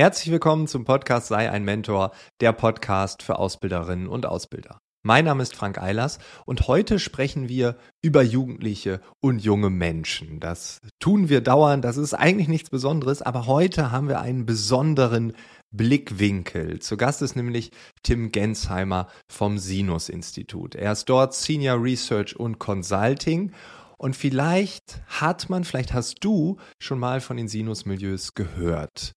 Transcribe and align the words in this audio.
Herzlich 0.00 0.32
willkommen 0.32 0.66
zum 0.66 0.86
Podcast 0.86 1.26
Sei 1.26 1.50
ein 1.50 1.62
Mentor, 1.62 2.12
der 2.40 2.54
Podcast 2.54 3.22
für 3.22 3.38
Ausbilderinnen 3.38 4.08
und 4.08 4.24
Ausbilder. 4.24 4.80
Mein 5.02 5.26
Name 5.26 5.42
ist 5.42 5.54
Frank 5.54 5.76
Eilers 5.76 6.18
und 6.46 6.68
heute 6.68 6.98
sprechen 6.98 7.50
wir 7.50 7.76
über 8.00 8.22
Jugendliche 8.22 9.02
und 9.20 9.40
junge 9.40 9.68
Menschen. 9.68 10.40
Das 10.40 10.80
tun 11.00 11.28
wir 11.28 11.42
dauernd, 11.42 11.84
das 11.84 11.98
ist 11.98 12.14
eigentlich 12.14 12.48
nichts 12.48 12.70
Besonderes, 12.70 13.20
aber 13.20 13.46
heute 13.46 13.92
haben 13.92 14.08
wir 14.08 14.22
einen 14.22 14.46
besonderen 14.46 15.34
Blickwinkel. 15.70 16.78
Zu 16.78 16.96
Gast 16.96 17.20
ist 17.20 17.36
nämlich 17.36 17.70
Tim 18.02 18.32
Gensheimer 18.32 19.06
vom 19.30 19.58
Sinus 19.58 20.08
Institut. 20.08 20.76
Er 20.76 20.92
ist 20.92 21.10
dort 21.10 21.34
Senior 21.34 21.82
Research 21.82 22.40
und 22.40 22.58
Consulting 22.58 23.52
und 24.00 24.16
vielleicht 24.16 25.02
hat 25.08 25.50
man, 25.50 25.64
vielleicht 25.64 25.92
hast 25.92 26.24
du 26.24 26.56
schon 26.78 26.98
mal 26.98 27.20
von 27.20 27.36
den 27.36 27.48
Sinus-Milieus 27.48 28.32
gehört. 28.32 29.12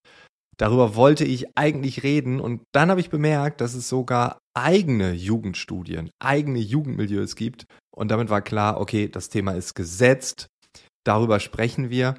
Darüber 0.57 0.95
wollte 0.95 1.25
ich 1.25 1.57
eigentlich 1.57 2.03
reden 2.03 2.39
und 2.39 2.61
dann 2.73 2.89
habe 2.89 3.01
ich 3.01 3.09
bemerkt, 3.09 3.61
dass 3.61 3.73
es 3.73 3.89
sogar 3.89 4.39
eigene 4.55 5.13
Jugendstudien, 5.13 6.11
eigene 6.19 6.59
Jugendmilieus 6.59 7.35
gibt 7.35 7.65
und 7.95 8.11
damit 8.11 8.29
war 8.29 8.41
klar, 8.41 8.79
okay, 8.79 9.07
das 9.07 9.29
Thema 9.29 9.53
ist 9.53 9.73
gesetzt, 9.73 10.47
darüber 11.03 11.39
sprechen 11.39 11.89
wir. 11.89 12.15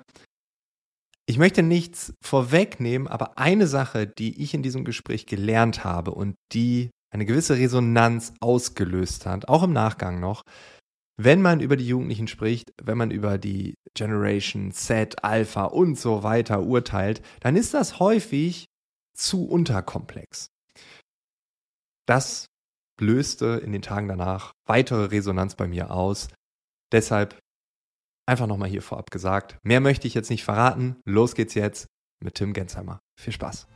Ich 1.27 1.39
möchte 1.39 1.63
nichts 1.63 2.13
vorwegnehmen, 2.23 3.09
aber 3.09 3.39
eine 3.39 3.67
Sache, 3.67 4.07
die 4.07 4.43
ich 4.43 4.53
in 4.53 4.63
diesem 4.63 4.85
Gespräch 4.85 5.27
gelernt 5.27 5.85
habe 5.85 6.11
und 6.11 6.35
die 6.53 6.91
eine 7.11 7.25
gewisse 7.25 7.57
Resonanz 7.57 8.35
ausgelöst 8.41 9.25
hat, 9.25 9.49
auch 9.49 9.63
im 9.63 9.73
Nachgang 9.73 10.21
noch, 10.21 10.43
wenn 11.17 11.43
man 11.43 11.61
über 11.61 11.77
die 11.77 11.87
Jugendlichen 11.87 12.29
spricht, 12.29 12.73
wenn 12.83 12.99
man 12.99 13.11
über 13.11 13.39
die 13.39 13.75
Generation 13.95 14.73
Z, 14.73 15.23
Alpha 15.23 15.65
und 15.65 15.99
so 15.99 16.23
weiter 16.23 16.63
urteilt, 16.63 17.23
dann 17.41 17.57
ist 17.57 17.75
das 17.75 18.01
häufig 18.01 18.67
zu 19.17 19.47
unterkomplex. 19.47 20.49
Das 22.07 22.47
löste 23.01 23.61
in 23.65 23.73
den 23.73 23.83
Tagen 23.83 24.09
danach 24.09 24.53
weitere 24.67 25.07
Resonanz 25.07 25.55
bei 25.55 25.67
mir 25.67 25.91
aus. 25.91 26.29
Deshalb 26.93 27.39
einfach 28.27 28.47
nochmal 28.47 28.69
hier 28.69 28.83
vorab 28.83 29.11
gesagt, 29.11 29.59
mehr 29.63 29.81
möchte 29.81 30.07
ich 30.07 30.15
jetzt 30.15 30.31
nicht 30.31 30.45
verraten. 30.45 30.97
Los 31.05 31.35
geht's 31.35 31.55
jetzt 31.55 31.87
mit 32.23 32.35
Tim 32.35 32.53
Gensheimer. 32.53 33.01
Viel 33.19 33.33
Spaß. 33.33 33.67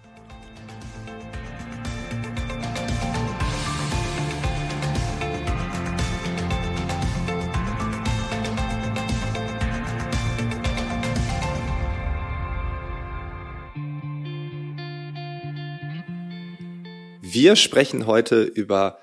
Wir 17.40 17.54
sprechen 17.54 18.08
heute 18.08 18.42
über 18.42 18.98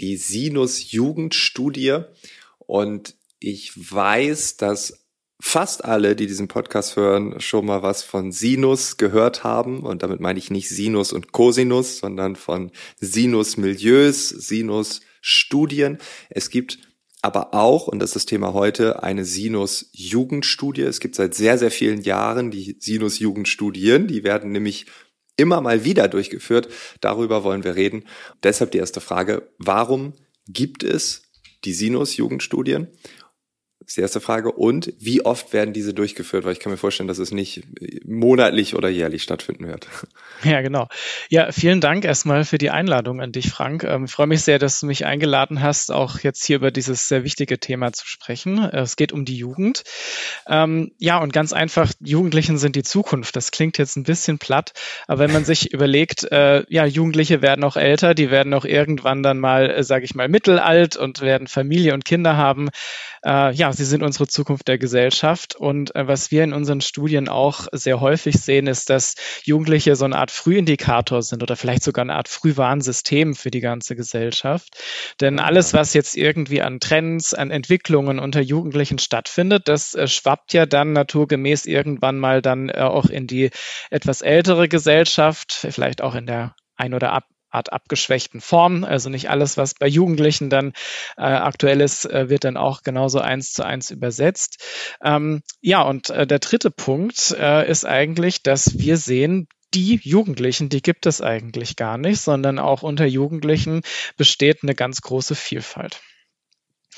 die 0.00 0.16
Sinus 0.16 0.90
Jugendstudie 0.90 1.98
und 2.60 3.14
ich 3.40 3.72
weiß, 3.92 4.56
dass 4.56 5.04
fast 5.38 5.84
alle, 5.84 6.16
die 6.16 6.26
diesen 6.26 6.48
Podcast 6.48 6.96
hören, 6.96 7.42
schon 7.42 7.66
mal 7.66 7.82
was 7.82 8.02
von 8.02 8.32
Sinus 8.32 8.96
gehört 8.96 9.44
haben. 9.44 9.80
Und 9.80 10.02
damit 10.02 10.18
meine 10.18 10.38
ich 10.38 10.50
nicht 10.50 10.70
Sinus 10.70 11.12
und 11.12 11.32
Cosinus, 11.32 11.98
sondern 11.98 12.36
von 12.36 12.70
Sinus-Milieus, 13.02 14.30
Sinus-Studien. 14.30 15.98
Es 16.30 16.48
gibt 16.48 16.78
aber 17.20 17.52
auch, 17.52 17.86
und 17.86 17.98
das 17.98 18.10
ist 18.10 18.16
das 18.16 18.24
Thema 18.24 18.54
heute, 18.54 19.02
eine 19.02 19.26
Sinus-Jugendstudie. 19.26 20.84
Es 20.84 21.00
gibt 21.00 21.16
seit 21.16 21.34
sehr, 21.34 21.58
sehr 21.58 21.70
vielen 21.70 22.00
Jahren 22.00 22.50
die 22.50 22.78
Sinus-Jugendstudien. 22.80 24.06
Die 24.06 24.24
werden 24.24 24.52
nämlich 24.52 24.86
immer 25.38 25.62
mal 25.62 25.84
wieder 25.84 26.08
durchgeführt. 26.08 26.68
Darüber 27.00 27.44
wollen 27.44 27.64
wir 27.64 27.76
reden. 27.76 28.04
Deshalb 28.42 28.72
die 28.72 28.78
erste 28.78 29.00
Frage, 29.00 29.48
warum 29.56 30.12
gibt 30.46 30.82
es 30.82 31.22
die 31.64 31.72
Sinus-Jugendstudien? 31.72 32.88
Das 33.80 33.92
ist 33.92 33.96
die 33.96 34.00
erste 34.00 34.20
Frage. 34.20 34.50
Und 34.50 34.92
wie 34.98 35.24
oft 35.24 35.52
werden 35.52 35.72
diese 35.72 35.94
durchgeführt? 35.94 36.44
Weil 36.44 36.52
ich 36.52 36.60
kann 36.60 36.72
mir 36.72 36.76
vorstellen, 36.76 37.06
dass 37.06 37.18
es 37.18 37.30
nicht 37.30 37.62
monatlich 38.04 38.74
oder 38.74 38.88
jährlich 38.88 39.22
stattfinden 39.22 39.66
wird. 39.66 39.86
Ja, 40.44 40.60
genau. 40.60 40.88
Ja, 41.30 41.50
vielen 41.50 41.80
Dank 41.80 42.04
erstmal 42.04 42.44
für 42.44 42.58
die 42.58 42.70
Einladung 42.70 43.20
an 43.20 43.32
dich, 43.32 43.50
Frank. 43.50 43.82
Ähm, 43.82 44.04
ich 44.04 44.12
freue 44.12 44.28
mich 44.28 44.42
sehr, 44.42 44.58
dass 44.58 44.78
du 44.78 44.86
mich 44.86 45.04
eingeladen 45.04 45.62
hast, 45.62 45.90
auch 45.90 46.20
jetzt 46.20 46.44
hier 46.44 46.56
über 46.56 46.70
dieses 46.70 47.08
sehr 47.08 47.24
wichtige 47.24 47.58
Thema 47.58 47.92
zu 47.92 48.06
sprechen. 48.06 48.58
Es 48.58 48.96
geht 48.96 49.12
um 49.12 49.24
die 49.24 49.36
Jugend. 49.36 49.82
Ähm, 50.46 50.92
ja, 50.98 51.18
und 51.18 51.32
ganz 51.32 51.52
einfach, 51.52 51.92
Jugendlichen 52.00 52.58
sind 52.58 52.76
die 52.76 52.84
Zukunft. 52.84 53.34
Das 53.36 53.50
klingt 53.50 53.78
jetzt 53.78 53.96
ein 53.96 54.04
bisschen 54.04 54.38
platt, 54.38 54.72
aber 55.06 55.20
wenn 55.20 55.32
man 55.32 55.44
sich 55.44 55.72
überlegt, 55.72 56.30
äh, 56.30 56.64
ja, 56.68 56.84
Jugendliche 56.84 57.42
werden 57.42 57.64
auch 57.64 57.76
älter, 57.76 58.14
die 58.14 58.30
werden 58.30 58.54
auch 58.54 58.64
irgendwann 58.64 59.22
dann 59.22 59.38
mal, 59.38 59.70
äh, 59.70 59.82
sage 59.82 60.04
ich 60.04 60.14
mal, 60.14 60.28
mittelalt 60.28 60.96
und 60.96 61.20
werden 61.20 61.46
Familie 61.48 61.94
und 61.94 62.04
Kinder 62.04 62.36
haben. 62.36 62.68
Äh, 63.22 63.52
ja, 63.68 63.72
sie 63.74 63.84
sind 63.84 64.02
unsere 64.02 64.26
Zukunft 64.26 64.66
der 64.66 64.78
Gesellschaft. 64.78 65.54
Und 65.54 65.94
äh, 65.94 66.06
was 66.06 66.30
wir 66.30 66.42
in 66.42 66.54
unseren 66.54 66.80
Studien 66.80 67.28
auch 67.28 67.66
sehr 67.72 68.00
häufig 68.00 68.36
sehen, 68.36 68.66
ist, 68.66 68.88
dass 68.88 69.14
Jugendliche 69.44 69.94
so 69.94 70.06
eine 70.06 70.16
Art 70.16 70.30
Frühindikator 70.30 71.22
sind 71.22 71.42
oder 71.42 71.54
vielleicht 71.54 71.82
sogar 71.82 72.02
eine 72.02 72.14
Art 72.14 72.28
Frühwarnsystem 72.28 73.34
für 73.34 73.50
die 73.50 73.60
ganze 73.60 73.94
Gesellschaft. 73.94 74.68
Denn 75.20 75.38
alles, 75.38 75.74
was 75.74 75.92
jetzt 75.92 76.16
irgendwie 76.16 76.62
an 76.62 76.80
Trends, 76.80 77.34
an 77.34 77.50
Entwicklungen 77.50 78.18
unter 78.18 78.40
Jugendlichen 78.40 78.98
stattfindet, 78.98 79.68
das 79.68 79.94
äh, 79.94 80.08
schwappt 80.08 80.54
ja 80.54 80.64
dann 80.64 80.92
naturgemäß 80.92 81.66
irgendwann 81.66 82.18
mal 82.18 82.40
dann 82.40 82.70
äh, 82.70 82.80
auch 82.80 83.06
in 83.06 83.26
die 83.26 83.50
etwas 83.90 84.22
ältere 84.22 84.68
Gesellschaft, 84.68 85.66
vielleicht 85.70 86.00
auch 86.00 86.14
in 86.14 86.26
der 86.26 86.54
ein 86.76 86.94
oder 86.94 87.12
ab 87.12 87.24
Art 87.50 87.72
abgeschwächten 87.72 88.40
Form. 88.40 88.84
Also 88.84 89.10
nicht 89.10 89.30
alles, 89.30 89.56
was 89.56 89.74
bei 89.74 89.86
Jugendlichen 89.86 90.50
dann 90.50 90.72
äh, 91.16 91.22
aktuell 91.22 91.80
ist, 91.80 92.04
äh, 92.04 92.28
wird 92.28 92.44
dann 92.44 92.56
auch 92.56 92.82
genauso 92.82 93.20
eins 93.20 93.52
zu 93.52 93.64
eins 93.64 93.90
übersetzt. 93.90 94.62
Ähm, 95.02 95.42
ja, 95.60 95.82
und 95.82 96.10
äh, 96.10 96.26
der 96.26 96.38
dritte 96.38 96.70
Punkt 96.70 97.34
äh, 97.38 97.68
ist 97.68 97.84
eigentlich, 97.84 98.42
dass 98.42 98.78
wir 98.78 98.96
sehen, 98.96 99.48
die 99.74 100.00
Jugendlichen, 100.02 100.68
die 100.68 100.82
gibt 100.82 101.06
es 101.06 101.20
eigentlich 101.20 101.76
gar 101.76 101.98
nicht, 101.98 102.20
sondern 102.20 102.58
auch 102.58 102.82
unter 102.82 103.04
Jugendlichen 103.04 103.82
besteht 104.16 104.62
eine 104.62 104.74
ganz 104.74 105.02
große 105.02 105.34
Vielfalt. 105.34 106.00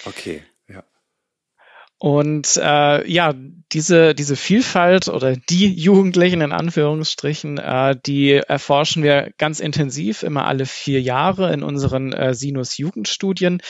Okay. 0.04 0.42
Und 2.00 2.56
äh, 2.56 3.06
ja, 3.06 3.34
diese, 3.72 4.14
diese 4.14 4.34
Vielfalt 4.34 5.08
oder 5.08 5.36
die 5.36 5.70
Jugendlichen 5.70 6.40
in 6.40 6.50
Anführungsstrichen, 6.50 7.58
äh, 7.58 7.94
die 8.06 8.32
erforschen 8.32 9.02
wir 9.02 9.34
ganz 9.36 9.60
intensiv 9.60 10.22
immer 10.22 10.46
alle 10.46 10.64
vier 10.64 11.02
Jahre 11.02 11.52
in 11.52 11.62
unseren 11.62 12.14
äh, 12.14 12.32
Sinus-Jugendstudien. 12.32 13.60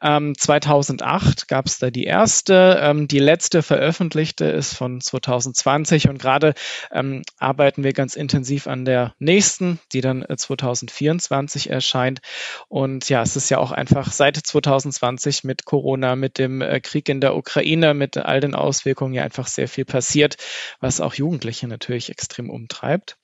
Ähm, 0.00 0.38
2008 0.38 1.48
gab 1.48 1.66
es 1.66 1.80
da 1.80 1.90
die 1.90 2.04
erste, 2.04 2.78
ähm, 2.80 3.08
die 3.08 3.18
letzte 3.18 3.62
veröffentlichte 3.62 4.44
ist 4.44 4.74
von 4.74 5.00
2020 5.00 6.08
und 6.08 6.18
gerade 6.18 6.54
ähm, 6.92 7.22
arbeiten 7.38 7.82
wir 7.82 7.94
ganz 7.94 8.14
intensiv 8.14 8.68
an 8.68 8.84
der 8.84 9.12
nächsten, 9.18 9.80
die 9.92 10.02
dann 10.02 10.24
2024 10.34 11.68
äh, 11.68 11.72
erscheint. 11.74 12.20
Und 12.68 13.08
ja, 13.08 13.22
es 13.22 13.34
ist 13.34 13.50
ja 13.50 13.58
auch 13.58 13.72
einfach 13.72 14.12
seit 14.12 14.36
2020 14.36 15.42
mit 15.42 15.64
Corona, 15.64 16.14
mit 16.14 16.38
dem 16.38 16.62
äh, 16.62 16.78
Krieg 16.78 17.08
in 17.08 17.20
der 17.20 17.34
Ukraine, 17.34 17.71
Ukraine 17.72 17.94
mit 17.94 18.16
all 18.16 18.40
den 18.40 18.54
Auswirkungen 18.54 19.14
ja 19.14 19.22
einfach 19.22 19.46
sehr 19.46 19.68
viel 19.68 19.84
passiert, 19.84 20.36
was 20.80 21.00
auch 21.00 21.14
Jugendliche 21.14 21.66
natürlich 21.66 22.10
extrem 22.10 22.50
umtreibt. 22.50 23.16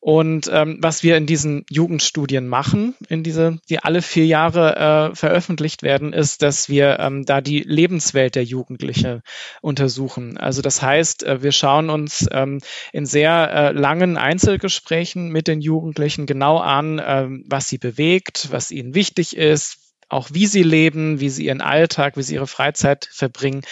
Und 0.00 0.48
ähm, 0.52 0.78
was 0.80 1.02
wir 1.02 1.16
in 1.16 1.26
diesen 1.26 1.64
Jugendstudien 1.68 2.46
machen, 2.48 2.94
in 3.08 3.22
diese, 3.22 3.58
die 3.68 3.80
alle 3.80 4.02
vier 4.02 4.26
Jahre 4.26 5.10
äh, 5.12 5.14
veröffentlicht 5.14 5.82
werden, 5.82 6.12
ist, 6.12 6.42
dass 6.42 6.68
wir 6.68 6.98
ähm, 7.00 7.24
da 7.24 7.40
die 7.40 7.60
Lebenswelt 7.60 8.34
der 8.34 8.44
Jugendlichen 8.44 9.22
untersuchen. 9.60 10.38
Also 10.38 10.62
das 10.62 10.80
heißt, 10.80 11.24
äh, 11.24 11.42
wir 11.42 11.52
schauen 11.52 11.90
uns 11.90 12.28
ähm, 12.30 12.60
in 12.92 13.06
sehr 13.06 13.50
äh, 13.52 13.72
langen 13.72 14.16
Einzelgesprächen 14.16 15.30
mit 15.30 15.48
den 15.48 15.60
Jugendlichen 15.60 16.26
genau 16.26 16.58
an, 16.58 16.98
äh, 16.98 17.26
was 17.46 17.68
sie 17.68 17.78
bewegt, 17.78 18.48
was 18.50 18.70
ihnen 18.70 18.94
wichtig 18.94 19.36
ist, 19.36 19.81
auch 20.12 20.28
wie 20.32 20.46
sie 20.46 20.62
leben, 20.62 21.20
wie 21.20 21.30
sie 21.30 21.46
ihren 21.46 21.60
Alltag, 21.60 22.16
wie 22.16 22.22
sie 22.22 22.34
ihre 22.34 22.46
Freizeit 22.46 23.08
verbringen, 23.10 23.62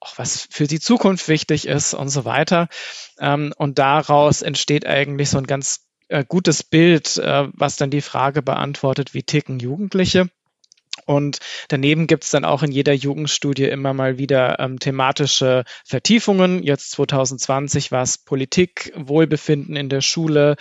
auch 0.00 0.18
was 0.18 0.48
für 0.50 0.66
die 0.66 0.80
Zukunft 0.80 1.28
wichtig 1.28 1.66
ist 1.66 1.94
und 1.94 2.08
so 2.08 2.24
weiter. 2.24 2.68
Ähm, 3.18 3.52
und 3.56 3.78
daraus 3.78 4.42
entsteht 4.42 4.86
eigentlich 4.86 5.30
so 5.30 5.38
ein 5.38 5.46
ganz 5.46 5.86
äh, 6.08 6.24
gutes 6.26 6.62
Bild, 6.62 7.16
äh, 7.18 7.48
was 7.52 7.76
dann 7.76 7.90
die 7.90 8.00
Frage 8.00 8.42
beantwortet, 8.42 9.14
wie 9.14 9.22
ticken 9.22 9.58
Jugendliche. 9.58 10.28
Und 11.06 11.38
daneben 11.68 12.06
gibt 12.06 12.24
es 12.24 12.30
dann 12.30 12.44
auch 12.44 12.62
in 12.62 12.72
jeder 12.72 12.92
Jugendstudie 12.92 13.64
immer 13.64 13.92
mal 13.92 14.18
wieder 14.18 14.58
ähm, 14.58 14.78
thematische 14.78 15.64
Vertiefungen. 15.84 16.62
Jetzt 16.62 16.92
2020 16.92 17.92
war 17.92 18.02
es 18.02 18.18
Politik, 18.18 18.92
Wohlbefinden 18.96 19.76
in 19.76 19.88
der 19.88 20.00
Schule, 20.00 20.56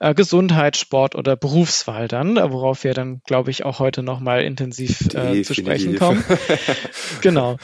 äh, 0.00 0.14
Gesundheit, 0.14 0.76
Sport 0.76 1.14
oder 1.14 1.36
Berufswahl 1.36 2.08
dann, 2.08 2.36
worauf 2.36 2.84
wir 2.84 2.94
dann, 2.94 3.20
glaube 3.26 3.50
ich, 3.50 3.64
auch 3.64 3.78
heute 3.78 4.02
nochmal 4.02 4.42
intensiv 4.42 5.14
äh, 5.14 5.42
zu 5.42 5.54
sprechen 5.54 5.96
kommen. 5.96 6.24
genau. 7.20 7.56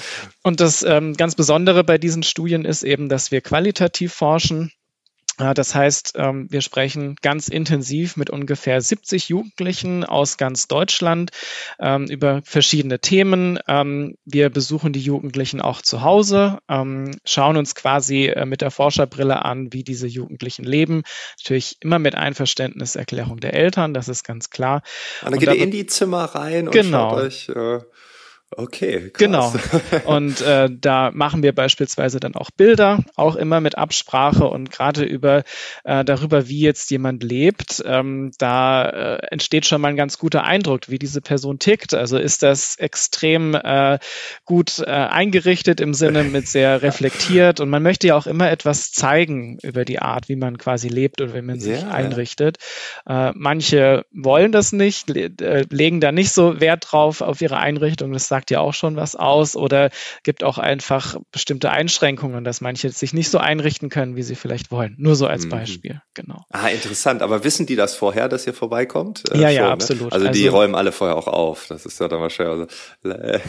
Und 0.43 0.61
das 0.61 0.83
ähm, 0.83 1.15
ganz 1.15 1.35
Besondere 1.35 1.85
bei 1.85 1.99
diesen 1.99 2.23
Studien 2.23 2.65
ist 2.65 2.83
eben, 2.83 3.09
dass 3.09 3.31
wir 3.31 3.41
qualitativ 3.41 4.13
forschen 4.13 4.73
Das 5.37 5.75
heißt, 5.75 6.13
ähm, 6.17 6.47
wir 6.51 6.61
sprechen 6.61 7.17
ganz 7.21 7.49
intensiv 7.49 8.17
mit 8.17 8.31
ungefähr 8.31 8.81
70 8.81 9.29
Jugendlichen 9.29 10.05
aus 10.05 10.37
ganz 10.37 10.69
Deutschland 10.69 11.31
ähm, 11.81 12.07
über 12.07 12.43
verschiedene 12.45 13.01
Themen. 13.01 13.59
Ähm, 13.67 14.17
wir 14.25 14.51
besuchen 14.51 14.93
die 14.93 15.01
Jugendlichen 15.01 15.61
auch 15.61 15.83
zu 15.83 16.03
Hause, 16.03 16.59
schauen 17.25 17.57
uns 17.57 17.75
quasi 17.75 18.27
äh, 18.27 18.47
mit 18.47 18.61
der 18.61 18.71
Forscherbrille 18.71 19.45
an, 19.45 19.73
wie 19.73 19.83
diese 19.83 20.07
Jugendlichen 20.07 20.65
leben. 20.65 21.03
Natürlich 21.41 21.77
immer 21.81 21.99
mit 21.99 22.15
Einverständniserklärung 22.15 23.41
der 23.41 23.55
Eltern, 23.55 23.95
das 23.95 24.09
ist 24.09 24.25
ganz 24.25 24.51
klar. 24.51 24.83
Und 25.23 25.33
dann 25.33 25.41
geht 25.41 25.49
ihr 25.49 25.63
in 25.63 25.71
die 25.71 25.87
Zimmer 25.87 26.25
rein 26.25 26.69
und 26.69 26.73
genau. 26.73 27.11
schaut 27.11 27.23
euch 27.23 27.49
äh, 27.49 27.81
Okay, 28.57 29.11
krass. 29.11 29.19
Genau. 29.19 29.53
Und 30.05 30.41
äh, 30.41 30.69
da 30.71 31.11
machen 31.13 31.43
wir 31.43 31.55
beispielsweise 31.55 32.21
dann 32.21 32.35
auch 32.35 32.51
Bilder, 32.51 33.05
auch 33.17 33.37
immer 33.37 33.61
mit 33.61 33.77
Absprache 33.77 34.47
und 34.47 34.71
gerade 34.71 35.05
über 35.05 35.45
äh, 35.85 36.05
darüber, 36.05 36.49
wie 36.49 36.61
jetzt 36.61 36.91
jemand 36.91 37.23
lebt, 37.23 37.83
ähm, 37.87 38.33
da 38.39 38.89
äh, 38.89 39.27
entsteht 39.31 39.67
schon 39.67 39.81
mal 39.81 39.89
ein 39.89 39.97
ganz 39.97 40.19
guter 40.19 40.45
Eindruck, 40.45 40.89
wie 40.89 40.99
diese 40.99 41.21
Person 41.21 41.59
tickt. 41.59 41.95
Also 41.95 42.19
ist 42.19 42.43
das 42.43 42.77
extrem 42.77 43.55
äh, 43.55 43.99
gut 44.45 44.79
äh, 44.79 44.91
eingerichtet 44.91 45.81
im 45.81 45.95
Sinne 45.95 46.25
mit 46.25 46.49
sehr 46.49 46.83
reflektiert 46.83 47.61
und 47.61 47.71
man 47.71 47.83
möchte 47.83 48.09
ja 48.09 48.17
auch 48.17 48.27
immer 48.27 48.51
etwas 48.51 48.93
zeigen 48.93 49.59
über 49.63 49.85
die 49.85 50.01
Art, 50.01 50.29
wie 50.29 50.37
man 50.37 50.59
quasi 50.59 50.89
lebt 50.89 51.21
oder 51.21 51.35
wie 51.35 51.43
man 51.43 51.61
sich 51.61 51.83
ja. 51.83 51.89
einrichtet. 51.89 52.59
Äh, 53.07 53.33
manche 53.35 54.05
wollen 54.13 54.53
das 54.53 54.73
nicht, 54.73 55.09
le 55.09 55.31
äh, 55.41 55.65
legen 55.71 56.01
da 56.01 56.13
nicht 56.13 56.33
so 56.33 56.61
Wert 56.61 56.87
drauf 56.91 57.21
auf 57.21 57.41
ihre 57.41 57.59
Einrichtung. 57.59 58.13
Das 58.13 58.29
sagt 58.29 58.44
sagt 58.45 58.51
ja 58.51 58.61
auch 58.61 58.75
schon 58.75 58.97
was 58.97 59.17
aus 59.17 59.57
oder 59.57 59.89
gibt 60.23 60.45
auch 60.45 60.59
einfach 60.59 61.17
bestimmte 61.33 61.71
Einschränkungen, 61.71 62.45
dass 62.45 62.61
manche 62.61 62.91
sich 62.91 63.15
nicht 63.15 63.31
so 63.31 63.39
einrichten 63.39 63.89
können, 63.89 64.17
wie 64.17 64.23
sie 64.23 64.35
vielleicht 64.35 64.71
wollen. 64.71 64.97
Nur 64.99 65.17
so 65.17 65.27
als 65.27 65.47
mhm. 65.47 65.51
Beispiel, 65.51 66.03
genau. 66.13 66.45
Ah, 66.51 66.69
interessant. 66.69 67.23
Aber 67.23 67.43
wissen 67.43 67.65
die 67.65 67.75
das 67.75 67.95
vorher, 67.95 68.29
dass 68.29 68.47
ihr 68.47 68.53
vorbeikommt? 68.53 69.25
Äh, 69.31 69.39
ja, 69.39 69.49
schon, 69.49 69.57
ja, 69.57 69.63
ne? 69.63 69.71
absolut. 69.71 70.13
Also 70.13 70.29
die 70.29 70.45
also, 70.45 70.57
räumen 70.59 70.75
alle 70.75 70.93
vorher 70.93 71.17
auch 71.17 71.27
auf. 71.27 71.67
Das 71.69 71.87
ist 71.87 71.99
ja 72.01 72.09
dann 72.09 72.21
wahrscheinlich. 72.21 72.69
Also, 73.03 73.15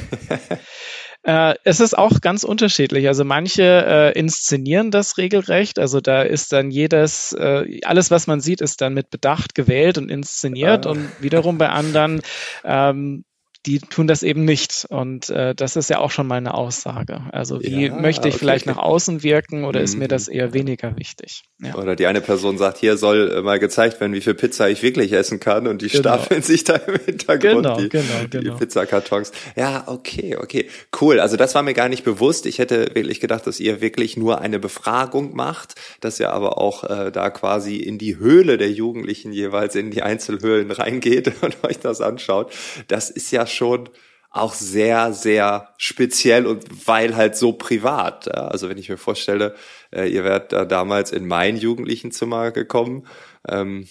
äh, 1.24 1.56
es 1.65 1.81
ist 1.81 1.98
auch 1.98 2.21
ganz 2.21 2.45
unterschiedlich. 2.45 3.09
Also 3.09 3.25
manche 3.25 3.63
äh, 3.63 4.18
inszenieren 4.18 4.91
das 4.91 5.18
regelrecht. 5.18 5.77
Also 5.77 6.00
da 6.00 6.21
ist 6.21 6.53
dann 6.53 6.71
jedes, 6.71 7.33
äh, 7.33 7.81
alles, 7.83 8.12
was 8.12 8.27
man 8.27 8.39
sieht, 8.39 8.62
ist 8.62 8.80
dann 8.80 8.94
mit 8.94 9.09
Bedacht 9.09 9.56
gewählt 9.56 9.98
und 9.98 10.09
inszeniert. 10.09 10.88
Ah. 10.88 10.91
Und 10.91 11.09
wiederum 11.19 11.57
bei 11.57 11.68
anderen 11.68 12.21
ähm, 12.63 13.25
die 13.65 13.79
tun 13.79 14.07
das 14.07 14.23
eben 14.23 14.45
nicht. 14.45 14.85
Und 14.89 15.29
äh, 15.29 15.56
das 15.56 15.75
ist 15.75 15.89
ja 15.89 16.00
auch 16.00 16.12
schon 16.12 16.27
mal 16.27 16.35
eine 16.35 16.53
Aussage. 16.53 17.21
Also 17.31 17.62
wie 17.62 17.88
ja, 17.88 17.95
möchte 17.95 18.27
ich 18.27 18.35
okay. 18.35 18.39
vielleicht 18.39 18.65
nach 18.65 18.77
außen 18.77 19.23
wirken 19.23 19.63
oder 19.63 19.79
mhm. 19.79 19.85
ist 19.85 19.97
mir 19.97 20.07
das 20.07 20.27
mhm. 20.27 20.35
eher 20.35 20.53
weniger 20.53 20.97
wichtig? 20.97 21.44
Ja. 21.62 21.75
Oder 21.75 21.95
die 21.95 22.06
eine 22.06 22.21
Person 22.21 22.57
sagt, 22.57 22.77
hier 22.77 22.97
soll 22.97 23.31
äh, 23.31 23.41
mal 23.41 23.59
gezeigt 23.59 24.00
werden, 24.00 24.13
wie 24.13 24.21
viel 24.21 24.33
Pizza 24.33 24.69
ich 24.69 24.83
wirklich 24.83 25.13
essen 25.13 25.39
kann 25.39 25.67
und 25.67 25.81
die 25.81 25.88
genau. 25.88 26.01
stapeln 26.01 26.41
sich 26.41 26.63
da 26.63 26.75
im 26.75 27.00
Hintergrund 27.06 27.63
genau, 27.63 27.77
die, 27.77 27.89
genau, 27.89 28.03
genau. 28.29 28.53
die 28.53 28.59
Pizzakartons. 28.59 29.31
Ja, 29.56 29.83
okay, 29.88 30.35
okay. 30.35 30.69
Cool. 31.00 31.19
Also 31.19 31.38
das 31.38 31.56
war 31.56 31.63
mir 31.63 31.73
gar 31.73 31.89
nicht 31.89 32.03
bewusst. 32.03 32.45
Ich 32.45 32.59
hätte 32.59 32.94
wirklich 32.94 33.19
gedacht, 33.19 33.47
dass 33.47 33.59
ihr 33.59 33.81
wirklich 33.81 34.17
nur 34.17 34.41
eine 34.41 34.59
Befragung 34.59 35.35
macht, 35.35 35.75
dass 36.01 36.19
ihr 36.19 36.31
aber 36.31 36.57
auch 36.57 36.83
äh, 36.83 37.12
da 37.12 37.29
quasi 37.29 37.77
in 37.77 37.97
die 37.97 38.17
Höhle 38.17 38.57
der 38.57 38.71
Jugendlichen 38.71 39.31
jeweils 39.31 39.75
in 39.75 39.91
die 39.91 40.03
Einzelhöhlen 40.03 40.71
reingeht 40.71 41.31
und 41.41 41.63
euch 41.63 41.79
das 41.79 42.01
anschaut. 42.01 42.51
Das 42.88 43.09
ist 43.09 43.31
ja 43.31 43.47
schon 43.56 43.90
auch 44.30 44.54
sehr, 44.54 45.13
sehr 45.13 45.74
speziell 45.78 46.46
und 46.46 46.88
weil 46.88 47.16
halt 47.16 47.38
so 47.38 47.54
privat. 47.54 48.28
Also 48.36 48.68
wenn 48.68 48.78
ich 48.78 48.90
mir 48.90 48.98
vorstelle, 48.98 49.56
äh, 49.92 50.10
ihr 50.12 50.25
wärt 50.25 50.52
da 50.52 50.66
damals 50.66 51.12
in 51.12 51.25
mein 51.25 51.56
Jugendlichenzimmer 51.56 52.52
gekommen, 52.52 53.07
ähm, 53.48 53.88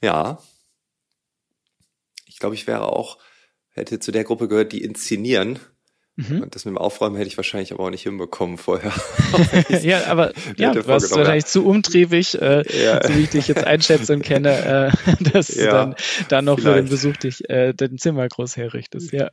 ja, 0.00 0.38
ich 2.26 2.38
glaube, 2.38 2.54
ich 2.54 2.68
wäre 2.68 2.82
auch, 2.82 3.18
hätte 3.70 3.98
zu 3.98 4.12
der 4.12 4.24
Gruppe 4.24 4.46
gehört, 4.46 4.72
die 4.72 4.84
inszenieren 4.84 5.58
Mhm. 6.16 6.42
Und 6.42 6.54
das 6.54 6.66
mit 6.66 6.74
dem 6.74 6.78
Aufräumen 6.78 7.16
hätte 7.16 7.28
ich 7.28 7.38
wahrscheinlich 7.38 7.72
aber 7.72 7.84
auch 7.84 7.90
nicht 7.90 8.02
hinbekommen 8.02 8.58
vorher. 8.58 8.92
ja, 9.82 10.06
aber 10.08 10.32
ja, 10.58 10.72
du 10.72 10.86
warst 10.86 11.10
wahrscheinlich 11.10 11.46
zu 11.46 11.64
umtriebig, 11.64 12.40
äh, 12.40 12.64
ja. 12.84 13.02
so 13.06 13.14
wie 13.14 13.22
ich 13.22 13.30
dich 13.30 13.48
jetzt 13.48 13.64
einschätze 13.64 14.12
und 14.12 14.22
kenne, 14.22 14.92
äh, 14.92 15.24
dass 15.32 15.54
ja, 15.54 15.64
du 15.64 15.70
dann, 15.70 15.94
dann 16.28 16.44
noch 16.44 16.58
vielleicht. 16.58 16.76
für 16.76 16.82
den 16.82 16.88
Besuch 16.90 17.16
dich 17.16 17.48
äh, 17.48 17.72
dein 17.72 17.96
Zimmer 17.96 18.28
groß 18.28 18.58
herrichtest. 18.58 19.10
Ja, 19.12 19.30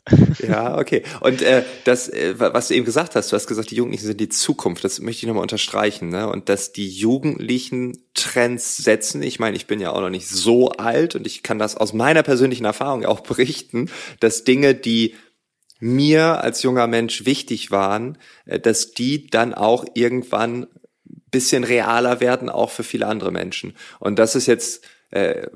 ja 0.48 0.78
okay. 0.78 1.04
Und 1.20 1.42
äh, 1.42 1.64
das, 1.84 2.08
äh, 2.08 2.36
was 2.38 2.70
du 2.70 2.76
eben 2.76 2.86
gesagt 2.86 3.14
hast, 3.16 3.30
du 3.32 3.36
hast 3.36 3.48
gesagt, 3.48 3.72
die 3.72 3.76
Jugendlichen 3.76 4.06
sind 4.06 4.22
die 4.22 4.30
Zukunft. 4.30 4.86
Das 4.86 5.02
möchte 5.02 5.24
ich 5.24 5.28
nochmal 5.28 5.44
unterstreichen. 5.44 6.08
Ne? 6.08 6.30
Und 6.30 6.48
dass 6.48 6.72
die 6.72 6.88
Jugendlichen 6.88 7.98
Trends 8.14 8.78
setzen. 8.78 9.22
Ich 9.22 9.40
meine, 9.40 9.56
ich 9.56 9.68
bin 9.68 9.80
ja 9.80 9.92
auch 9.92 10.02
noch 10.02 10.10
nicht 10.10 10.28
so 10.28 10.70
alt 10.72 11.16
und 11.16 11.26
ich 11.26 11.44
kann 11.44 11.60
das 11.60 11.76
aus 11.76 11.94
meiner 11.94 12.24
persönlichen 12.24 12.66
Erfahrung 12.66 13.06
auch 13.06 13.22
berichten, 13.22 13.90
dass 14.20 14.44
Dinge, 14.44 14.76
die 14.76 15.16
mir 15.80 16.44
als 16.44 16.62
junger 16.62 16.88
Mensch 16.88 17.26
wichtig 17.26 17.72
waren, 17.72 18.18
äh, 18.46 18.60
dass 18.60 18.92
die 18.92 19.28
dann 19.28 19.54
auch 19.54 19.86
irgendwann 19.94 20.68
bisschen 21.32 21.64
realer 21.64 22.20
werden, 22.20 22.50
auch 22.50 22.72
für 22.72 22.84
viele 22.84 23.08
andere 23.08 23.32
Menschen. 23.32 23.76
Und 24.00 24.18
das 24.20 24.36
ist 24.36 24.48
jetzt 24.48 24.84
äh, 25.12 25.48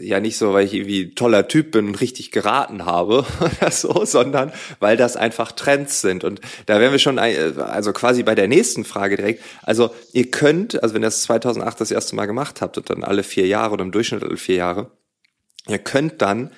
ja 0.00 0.20
nicht 0.20 0.36
so, 0.36 0.52
weil 0.52 0.66
ich 0.66 0.74
irgendwie 0.74 1.14
toller 1.14 1.48
Typ 1.48 1.70
bin 1.70 1.88
und 1.88 2.00
richtig 2.00 2.30
geraten 2.30 2.84
habe 2.84 3.24
oder 3.40 3.70
so, 3.70 4.04
sondern 4.04 4.52
weil 4.80 4.96
das 4.96 5.16
einfach 5.16 5.52
Trends 5.52 6.00
sind. 6.00 6.24
Und 6.24 6.40
da 6.66 6.80
wären 6.80 6.92
wir 6.92 6.98
schon, 6.98 7.18
äh, 7.18 7.52
also 7.58 7.92
quasi 7.92 8.22
bei 8.22 8.34
der 8.34 8.48
nächsten 8.48 8.84
Frage 8.84 9.16
direkt. 9.16 9.42
Also 9.62 9.90
ihr 10.12 10.30
könnt, 10.30 10.82
also 10.82 10.94
wenn 10.94 11.02
ihr 11.02 11.06
das 11.06 11.22
2008 11.22 11.80
das 11.80 11.90
erste 11.90 12.16
Mal 12.16 12.26
gemacht 12.26 12.60
habt 12.60 12.76
und 12.76 12.90
dann 12.90 13.04
alle 13.04 13.22
vier 13.22 13.46
Jahre 13.46 13.72
oder 13.72 13.84
im 13.84 13.92
Durchschnitt 13.92 14.22
alle 14.22 14.36
vier 14.36 14.56
Jahre, 14.56 14.90
ihr 15.66 15.78
könnt 15.78 16.20
dann 16.20 16.50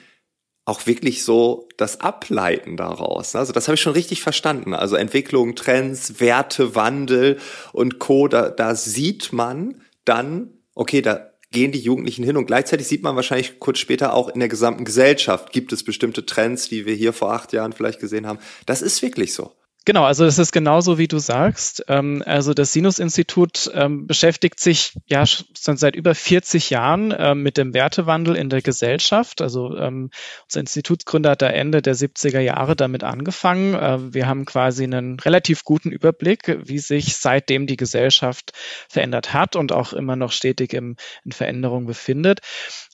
auch 0.70 0.87
wirklich 0.87 1.25
so 1.25 1.69
das 1.76 2.00
Ableiten 2.00 2.76
daraus. 2.76 3.34
Also 3.34 3.52
das 3.52 3.67
habe 3.67 3.75
ich 3.75 3.81
schon 3.81 3.93
richtig 3.93 4.22
verstanden. 4.22 4.72
Also 4.72 4.96
Entwicklung, 4.96 5.56
Trends, 5.56 6.20
Werte, 6.20 6.75
Wandel 6.75 7.38
und 7.72 7.99
Co. 7.99 8.28
Da, 8.28 8.50
da 8.50 8.75
sieht 8.75 9.32
man 9.32 9.82
dann, 10.05 10.55
okay, 10.75 11.02
da 11.02 11.31
gehen 11.50 11.72
die 11.72 11.81
Jugendlichen 11.81 12.25
hin 12.25 12.37
und 12.37 12.46
gleichzeitig 12.46 12.87
sieht 12.87 13.02
man 13.02 13.17
wahrscheinlich 13.17 13.58
kurz 13.58 13.81
später 13.81 14.15
auch 14.15 14.29
in 14.29 14.39
der 14.39 14.48
gesamten 14.48 14.84
Gesellschaft 14.84 15.53
gibt 15.53 15.72
es 15.72 15.82
bestimmte 15.82 16.24
Trends, 16.24 16.69
die 16.69 16.86
wir 16.86 16.94
hier 16.94 17.12
vor 17.12 17.32
acht 17.32 17.53
Jahren 17.53 17.72
vielleicht 17.72 17.98
gesehen 17.98 18.27
haben. 18.27 18.39
Das 18.67 18.82
ist 18.82 19.03
wirklich 19.03 19.34
so. 19.34 19.53
Genau, 19.87 20.05
also 20.05 20.27
das 20.27 20.39
ist 20.39 20.53
genauso, 20.53 20.99
wie 20.99 21.08
du 21.08 21.19
sagst. 21.19 21.84
Ähm, 21.89 22.22
also 22.27 22.53
das 22.53 22.75
Sinus-Institut 22.75 23.70
ähm, 23.75 24.06
beschäftigt 24.06 24.60
sich 24.60 24.94
ja 25.06 25.25
schon 25.27 25.79
seit 25.79 25.96
über 25.96 26.15
40 26.15 26.69
Jahren 26.69 27.15
ähm, 27.17 27.43
mit 27.43 27.56
dem 27.56 27.72
Wertewandel 27.72 28.37
in 28.37 28.51
der 28.51 28.60
Gesellschaft. 28.60 29.41
Also 29.41 29.69
unser 29.69 30.60
Institutsgründer 30.60 31.31
hat 31.31 31.43
da 31.43 31.49
Ende 31.49 31.81
der 31.81 31.94
70er 31.94 32.41
Jahre 32.41 32.77
damit 32.77 33.05
angefangen. 33.05 34.13
wir 34.13 34.27
haben 34.27 34.44
quasi 34.44 34.84
einen 34.84 35.19
relativ 35.19 35.65
guten 35.65 35.91
Überblick, 35.91 36.58
wie 36.65 36.79
sich 36.79 37.17
seitdem 37.17 37.67
die 37.67 37.77
Gesellschaft 37.77 38.53
verändert 38.89 39.32
hat 39.32 39.56
und 39.56 39.72
auch 39.72 39.93
immer 39.93 40.17
noch 40.17 40.32
stetig 40.32 40.72
in 40.72 40.96
Veränderung 41.31 41.87
befindet. 41.87 42.41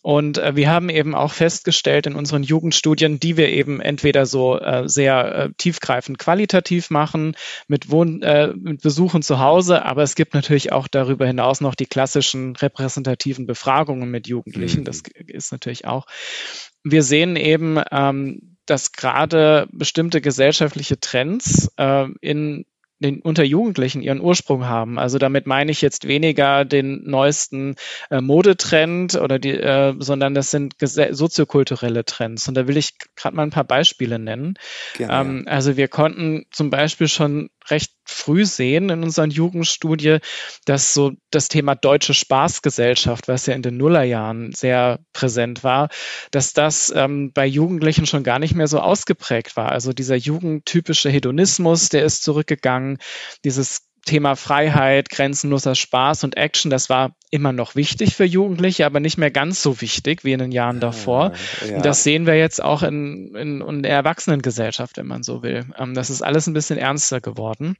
Und 0.06 0.38
äh, 0.38 0.54
wir 0.54 0.70
haben 0.70 0.88
eben 0.88 1.16
auch 1.16 1.32
festgestellt 1.32 2.06
in 2.06 2.14
unseren 2.14 2.44
Jugendstudien, 2.44 3.18
die 3.18 3.36
wir 3.36 3.48
eben 3.48 3.80
entweder 3.80 4.24
so 4.24 4.56
äh, 4.56 4.88
sehr 4.88 5.34
äh, 5.34 5.50
tiefgreifend 5.56 6.20
qualitativ 6.20 6.75
machen, 6.90 7.36
mit, 7.68 7.90
Wohn 7.90 8.22
äh, 8.22 8.52
mit 8.54 8.82
Besuchen 8.82 9.22
zu 9.22 9.38
Hause, 9.38 9.84
aber 9.84 10.02
es 10.02 10.14
gibt 10.14 10.34
natürlich 10.34 10.72
auch 10.72 10.88
darüber 10.88 11.26
hinaus 11.26 11.60
noch 11.60 11.74
die 11.74 11.86
klassischen 11.86 12.56
repräsentativen 12.56 13.46
Befragungen 13.46 14.10
mit 14.10 14.28
Jugendlichen. 14.28 14.80
Mhm. 14.80 14.84
Das 14.84 15.02
ist 15.26 15.52
natürlich 15.52 15.86
auch. 15.86 16.06
Wir 16.84 17.02
sehen 17.02 17.36
eben, 17.36 17.80
ähm, 17.90 18.56
dass 18.66 18.92
gerade 18.92 19.68
bestimmte 19.72 20.20
gesellschaftliche 20.20 20.98
Trends 21.00 21.70
äh, 21.76 22.06
in 22.20 22.64
den, 22.98 23.20
unter 23.20 23.44
Jugendlichen 23.44 24.02
ihren 24.02 24.20
Ursprung 24.20 24.66
haben. 24.66 24.98
Also 24.98 25.18
damit 25.18 25.46
meine 25.46 25.70
ich 25.70 25.82
jetzt 25.82 26.08
weniger 26.08 26.64
den 26.64 27.02
neuesten 27.04 27.76
äh, 28.10 28.20
Modetrend 28.20 29.14
oder 29.16 29.38
die, 29.38 29.50
äh, 29.50 29.94
sondern 29.98 30.34
das 30.34 30.50
sind 30.50 30.74
soziokulturelle 30.80 32.04
Trends. 32.04 32.48
Und 32.48 32.54
da 32.54 32.66
will 32.66 32.76
ich 32.76 32.94
gerade 33.14 33.36
mal 33.36 33.42
ein 33.42 33.50
paar 33.50 33.64
Beispiele 33.64 34.18
nennen. 34.18 34.54
Ähm, 34.98 35.44
also 35.46 35.76
wir 35.76 35.88
konnten 35.88 36.46
zum 36.50 36.70
Beispiel 36.70 37.08
schon 37.08 37.50
recht 37.70 37.92
früh 38.04 38.44
sehen 38.44 38.90
in 38.90 39.02
unseren 39.02 39.30
Jugendstudie, 39.30 40.18
dass 40.64 40.94
so 40.94 41.12
das 41.30 41.48
Thema 41.48 41.74
deutsche 41.74 42.14
Spaßgesellschaft, 42.14 43.28
was 43.28 43.46
ja 43.46 43.54
in 43.54 43.62
den 43.62 43.76
Nullerjahren 43.76 44.52
sehr 44.52 45.00
präsent 45.12 45.64
war, 45.64 45.88
dass 46.30 46.52
das 46.52 46.92
ähm, 46.94 47.32
bei 47.32 47.46
Jugendlichen 47.46 48.06
schon 48.06 48.22
gar 48.22 48.38
nicht 48.38 48.54
mehr 48.54 48.68
so 48.68 48.80
ausgeprägt 48.80 49.56
war. 49.56 49.72
Also 49.72 49.92
dieser 49.92 50.16
jugendtypische 50.16 51.10
Hedonismus, 51.10 51.88
der 51.88 52.04
ist 52.04 52.22
zurückgegangen, 52.22 52.98
dieses 53.44 53.85
Thema 54.06 54.36
Freiheit, 54.36 55.10
grenzenloser 55.10 55.74
Spaß 55.74 56.24
und 56.24 56.36
Action, 56.36 56.70
das 56.70 56.88
war 56.88 57.14
immer 57.30 57.52
noch 57.52 57.74
wichtig 57.74 58.14
für 58.14 58.24
Jugendliche, 58.24 58.86
aber 58.86 59.00
nicht 59.00 59.18
mehr 59.18 59.30
ganz 59.30 59.62
so 59.62 59.80
wichtig 59.80 60.24
wie 60.24 60.32
in 60.32 60.38
den 60.38 60.52
Jahren 60.52 60.80
davor. 60.80 61.32
Ja. 61.68 61.80
Das 61.80 62.02
sehen 62.02 62.24
wir 62.24 62.38
jetzt 62.38 62.62
auch 62.62 62.82
in, 62.82 63.34
in, 63.34 63.60
in 63.60 63.82
der 63.82 63.92
Erwachsenengesellschaft, 63.92 64.96
wenn 64.96 65.06
man 65.06 65.22
so 65.22 65.42
will. 65.42 65.66
Ähm, 65.78 65.92
das 65.94 66.08
ist 66.08 66.22
alles 66.22 66.46
ein 66.46 66.54
bisschen 66.54 66.78
ernster 66.78 67.20
geworden. 67.20 67.76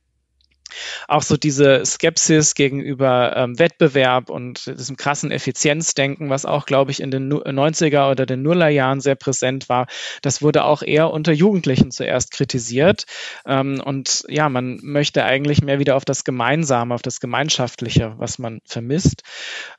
Auch 1.09 1.23
so 1.23 1.37
diese 1.37 1.85
Skepsis 1.85 2.55
gegenüber 2.55 3.37
ähm, 3.37 3.59
Wettbewerb 3.59 4.31
und 4.31 4.67
diesem 4.67 4.97
krassen 4.97 5.31
Effizienzdenken, 5.31 6.31
was 6.31 6.45
auch, 6.45 6.67
glaube 6.67 6.91
ich, 6.91 7.01
in 7.01 7.11
den 7.11 7.33
90er 7.33 8.11
oder 8.11 8.27
den 8.27 8.43
Nullerjahren 8.43 9.01
sehr 9.01 9.15
präsent 9.15 9.69
war, 9.69 9.87
das 10.23 10.43
wurde 10.43 10.65
auch 10.65 10.83
eher 10.83 11.11
unter 11.11 11.33
Jugendlichen 11.33 11.91
zuerst 11.91 12.31
kritisiert. 12.31 13.07
Ähm, 13.47 13.81
und 13.85 14.25
ja, 14.29 14.49
man 14.49 14.79
möchte 14.83 15.25
eigentlich 15.25 15.63
mehr 15.63 15.79
wieder 15.79 15.97
auf 15.97 16.05
das 16.05 16.25
Gemeinsame, 16.25 16.95
auf 16.95 17.03
das 17.03 17.21
Gemeinschaftliche, 17.21 18.15
was 18.19 18.39
man 18.39 18.61
vermisst. 18.65 19.23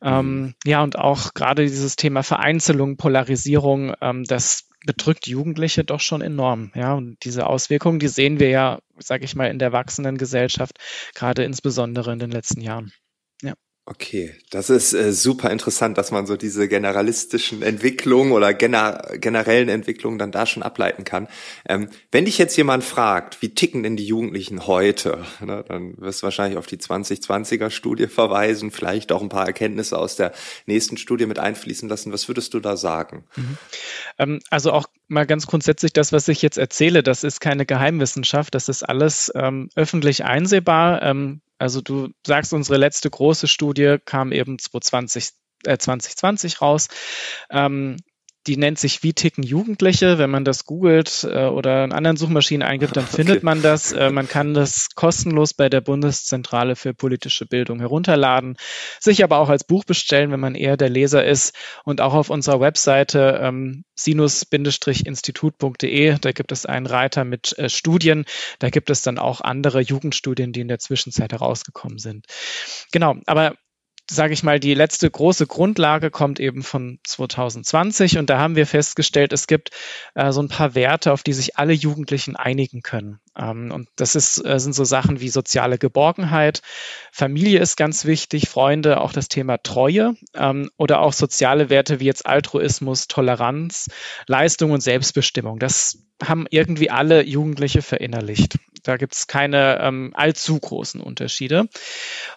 Ähm, 0.01 0.41
mhm. 0.41 0.56
ja, 0.65 0.84
und 0.84 0.98
auch 0.98 1.34
gerade 1.34 1.63
dieses 1.63 1.96
Thema 1.96 2.24
Vereinzelung, 2.24 2.98
Polarisierung, 2.98 3.94
ähm, 4.01 4.24
das 4.24 4.67
bedrückt 4.86 5.27
Jugendliche 5.27 5.84
doch 5.84 6.00
schon 6.00 6.22
enorm. 6.22 6.72
Ja, 6.75 6.94
und 6.94 7.17
diese 7.24 7.48
Auswirkungen, 7.48 8.00
die 8.00 8.08
sehen 8.08 8.39
wir 8.39 8.50
ja, 8.50 8.79
sage 9.00 9.25
ich 9.25 9.36
mal, 9.36 9.50
in 9.50 9.60
der 9.60 9.72
wachsenden 9.72 10.18
Gesellschaft, 10.18 10.77
gerade 11.16 11.44
insbesondere 11.44 12.12
in 12.13 12.20
den 12.20 12.32
letzten 12.32 12.62
Jahren. 12.62 12.92
Okay, 13.89 14.36
das 14.50 14.70
ist 14.70 14.91
äh, 14.91 15.13
super 15.13 15.50
interessant, 15.50 15.98
dass 15.98 16.12
man 16.12 16.27
so 16.27 16.36
diese 16.36 16.67
generalistischen 16.67 17.62
Entwicklungen 17.62 18.34
oder 18.34 18.53
gener 18.53 19.13
generellen 19.13 19.70
Entwicklungen 19.70 20.20
dann 20.20 20.34
da 20.34 20.46
schon 20.46 20.62
ableiten 20.62 21.06
kann. 21.06 21.29
Ähm, 21.65 21.88
wenn 22.12 22.25
dich 22.25 22.38
jetzt 22.38 22.58
jemand 22.58 22.84
fragt, 22.84 23.41
wie 23.41 23.56
ticken 23.56 23.84
denn 23.84 23.96
die 23.96 24.06
Jugendlichen 24.06 24.67
heute, 24.67 25.24
ne, 25.39 25.63
dann 25.65 25.98
wirst 26.00 26.22
du 26.22 26.25
wahrscheinlich 26.25 26.58
auf 26.58 26.67
die 26.67 26.75
2020er 26.75 27.70
Studie 27.70 28.08
verweisen, 28.08 28.72
vielleicht 28.72 29.13
auch 29.13 29.22
ein 29.22 29.29
paar 29.29 29.48
Erkenntnisse 29.48 29.98
aus 29.98 30.17
der 30.17 30.34
nächsten 30.65 30.98
Studie 30.98 31.25
mit 31.25 31.39
einfließen 31.39 31.88
lassen. 31.88 32.12
Was 32.12 32.27
würdest 32.27 32.53
du 32.53 32.60
da 32.60 32.75
sagen? 32.75 33.24
Mhm. 33.38 33.58
Ähm, 34.17 34.39
also 34.50 34.74
auch 34.74 34.88
mal 35.08 35.25
ganz 35.25 35.48
grundsätzlich 35.48 35.94
das, 35.94 36.12
was 36.12 36.27
ich 36.27 36.41
jetzt 36.41 36.58
erzähle, 36.58 37.03
das 37.03 37.24
ist 37.24 37.39
keine 37.39 37.65
Geheimwissenschaft, 37.65 38.53
das 38.53 38.67
ist 38.67 38.84
alles 38.84 39.32
ähm, 39.34 39.70
öffentlich 39.75 40.25
einsehbar. 40.25 41.01
Also 41.59 41.81
du 41.81 42.09
sagst, 42.25 42.53
unsere 42.53 42.77
letzte 42.77 43.09
große 43.09 43.47
Studie 43.47 43.97
kam 44.03 44.31
eben 44.31 44.59
2020, 44.59 45.31
äh, 45.65 45.77
2020 45.77 46.61
raus. 46.61 46.87
Ähm, 47.49 47.97
die 48.48 48.58
nennt 48.58 48.80
sich 48.80 49.04
Wie 49.04 49.13
ticken 49.13 49.44
Jugendliche. 49.44 50.18
Wenn 50.18 50.30
man 50.30 50.46
das 50.46 50.66
googelt 50.66 51.27
äh, 51.30 51.46
oder 51.46 51.84
in 51.84 51.92
anderen 51.92 52.18
Suchmaschinen 52.18 52.68
eingibt, 52.68 52.96
dann 52.96 53.04
okay. 53.06 53.18
findet 53.18 53.44
man 53.44 53.62
das. 53.62 53.92
Äh, 53.92 54.10
man 54.10 54.27
kann 54.27 54.54
das 54.54 54.89
kostenlos 54.96 55.54
bei 55.54 55.70
der 55.70 55.82
Bundeszentrale 55.82 56.75
für 56.75 56.94
politische 56.94 57.46
Bildung 57.46 57.80
herunterladen, 57.80 58.58
sich 59.00 59.24
aber 59.24 59.39
auch 59.39 59.50
als 59.50 59.66
Buch 59.66 59.84
bestellen, 59.84 60.32
wenn 60.32 60.39
man 60.39 60.56
eher 60.56 60.77
der 60.77 60.89
Leser 60.89 61.25
ist. 61.25 61.54
Und 61.84 62.00
auch 62.01 62.13
auf 62.13 62.30
unserer 62.30 62.62
Webseite 62.62 63.39
ähm, 63.42 63.84
sinus-institut.de, 63.96 66.18
da 66.20 66.32
gibt 66.32 66.51
es 66.51 66.66
einen 66.66 66.86
Reiter 66.86 67.25
mit 67.25 67.58
äh, 67.58 67.70
Studien. 67.70 68.25
Da 68.60 68.70
gibt 68.70 68.89
es 68.89 69.01
dann 69.01 69.20
auch 69.20 69.42
andere 69.42 69.82
Jugendstudien, 69.82 70.54
die 70.54 70.62
in 70.62 70.70
der 70.70 70.80
Zwischenzeit 70.80 71.34
herausgekommen 71.34 71.98
sind. 71.98 72.25
Genau, 72.92 73.16
aber 73.25 73.56
sage 74.09 74.33
ich 74.33 74.43
mal, 74.43 74.59
die 74.59 74.73
letzte 74.73 75.09
große 75.09 75.47
Grundlage 75.47 76.11
kommt 76.11 76.39
eben 76.39 76.63
von 76.63 76.99
2020 77.03 78.17
und 78.17 78.29
da 78.29 78.39
haben 78.39 78.55
wir 78.55 78.65
festgestellt, 78.65 79.33
es 79.33 79.47
gibt 79.47 79.71
äh, 80.15 80.31
so 80.31 80.41
ein 80.41 80.47
paar 80.47 80.75
Werte, 80.75 81.11
auf 81.11 81.23
die 81.23 81.33
sich 81.33 81.57
alle 81.57 81.73
Jugendlichen 81.73 82.35
einigen 82.35 82.81
können. 82.81 83.19
Ähm, 83.37 83.71
und 83.71 83.89
das 83.95 84.15
ist, 84.15 84.43
äh, 84.45 84.59
sind 84.59 84.73
so 84.73 84.85
Sachen 84.85 85.19
wie 85.19 85.29
soziale 85.29 85.77
Geborgenheit, 85.77 86.61
Familie 87.11 87.59
ist 87.59 87.75
ganz 87.75 88.05
wichtig, 88.05 88.47
Freunde, 88.49 89.01
auch 89.01 89.11
das 89.11 89.27
Thema 89.27 89.57
Treue 89.57 90.15
ähm, 90.33 90.71
oder 90.77 91.01
auch 91.01 91.13
soziale 91.13 91.69
Werte 91.69 91.99
wie 91.99 92.05
jetzt 92.05 92.25
Altruismus, 92.25 93.07
Toleranz, 93.07 93.89
Leistung 94.25 94.71
und 94.71 94.81
Selbstbestimmung. 94.81 95.59
Das 95.59 96.03
haben 96.23 96.47
irgendwie 96.49 96.89
alle 96.89 97.23
Jugendliche 97.23 97.81
verinnerlicht. 97.81 98.57
Da 98.88 98.96
gibt 98.98 99.15
es 99.15 99.27
keine 99.27 99.79
ähm, 99.82 100.12
allzu 100.13 100.58
großen 100.58 101.01
Unterschiede. 101.01 101.67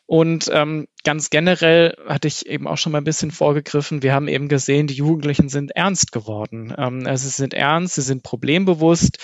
Und 0.07 0.51
ähm, 0.53 0.89
ganz 1.05 1.31
generell 1.31 1.97
hatte 2.09 2.27
ich 2.27 2.47
eben 2.47 2.67
auch 2.67 2.77
schon 2.77 2.91
mal 2.91 2.99
ein 2.99 3.05
bisschen 3.05 3.31
vorgegriffen. 3.31 4.03
Wir 4.03 4.13
haben 4.13 4.27
eben 4.27 4.49
gesehen, 4.49 4.89
die 4.89 4.95
Jugendlichen 4.95 5.49
sind 5.49 5.71
ernst 5.77 6.11
geworden. 6.11 6.75
Ähm, 6.77 7.07
also 7.07 7.29
sie 7.29 7.35
sind 7.35 7.55
ernst, 7.55 7.95
sie 7.95 8.03
sind 8.03 8.25
problembewusst. 8.25 9.19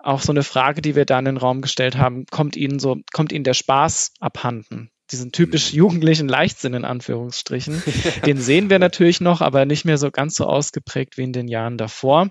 Auch 0.00 0.20
so 0.20 0.32
eine 0.32 0.42
Frage, 0.42 0.82
die 0.82 0.96
wir 0.96 1.04
da 1.04 1.20
in 1.20 1.26
den 1.26 1.36
Raum 1.36 1.60
gestellt 1.60 1.96
haben, 1.96 2.26
kommt 2.30 2.56
ihnen 2.56 2.80
so, 2.80 2.96
kommt 3.12 3.30
ihnen 3.30 3.44
der 3.44 3.54
Spaß 3.54 4.14
abhanden? 4.18 4.90
diesen 5.10 5.30
typisch 5.30 5.74
jugendlichen 5.74 6.26
Leichtsinn 6.26 6.72
in 6.72 6.86
Anführungsstrichen. 6.86 7.82
Den 8.26 8.38
sehen 8.38 8.70
wir 8.70 8.78
natürlich 8.78 9.20
noch, 9.20 9.42
aber 9.42 9.66
nicht 9.66 9.84
mehr 9.84 9.98
so 9.98 10.10
ganz 10.10 10.36
so 10.36 10.46
ausgeprägt 10.46 11.18
wie 11.18 11.24
in 11.24 11.34
den 11.34 11.48
Jahren 11.48 11.76
davor. 11.76 12.30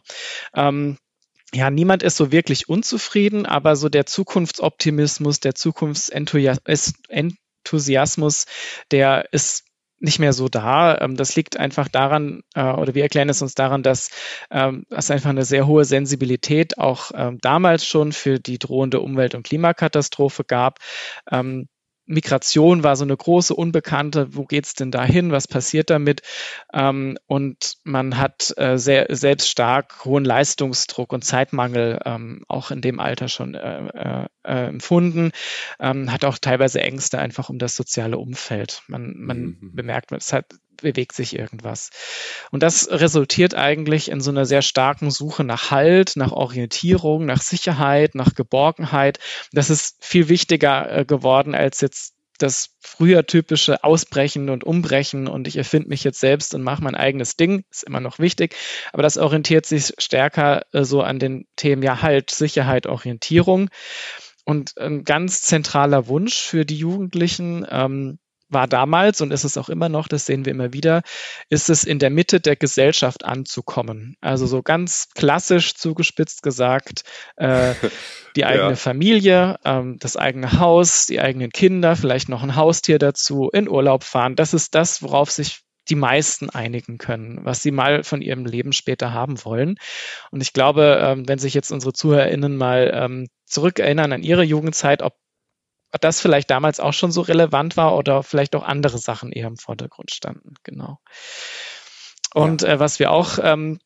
Ähm, 0.55 0.98
ja, 1.53 1.70
niemand 1.70 2.03
ist 2.03 2.15
so 2.17 2.31
wirklich 2.31 2.70
unzufrieden, 2.70 3.46
aber 3.46 3.75
so 3.75 3.89
der 3.89 4.05
Zukunftsoptimismus, 4.05 5.41
der 5.41 5.55
Zukunftsenthusiasmus, 5.55 8.46
der 8.91 9.34
ist 9.34 9.65
nicht 10.01 10.20
mehr 10.20 10.34
so 10.34 10.50
da. 10.50 10.98
Ähm, 11.00 11.15
das 11.15 11.36
liegt 11.36 11.58
einfach 11.58 11.88
daran, 11.88 12.41
äh, 12.55 12.63
oder 12.63 12.96
wir 12.96 13.03
erklären 13.03 13.29
es 13.29 13.41
uns 13.41 13.55
daran, 13.55 13.84
dass 13.84 14.10
ähm, 14.50 14.86
es 14.89 15.12
einfach 15.12 15.29
eine 15.29 15.46
sehr 15.46 15.67
hohe 15.67 15.86
Sensibilität 15.86 16.77
auch 16.77 17.12
ähm, 17.13 17.38
damals 17.41 17.86
schon 17.86 18.12
für 18.12 18.39
die 18.39 18.58
drohende 18.58 19.00
Umwelt- 19.00 19.36
und 19.36 19.43
Klimakatastrophe 19.43 20.43
gab. 20.43 20.79
Migration 22.05 22.84
war 22.84 22.96
so 22.96 23.03
eine 23.03 23.15
große 23.15 23.53
Unbekannte. 23.53 24.36
Wo 24.36 24.46
geht's 24.46 24.74
denn 24.74 24.91
dahin? 24.91 25.31
Was 25.31 25.48
passiert 25.48 25.89
damit? 25.89 26.22
Ähm, 26.74 27.17
und 27.27 27.77
man 27.84 28.17
hat 28.17 28.53
äh, 28.58 28.77
sehr, 28.77 29.08
selbst 29.10 29.50
stark 29.50 30.05
hohen 30.05 30.25
Leistungsdruck 30.25 31.13
und 31.13 31.24
Zeitmangel 31.24 32.00
ähm, 32.05 32.43
auch 32.48 32.72
in 32.72 32.81
dem 32.81 33.00
Alter 33.00 33.27
schon 33.27 33.55
äh, 33.55 33.88
äh, 33.88 34.25
äh 34.43 34.67
empfunden. 34.67 35.31
Ähm, 35.79 36.12
hat 36.12 36.25
auch 36.25 36.38
teilweise 36.38 36.81
Ängste 36.81 37.20
einfach 37.20 37.50
um 37.50 37.60
das 37.60 37.75
soziale 37.75 38.17
Umfeld. 38.17 38.84
Man, 38.88 39.15
man 39.17 39.41
mhm. 39.41 39.75
bemerkt, 39.75 40.12
es 40.12 40.34
hat 40.34 40.46
bewegt 40.81 41.13
sich 41.13 41.38
irgendwas. 41.38 41.89
Und 42.51 42.63
das 42.63 42.89
resultiert 42.89 43.55
eigentlich 43.55 44.09
in 44.09 44.21
so 44.21 44.31
einer 44.31 44.45
sehr 44.45 44.61
starken 44.61 45.11
Suche 45.11 45.43
nach 45.43 45.71
Halt, 45.71 46.13
nach 46.15 46.31
Orientierung, 46.31 47.25
nach 47.25 47.41
Sicherheit, 47.41 48.15
nach 48.15 48.35
Geborgenheit. 48.35 49.19
Das 49.51 49.69
ist 49.69 49.97
viel 50.00 50.29
wichtiger 50.29 51.00
äh, 51.00 51.05
geworden 51.05 51.55
als 51.55 51.81
jetzt 51.81 52.13
das 52.41 52.75
früher 52.79 53.25
typische 53.25 53.83
Ausbrechen 53.83 54.50
und 54.50 54.63
Umbrechen 54.63 55.27
und 55.27 55.47
ich 55.47 55.57
erfinde 55.57 55.89
mich 55.89 56.03
jetzt 56.03 56.19
selbst 56.19 56.53
und 56.55 56.63
mache 56.63 56.83
mein 56.83 56.95
eigenes 56.95 57.35
Ding, 57.35 57.63
ist 57.69 57.83
immer 57.83 58.00
noch 58.00 58.19
wichtig, 58.19 58.55
aber 58.93 59.03
das 59.03 59.17
orientiert 59.17 59.65
sich 59.65 59.93
stärker 59.97 60.63
äh, 60.71 60.83
so 60.83 61.01
an 61.01 61.19
den 61.19 61.45
Themen 61.55 61.83
ja 61.83 62.01
Halt, 62.01 62.31
Sicherheit, 62.31 62.88
Orientierung. 62.88 63.69
Und 64.43 64.77
ein 64.79 65.03
ganz 65.03 65.43
zentraler 65.43 66.07
Wunsch 66.07 66.39
für 66.39 66.65
die 66.65 66.77
Jugendlichen, 66.77 67.65
ähm, 67.69 68.17
war 68.51 68.67
damals 68.67 69.22
und 69.22 69.31
ist 69.31 69.43
es 69.43 69.58
auch 69.58 69.70
immer 69.70 69.89
noch, 69.89 70.08
das 70.08 70.25
sehen 70.25 70.46
wir 70.46 70.51
immer 70.51 70.74
wieder, 70.74 71.01
ist 71.50 71.70
es 71.70 71.84
in 71.84 72.00
der 72.00 72.10
Mitte 72.10 72.39
der 72.39 72.55
Gesellschaft 72.55 73.25
anzukommen. 73.25 74.15
Also 74.22 74.46
so 74.46 74.62
ganz 74.62 75.10
klassisch 75.15 75.75
zugespitzt 75.75 76.43
gesagt, 76.43 77.03
äh, 77.38 77.74
die 78.36 78.46
eigene 78.46 78.72
ja. 78.72 78.75
Familie, 78.75 79.60
ähm, 79.65 79.98
das 80.00 80.17
eigene 80.17 80.60
Haus, 80.60 81.05
die 81.05 81.20
eigenen 81.20 81.51
Kinder, 81.51 81.96
vielleicht 81.96 82.29
noch 82.29 82.43
ein 82.43 82.55
Haustier 82.55 83.00
dazu, 83.00 83.50
in 83.51 83.70
Urlaub 83.70 84.03
fahren. 84.03 84.36
Das 84.36 84.53
ist 84.53 84.75
das, 84.75 85.01
worauf 85.01 85.31
sich 85.31 85.62
die 85.89 85.96
meisten 85.96 86.50
einigen 86.50 86.98
können, 86.98 87.39
was 87.43 87.63
sie 87.63 87.72
mal 87.72 88.03
von 88.03 88.22
ihrem 88.22 88.46
Leben 88.46 88.72
später 88.72 89.13
haben 89.13 89.43
wollen. 89.43 89.77
Und 90.29 90.41
ich 90.41 90.53
glaube, 90.53 91.00
ähm, 91.01 91.27
wenn 91.27 91.39
sich 91.39 91.53
jetzt 91.53 91.72
unsere 91.72 91.93
ZuhörerInnen 91.93 92.55
mal 92.55 92.91
ähm, 92.93 93.27
zurückerinnern 93.46 94.13
an 94.13 94.24
ihre 94.24 94.43
Jugendzeit, 94.43 95.01
ob 95.01 95.15
das 96.00 96.21
vielleicht 96.21 96.50
damals 96.50 96.79
auch 96.79 96.93
schon 96.93 97.12
so 97.12 97.21
relevant 97.21 97.77
war 97.77 97.95
oder 97.95 98.24
vielleicht 98.24 98.55
auch 98.55 98.63
andere 98.63 98.98
Sachen 98.98 99.31
eher 99.31 99.48
im 99.48 99.57
Vordergrund 99.57 100.12
standen. 100.12 100.53
Genau. 100.63 101.00
Und 102.33 102.62
ja. 102.62 102.69
äh, 102.69 102.79
was 102.79 103.00
wir 103.00 103.12
auch 103.12 103.39
ähm, 103.41 103.79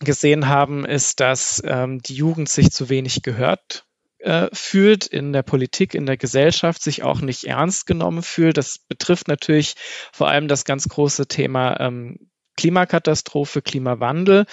gesehen 0.00 0.48
haben, 0.48 0.84
ist, 0.84 1.20
dass 1.20 1.62
ähm, 1.64 2.00
die 2.02 2.14
Jugend 2.14 2.48
sich 2.48 2.72
zu 2.72 2.88
wenig 2.88 3.22
gehört 3.22 3.84
äh, 4.18 4.48
fühlt 4.52 5.06
in 5.06 5.32
der 5.32 5.42
Politik, 5.42 5.94
in 5.94 6.06
der 6.06 6.16
Gesellschaft, 6.16 6.82
sich 6.82 7.02
auch 7.02 7.20
nicht 7.20 7.44
ernst 7.44 7.86
genommen 7.86 8.22
fühlt. 8.22 8.56
Das 8.56 8.78
betrifft 8.78 9.28
natürlich 9.28 9.74
vor 10.12 10.28
allem 10.28 10.48
das 10.48 10.64
ganz 10.64 10.88
große 10.88 11.26
Thema 11.26 11.78
ähm, 11.80 12.30
Klimakatastrophe, 12.56 13.62
Klimawandel, 13.62 14.46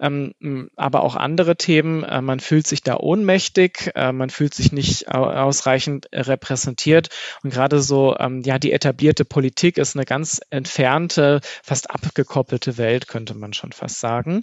ähm, 0.00 0.70
aber 0.76 1.02
auch 1.02 1.16
andere 1.16 1.56
Themen. 1.56 2.04
Äh, 2.04 2.20
man 2.22 2.40
fühlt 2.40 2.66
sich 2.66 2.82
da 2.82 2.96
ohnmächtig, 2.96 3.92
äh, 3.94 4.12
man 4.12 4.30
fühlt 4.30 4.54
sich 4.54 4.72
nicht 4.72 5.08
ausreichend 5.08 6.08
repräsentiert 6.12 7.08
und 7.42 7.50
gerade 7.50 7.80
so, 7.80 8.16
ähm, 8.18 8.42
ja, 8.42 8.58
die 8.58 8.72
etablierte 8.72 9.24
Politik 9.24 9.78
ist 9.78 9.96
eine 9.96 10.04
ganz 10.04 10.40
entfernte, 10.50 11.40
fast 11.62 11.90
abgekoppelte 11.90 12.78
Welt, 12.78 13.08
könnte 13.08 13.34
man 13.34 13.52
schon 13.52 13.72
fast 13.72 14.00
sagen. 14.00 14.42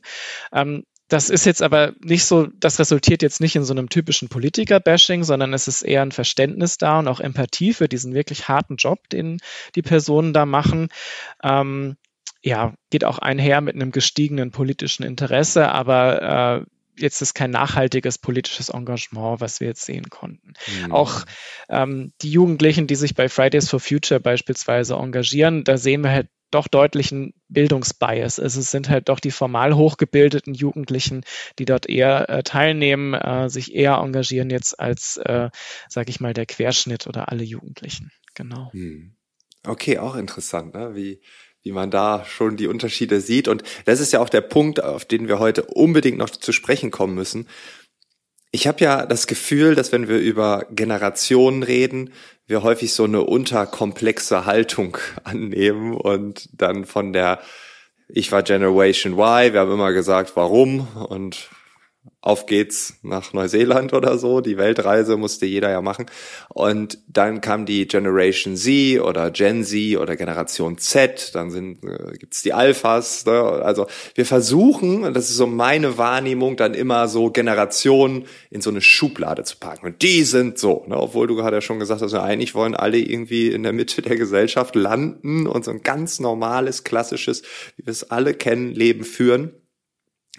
Ähm, 0.54 0.84
das 1.08 1.30
ist 1.30 1.46
jetzt 1.46 1.62
aber 1.62 1.94
nicht 2.00 2.26
so, 2.26 2.48
das 2.60 2.80
resultiert 2.80 3.22
jetzt 3.22 3.40
nicht 3.40 3.56
in 3.56 3.64
so 3.64 3.74
einem 3.74 3.90
typischen 3.90 4.28
Politiker-Bashing, 4.28 5.24
sondern 5.24 5.54
es 5.54 5.68
ist 5.68 5.84
eher 5.84 6.02
ein 6.02 6.12
Verständnis 6.12 6.80
da 6.80 7.00
und 7.00 7.08
auch 7.08 7.20
Empathie 7.20 7.74
für 7.74 7.88
diesen 7.88 8.16
wirklich 8.16 8.48
harten 8.48 8.78
Job, 8.78 9.08
den 9.10 9.38
die 9.76 9.84
Personen 9.84 10.34
da 10.34 10.48
machen. 10.48 10.88
Ähm, 11.44 11.96
ja, 12.46 12.76
geht 12.92 13.04
auch 13.04 13.18
einher 13.18 13.60
mit 13.60 13.74
einem 13.74 13.92
gestiegenen 13.92 14.52
politischen 14.52 15.04
Interesse, 15.04 15.72
aber 15.72 16.62
äh, 16.62 17.02
jetzt 17.02 17.20
ist 17.24 17.34
kein 17.34 17.50
nachhaltiges 17.50 18.20
politisches 18.20 18.70
Engagement, 18.70 19.42
was 19.42 19.60
wir 19.60 19.68
jetzt 19.68 19.84
sehen 19.84 20.12
konnten. 20.12 20.54
Mhm. 20.84 20.92
Auch 20.92 21.26
ähm, 21.70 22.14
die 22.22 22.30
Jugendlichen, 22.30 22.86
die 22.86 22.96
sich 22.96 23.16
bei 23.16 23.30
Fridays 23.30 23.68
for 23.68 23.80
Future 23.80 24.20
beispielsweise 24.20 24.94
engagieren, 24.94 25.64
da 25.64 25.78
sehen 25.78 26.04
wir 26.04 26.12
halt 26.12 26.28
doch 26.52 26.68
deutlichen 26.68 27.34
Bildungsbias. 27.50 28.40
Also 28.40 28.60
es 28.60 28.70
sind 28.70 28.90
halt 28.90 29.10
doch 29.10 29.20
die 29.20 29.32
formal 29.32 29.76
hochgebildeten 29.76 30.54
Jugendlichen, 30.54 31.24
die 31.58 31.66
dort 31.66 31.90
eher 31.90 32.30
äh, 32.30 32.44
teilnehmen, 32.44 33.16
äh, 33.16 33.50
sich 33.50 33.74
eher 33.74 33.96
engagieren 33.96 34.52
jetzt 34.52 34.80
als, 34.80 35.18
äh, 35.18 35.50
sage 35.90 36.12
ich 36.12 36.20
mal, 36.20 36.34
der 36.34 36.46
Querschnitt 36.46 37.08
oder 37.08 37.30
alle 37.30 37.44
Jugendlichen. 37.44 38.12
Genau. 38.36 38.72
Hm. 38.72 39.16
Okay, 39.66 39.98
auch 39.98 40.16
interessant, 40.16 40.76
ne? 40.76 40.94
wie 40.94 41.20
wie 41.66 41.72
man 41.72 41.90
da 41.90 42.24
schon 42.26 42.58
die 42.58 42.68
Unterschiede 42.68 43.20
sieht. 43.20 43.48
Und 43.48 43.64
das 43.86 44.00
ist 44.00 44.14
ja 44.14 44.20
auch 44.20 44.30
der 44.30 44.42
Punkt, 44.42 44.84
auf 44.84 45.04
den 45.04 45.28
wir 45.28 45.40
heute 45.40 45.64
unbedingt 45.64 46.20
noch 46.20 46.30
zu 46.30 46.52
sprechen 46.52 46.92
kommen 46.92 47.16
müssen. 47.16 47.48
Ich 48.52 48.68
habe 48.68 48.84
ja 48.84 49.06
das 49.08 49.26
Gefühl, 49.26 49.74
dass 49.74 49.92
wenn 49.92 50.08
wir 50.08 50.20
über 50.20 50.68
Generationen 50.70 51.64
reden, 51.64 52.14
wir 52.46 52.62
häufig 52.62 52.94
so 52.94 53.06
eine 53.06 53.24
unterkomplexe 53.24 54.46
Haltung 54.46 55.00
annehmen 55.24 55.96
und 55.96 56.48
dann 56.54 56.86
von 56.86 57.12
der 57.12 57.42
ich 58.08 58.32
war 58.32 58.44
Generation 58.44 59.14
Y, 59.14 59.54
wir 59.54 59.60
haben 59.60 59.72
immer 59.72 59.92
gesagt, 59.92 60.34
warum 60.36 60.88
und 61.10 61.50
auf 62.26 62.48
geht's 62.48 62.96
nach 63.04 63.34
Neuseeland 63.34 63.94
oder 63.94 64.18
so. 64.18 64.42
Die 64.42 64.58
Weltreise 64.58 65.16
musste 65.16 65.46
jeder 65.46 65.70
ja 65.70 65.84
machen. 65.84 66.08
Und 66.50 66.98
dann 67.08 67.40
kam 67.40 67.68
die 67.68 67.88
Generation 67.88 68.58
Z 68.58 69.00
oder 69.00 69.30
Gen 69.30 69.64
Z 69.64 69.98
oder 69.98 70.16
Generation 70.16 70.80
Z. 70.80 71.36
Dann 71.36 71.52
sind, 71.52 71.84
äh, 71.84 72.18
gibt's 72.18 72.42
die 72.42 72.52
Alphas. 72.52 73.28
Ne? 73.28 73.40
Also 73.40 73.86
wir 74.16 74.26
versuchen, 74.26 75.14
das 75.14 75.30
ist 75.30 75.38
so 75.38 75.46
meine 75.46 76.00
Wahrnehmung, 76.00 76.58
dann 76.58 76.74
immer 76.74 77.08
so 77.08 77.30
Generationen 77.30 78.26
in 78.50 78.60
so 78.60 78.72
eine 78.72 78.82
Schublade 78.82 79.44
zu 79.44 79.58
packen. 79.58 79.86
Und 79.86 80.02
die 80.02 80.24
sind 80.24 80.58
so, 80.58 80.84
ne? 80.88 80.98
obwohl 80.98 81.28
du 81.28 81.36
gerade 81.36 81.58
ja 81.58 81.62
schon 81.62 81.78
gesagt 81.78 82.02
hast, 82.02 82.16
eigentlich 82.16 82.56
wollen 82.56 82.74
alle 82.74 82.98
irgendwie 82.98 83.50
in 83.50 83.62
der 83.62 83.72
Mitte 83.72 84.02
der 84.02 84.16
Gesellschaft 84.16 84.74
landen 84.74 85.46
und 85.46 85.64
so 85.64 85.70
ein 85.70 85.84
ganz 85.84 86.20
normales, 86.20 86.84
klassisches, 86.84 87.44
wie 87.78 87.86
wir 87.86 87.92
es 87.92 88.10
alle 88.10 88.34
kennen, 88.34 88.74
Leben 88.74 89.04
führen. 89.04 89.52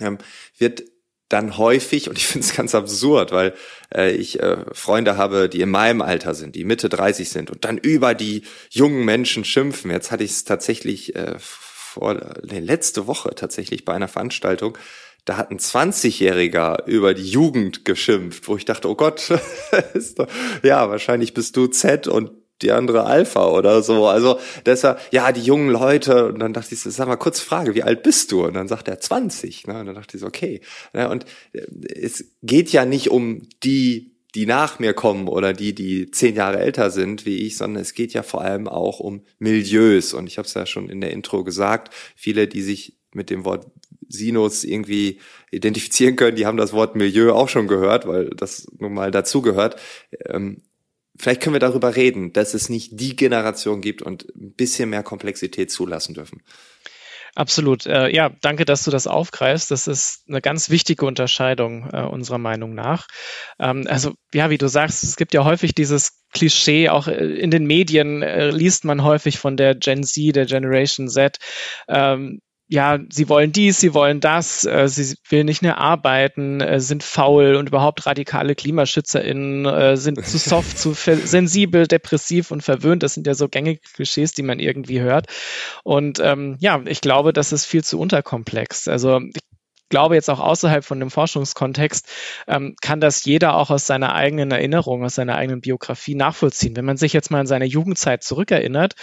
Ähm, 0.00 0.19
wird 0.59 0.83
dann 1.28 1.59
häufig, 1.59 2.09
und 2.09 2.18
ich 2.18 2.26
finde 2.26 2.47
es 2.47 2.54
ganz 2.54 2.75
absurd, 2.75 3.33
weil 3.33 3.54
äh, 3.95 4.12
ich 4.12 4.40
äh, 4.40 4.59
Freunde 4.73 5.16
habe, 5.16 5.49
die 5.49 5.61
in 5.61 5.71
meinem 5.71 6.02
Alter 6.02 6.35
sind, 6.35 6.54
die 6.54 6.64
Mitte 6.64 6.88
30 6.88 7.28
sind 7.28 7.50
und 7.50 7.64
dann 7.64 7.78
über 7.78 8.14
die 8.14 8.42
jungen 8.71 9.04
Menschen 9.04 9.45
schimpfen. 9.45 9.90
Jetzt 9.90 10.11
hatte 10.11 10.25
ich 10.25 10.30
es 10.30 10.45
tatsächlich 10.45 11.16
äh, 11.16 11.35
vor 11.38 12.14
nee, 12.42 12.61
letzte 12.61 13.06
Woche 13.06 13.35
tatsächlich 13.35 13.85
bei 13.85 13.95
einer 13.95 14.09
Veranstaltung, 14.09 14.78
da 15.25 15.37
hat 15.37 15.50
ein 15.50 15.59
20-Jähriger 15.59 16.87
über 16.87 17.12
die 17.12 17.28
Jugend 17.28 17.85
geschimpft, 17.85 18.47
wo 18.47 18.56
ich 18.56 18.64
dachte, 18.64 18.88
oh 18.88 18.95
Gott, 18.95 19.28
ja, 20.62 20.88
wahrscheinlich 20.88 21.35
bist 21.35 21.56
du 21.56 21.66
Z 21.66 22.06
und 22.06 22.30
die 22.62 22.72
andere 22.72 23.04
Alpha 23.04 23.48
oder 23.48 23.82
so. 23.82 24.06
Also 24.06 24.38
deshalb, 24.64 25.00
ja, 25.12 25.32
die 25.32 25.42
jungen 25.42 25.70
Leute. 25.70 26.26
Und 26.26 26.38
dann 26.38 26.52
dachte 26.52 26.75
ich, 26.75 26.80
sag 26.80 27.08
mal 27.08 27.16
kurz 27.16 27.40
Frage, 27.40 27.75
wie 27.75 27.82
alt 27.82 28.02
bist 28.02 28.32
du? 28.32 28.44
Und 28.44 28.54
dann 28.54 28.68
sagt 28.68 28.88
er 28.88 28.98
20. 28.98 29.66
Ne? 29.66 29.80
Und 29.80 29.86
dann 29.86 29.94
dachte 29.94 30.16
ich, 30.16 30.20
so, 30.20 30.26
okay. 30.26 30.60
Ne? 30.92 31.08
Und 31.08 31.25
äh, 31.52 31.66
es 31.94 32.32
geht 32.42 32.70
ja 32.70 32.84
nicht 32.84 33.10
um 33.10 33.42
die 33.62 34.16
die 34.34 34.44
nach 34.44 34.78
mir 34.78 34.92
kommen 34.92 35.28
oder 35.28 35.54
die, 35.54 35.75
die 35.75 36.10
zehn 36.10 36.36
Jahre 36.36 36.58
älter 36.58 36.90
sind 36.90 37.25
wie 37.25 37.46
ich, 37.46 37.56
sondern 37.56 37.80
es 37.80 37.94
geht 37.94 38.12
ja 38.12 38.22
vor 38.22 38.42
allem 38.42 38.68
auch 38.68 39.00
um 39.00 39.22
Milieus. 39.38 40.12
Und 40.12 40.26
ich 40.26 40.36
habe 40.36 40.46
es 40.46 40.52
ja 40.52 40.66
schon 40.66 40.90
in 40.90 41.00
der 41.00 41.10
Intro 41.10 41.42
gesagt, 41.42 41.94
viele, 42.14 42.46
die 42.46 42.60
sich 42.60 42.98
mit 43.14 43.30
dem 43.30 43.46
Wort 43.46 43.66
Sinus 44.08 44.62
irgendwie 44.62 45.20
identifizieren 45.50 46.16
können, 46.16 46.36
die 46.36 46.45
haben 46.45 46.58
das 46.58 46.75
Wort 46.75 46.97
Milieu 46.97 47.32
auch 47.32 47.49
schon 47.49 47.66
gehört, 47.66 48.06
weil 48.06 48.28
das 48.28 48.66
nun 48.78 48.92
mal 48.92 49.10
dazugehört. 49.10 49.76
Vielleicht 51.19 51.43
können 51.43 51.55
wir 51.55 51.61
darüber 51.61 51.97
reden, 51.97 52.33
dass 52.33 52.55
es 52.55 52.69
nicht 52.69 53.00
die 53.00 53.17
Generation 53.17 53.81
gibt 53.81 54.02
und 54.02 54.26
ein 54.37 54.52
bisschen 54.52 54.91
mehr 54.91 55.02
Komplexität 55.02 55.71
zulassen 55.71 56.15
dürfen. 56.15 56.43
Absolut. 57.37 57.85
Äh, 57.85 58.09
ja, 58.09 58.31
danke, 58.41 58.65
dass 58.65 58.85
du 58.85 58.91
das 58.91 59.07
aufgreifst. 59.07 59.71
Das 59.71 59.87
ist 59.87 60.25
eine 60.26 60.41
ganz 60.41 60.71
wichtige 60.71 61.05
Unterscheidung 61.05 61.91
äh, 61.93 62.00
unserer 62.00 62.39
Meinung 62.39 62.75
nach. 62.75 63.09
Ähm, 63.59 63.87
also, 63.89 64.15
ja, 64.33 64.49
wie 64.49 64.57
du 64.57 64.69
sagst, 64.69 65.05
es 65.05 65.17
gibt 65.17 65.35
ja 65.35 65.45
häufig 65.45 65.75
dieses 65.75 66.25
Klischee, 66.33 66.89
auch 66.89 67.09
äh, 67.09 67.15
in 67.15 67.50
den 67.50 67.67
Medien 67.67 68.23
äh, 68.23 68.50
liest 68.50 68.87
man 68.87 69.02
häufig 69.02 69.39
von 69.39 69.59
der 69.59 69.75
Gen 69.75 70.02
Z, 70.02 70.35
der 70.35 70.47
Generation 70.47 71.09
Z, 71.09 71.37
ähm, 71.89 72.41
ja, 72.69 72.99
sie 73.11 73.29
wollen 73.29 73.52
dies, 73.52 73.79
sie 73.79 73.95
wollen 73.95 74.21
das, 74.21 74.65
äh, 74.65 74.89
sie 74.89 75.17
will 75.29 75.45
nicht 75.45 75.63
mehr 75.63 75.79
arbeiten, 75.79 76.61
äh, 76.61 76.81
sind 76.81 77.05
faul 77.05 77.55
und 77.55 77.69
überhaupt 77.69 78.07
radikale 78.07 78.57
KlimaschützerInnen, 78.57 79.67
äh, 79.67 79.97
sind 79.97 80.25
zu 80.26 80.39
soft, 80.39 80.76
zu 80.76 80.93
sensibel, 80.95 81.87
depressiv 81.87 82.50
und 82.50 82.63
verwöhnt. 82.63 83.05
Das 83.05 83.15
sind 83.15 83.26
ja 83.26 83.35
so 83.35 83.49
gängige 83.49 83.81
Klischees, 83.81 84.33
die 84.33 84.43
man 84.43 84.59
irgendwie 84.59 85.00
hört. 85.00 85.26
Und 85.85 86.19
ähm, 86.19 86.57
ja, 86.59 86.81
ich 86.87 87.00
glaube, 87.00 87.33
das 87.33 87.52
ist 87.52 87.67
viel 87.67 87.85
zu 87.85 88.00
unterkomplex. 88.00 88.89
Also 88.89 89.21
ich 89.21 89.43
glaube 89.88 90.14
jetzt 90.14 90.30
auch 90.30 90.40
außerhalb 90.40 90.84
von 90.84 91.00
dem 91.00 91.10
Forschungskontext, 91.10 92.08
ähm, 92.46 92.75
kann 92.80 93.00
das 93.00 93.25
jeder 93.25 93.56
auch 93.56 93.70
aus 93.70 93.86
seiner 93.86 94.14
eigenen 94.14 94.50
Erinnerung, 94.50 95.04
aus 95.04 95.14
seiner 95.14 95.36
eigenen 95.36 95.60
Biografie 95.60 96.14
nachvollziehen. 96.14 96.76
Wenn 96.76 96.84
man 96.84 96.96
sich 96.96 97.12
jetzt 97.12 97.30
mal 97.30 97.40
an 97.40 97.46
seine 97.46 97.66
Jugendzeit 97.66 98.22
zurückerinnert, 98.22 98.94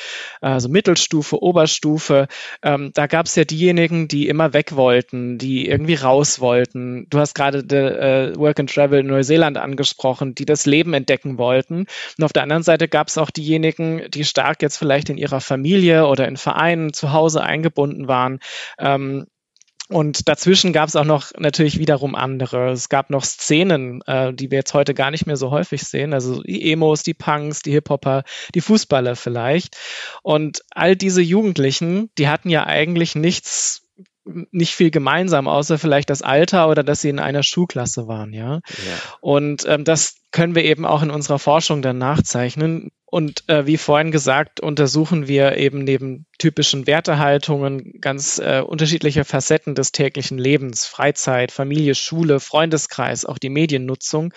also 0.41 0.69
Mittelstufe, 0.69 1.41
Oberstufe, 1.41 2.27
ähm, 2.61 2.91
da 2.93 3.07
gab 3.07 3.25
es 3.25 3.35
ja 3.35 3.45
diejenigen, 3.45 4.07
die 4.07 4.27
immer 4.27 4.53
weg 4.53 4.75
wollten, 4.75 5.37
die 5.37 5.67
irgendwie 5.67 5.95
raus 5.95 6.39
wollten. 6.39 7.07
Du 7.09 7.19
hast 7.19 7.33
gerade 7.33 7.59
äh, 7.59 8.37
Work 8.37 8.59
and 8.59 8.73
Travel 8.73 8.99
in 8.99 9.07
Neuseeland 9.07 9.57
angesprochen, 9.57 10.35
die 10.35 10.45
das 10.45 10.65
Leben 10.65 10.93
entdecken 10.93 11.37
wollten. 11.37 11.85
Und 12.17 12.23
auf 12.23 12.33
der 12.33 12.43
anderen 12.43 12.63
Seite 12.63 12.87
gab 12.87 13.07
es 13.07 13.17
auch 13.17 13.29
diejenigen, 13.29 14.09
die 14.09 14.25
stark 14.25 14.61
jetzt 14.61 14.77
vielleicht 14.77 15.09
in 15.09 15.17
ihrer 15.17 15.41
Familie 15.41 16.07
oder 16.07 16.27
in 16.27 16.37
Vereinen 16.37 16.93
zu 16.93 17.11
Hause 17.11 17.43
eingebunden 17.43 18.07
waren, 18.07 18.39
ähm, 18.79 19.25
und 19.89 20.27
dazwischen 20.29 20.71
gab 20.71 20.87
es 20.87 20.95
auch 20.95 21.03
noch 21.03 21.31
natürlich 21.37 21.77
wiederum 21.77 22.15
andere. 22.15 22.71
Es 22.71 22.89
gab 22.89 23.09
noch 23.09 23.25
Szenen, 23.25 24.01
äh, 24.03 24.33
die 24.33 24.49
wir 24.49 24.59
jetzt 24.59 24.73
heute 24.73 24.93
gar 24.93 25.11
nicht 25.11 25.25
mehr 25.25 25.35
so 25.35 25.51
häufig 25.51 25.83
sehen. 25.83 26.13
Also 26.13 26.41
die 26.41 26.71
Emos, 26.71 27.03
die 27.03 27.13
Punks, 27.13 27.61
die 27.61 27.71
Hip-Hopper, 27.71 28.23
die 28.55 28.61
Fußballer 28.61 29.15
vielleicht. 29.15 29.77
Und 30.21 30.63
all 30.71 30.95
diese 30.95 31.21
Jugendlichen, 31.21 32.09
die 32.17 32.29
hatten 32.29 32.49
ja 32.49 32.65
eigentlich 32.65 33.15
nichts 33.15 33.82
nicht 34.25 34.73
viel 34.75 34.91
gemeinsam, 34.91 35.47
außer 35.47 35.77
vielleicht 35.77 36.09
das 36.09 36.21
Alter 36.21 36.69
oder 36.69 36.83
dass 36.83 37.01
sie 37.01 37.09
in 37.09 37.19
einer 37.19 37.43
Schulklasse 37.43 38.07
waren, 38.07 38.33
ja. 38.33 38.55
ja. 38.55 38.61
Und 39.19 39.65
ähm, 39.67 39.83
das 39.83 40.15
können 40.31 40.55
wir 40.55 40.63
eben 40.63 40.85
auch 40.85 41.03
in 41.03 41.11
unserer 41.11 41.39
Forschung 41.39 41.81
dann 41.81 41.97
nachzeichnen. 41.97 42.91
Und 43.05 43.47
äh, 43.47 43.67
wie 43.67 43.77
vorhin 43.77 44.09
gesagt, 44.09 44.59
untersuchen 44.59 45.27
wir 45.27 45.55
eben 45.57 45.83
neben 45.83 46.25
typischen 46.39 46.87
Wertehaltungen 46.87 48.01
ganz 48.01 48.39
äh, 48.39 48.61
unterschiedliche 48.61 49.23
Facetten 49.23 49.75
des 49.75 49.91
täglichen 49.91 50.39
Lebens, 50.39 50.87
Freizeit, 50.87 51.51
Familie, 51.51 51.93
Schule, 51.93 52.39
Freundeskreis, 52.39 53.25
auch 53.25 53.37
die 53.37 53.51
Mediennutzung 53.51 54.33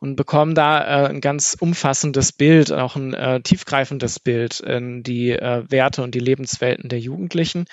und 0.00 0.16
bekommen 0.16 0.54
da 0.54 0.80
äh, 0.82 1.08
ein 1.08 1.22
ganz 1.22 1.56
umfassendes 1.58 2.32
Bild, 2.32 2.70
auch 2.70 2.96
ein 2.96 3.14
äh, 3.14 3.40
tiefgreifendes 3.40 4.20
Bild 4.20 4.60
in 4.60 5.02
die 5.02 5.30
äh, 5.30 5.64
Werte 5.70 6.02
und 6.02 6.14
die 6.14 6.20
Lebenswelten 6.20 6.90
der 6.90 7.00
Jugendlichen. 7.00 7.64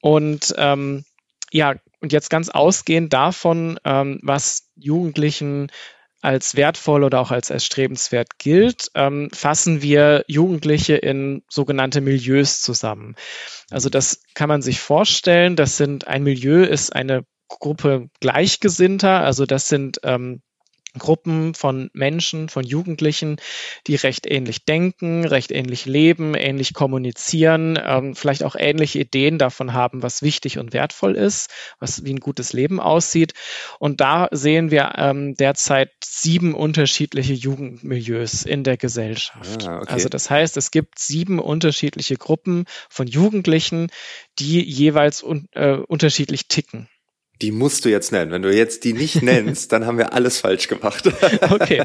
Und 0.00 0.54
ähm, 0.56 1.04
ja, 1.52 1.74
und 2.00 2.12
jetzt 2.12 2.30
ganz 2.30 2.48
ausgehend 2.48 3.12
davon, 3.12 3.78
ähm, 3.84 4.20
was 4.22 4.70
Jugendlichen 4.76 5.70
als 6.22 6.54
wertvoll 6.54 7.04
oder 7.04 7.20
auch 7.20 7.30
als 7.30 7.50
erstrebenswert 7.50 8.38
gilt, 8.38 8.90
ähm, 8.94 9.30
fassen 9.32 9.82
wir 9.82 10.24
Jugendliche 10.28 10.96
in 10.96 11.42
sogenannte 11.48 12.00
Milieus 12.00 12.60
zusammen. 12.60 13.16
Also 13.70 13.88
das 13.88 14.22
kann 14.34 14.48
man 14.48 14.62
sich 14.62 14.80
vorstellen. 14.80 15.56
Das 15.56 15.76
sind 15.76 16.08
ein 16.08 16.22
Milieu 16.22 16.62
ist 16.62 16.94
eine 16.94 17.24
Gruppe 17.48 18.08
Gleichgesinnter. 18.20 19.20
Also 19.20 19.46
das 19.46 19.68
sind 19.68 20.00
ähm, 20.04 20.42
Gruppen 20.98 21.54
von 21.54 21.90
Menschen, 21.92 22.48
von 22.48 22.64
Jugendlichen, 22.64 23.36
die 23.86 23.94
recht 23.94 24.26
ähnlich 24.26 24.64
denken, 24.64 25.24
recht 25.24 25.52
ähnlich 25.52 25.86
leben, 25.86 26.34
ähnlich 26.34 26.74
kommunizieren, 26.74 27.78
ähm, 27.82 28.14
vielleicht 28.16 28.42
auch 28.42 28.56
ähnliche 28.58 28.98
Ideen 28.98 29.38
davon 29.38 29.72
haben, 29.72 30.02
was 30.02 30.22
wichtig 30.22 30.58
und 30.58 30.72
wertvoll 30.72 31.14
ist, 31.14 31.50
was 31.78 32.04
wie 32.04 32.12
ein 32.12 32.20
gutes 32.20 32.52
Leben 32.52 32.80
aussieht. 32.80 33.34
Und 33.78 34.00
da 34.00 34.28
sehen 34.32 34.70
wir 34.70 34.92
ähm, 34.96 35.34
derzeit 35.34 35.90
sieben 36.04 36.54
unterschiedliche 36.54 37.34
Jugendmilieus 37.34 38.44
in 38.44 38.64
der 38.64 38.76
Gesellschaft. 38.76 39.66
Ah, 39.66 39.78
okay. 39.78 39.92
Also 39.92 40.08
das 40.08 40.28
heißt, 40.28 40.56
es 40.56 40.70
gibt 40.70 40.98
sieben 40.98 41.38
unterschiedliche 41.38 42.16
Gruppen 42.16 42.64
von 42.88 43.06
Jugendlichen, 43.06 43.88
die 44.38 44.62
jeweils 44.62 45.22
un 45.22 45.48
äh, 45.52 45.74
unterschiedlich 45.74 46.48
ticken 46.48 46.88
die 47.42 47.52
musst 47.52 47.84
du 47.84 47.88
jetzt 47.88 48.12
nennen. 48.12 48.30
Wenn 48.30 48.42
du 48.42 48.54
jetzt 48.54 48.84
die 48.84 48.92
nicht 48.92 49.22
nennst, 49.22 49.72
dann 49.72 49.86
haben 49.86 49.98
wir 49.98 50.12
alles 50.12 50.38
falsch 50.38 50.68
gemacht. 50.68 51.06
okay, 51.50 51.82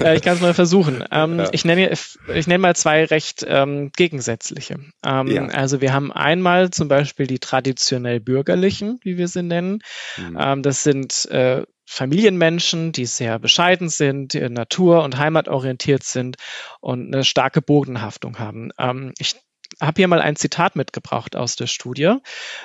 äh, 0.00 0.16
ich 0.16 0.22
kann 0.22 0.36
es 0.36 0.40
mal 0.40 0.54
versuchen. 0.54 1.04
Ähm, 1.10 1.38
ja. 1.38 1.48
Ich 1.52 1.64
nenne 1.64 1.92
ich 2.34 2.46
nenne 2.46 2.58
mal 2.58 2.76
zwei 2.76 3.04
recht 3.04 3.44
ähm, 3.46 3.90
gegensätzliche. 3.96 4.76
Ähm, 5.04 5.26
ja. 5.28 5.46
Also 5.46 5.80
wir 5.80 5.92
haben 5.92 6.12
einmal 6.12 6.70
zum 6.70 6.88
Beispiel 6.88 7.26
die 7.26 7.38
traditionell 7.38 8.20
bürgerlichen, 8.20 8.98
wie 9.02 9.18
wir 9.18 9.28
sie 9.28 9.42
nennen. 9.42 9.80
Mhm. 10.16 10.38
Ähm, 10.40 10.62
das 10.62 10.82
sind 10.82 11.26
äh, 11.30 11.62
Familienmenschen, 11.86 12.92
die 12.92 13.04
sehr 13.04 13.38
bescheiden 13.38 13.90
sind, 13.90 14.32
natur- 14.34 15.04
und 15.04 15.18
heimatorientiert 15.18 16.02
sind 16.02 16.36
und 16.80 17.14
eine 17.14 17.24
starke 17.24 17.60
Bodenhaftung 17.60 18.38
haben. 18.38 18.70
Ähm, 18.78 19.12
ich 19.18 19.36
habe 19.80 19.94
hier 19.96 20.08
mal 20.08 20.20
ein 20.20 20.36
Zitat 20.36 20.76
mitgebracht 20.76 21.36
aus 21.36 21.56
der 21.56 21.66
Studie. 21.66 22.16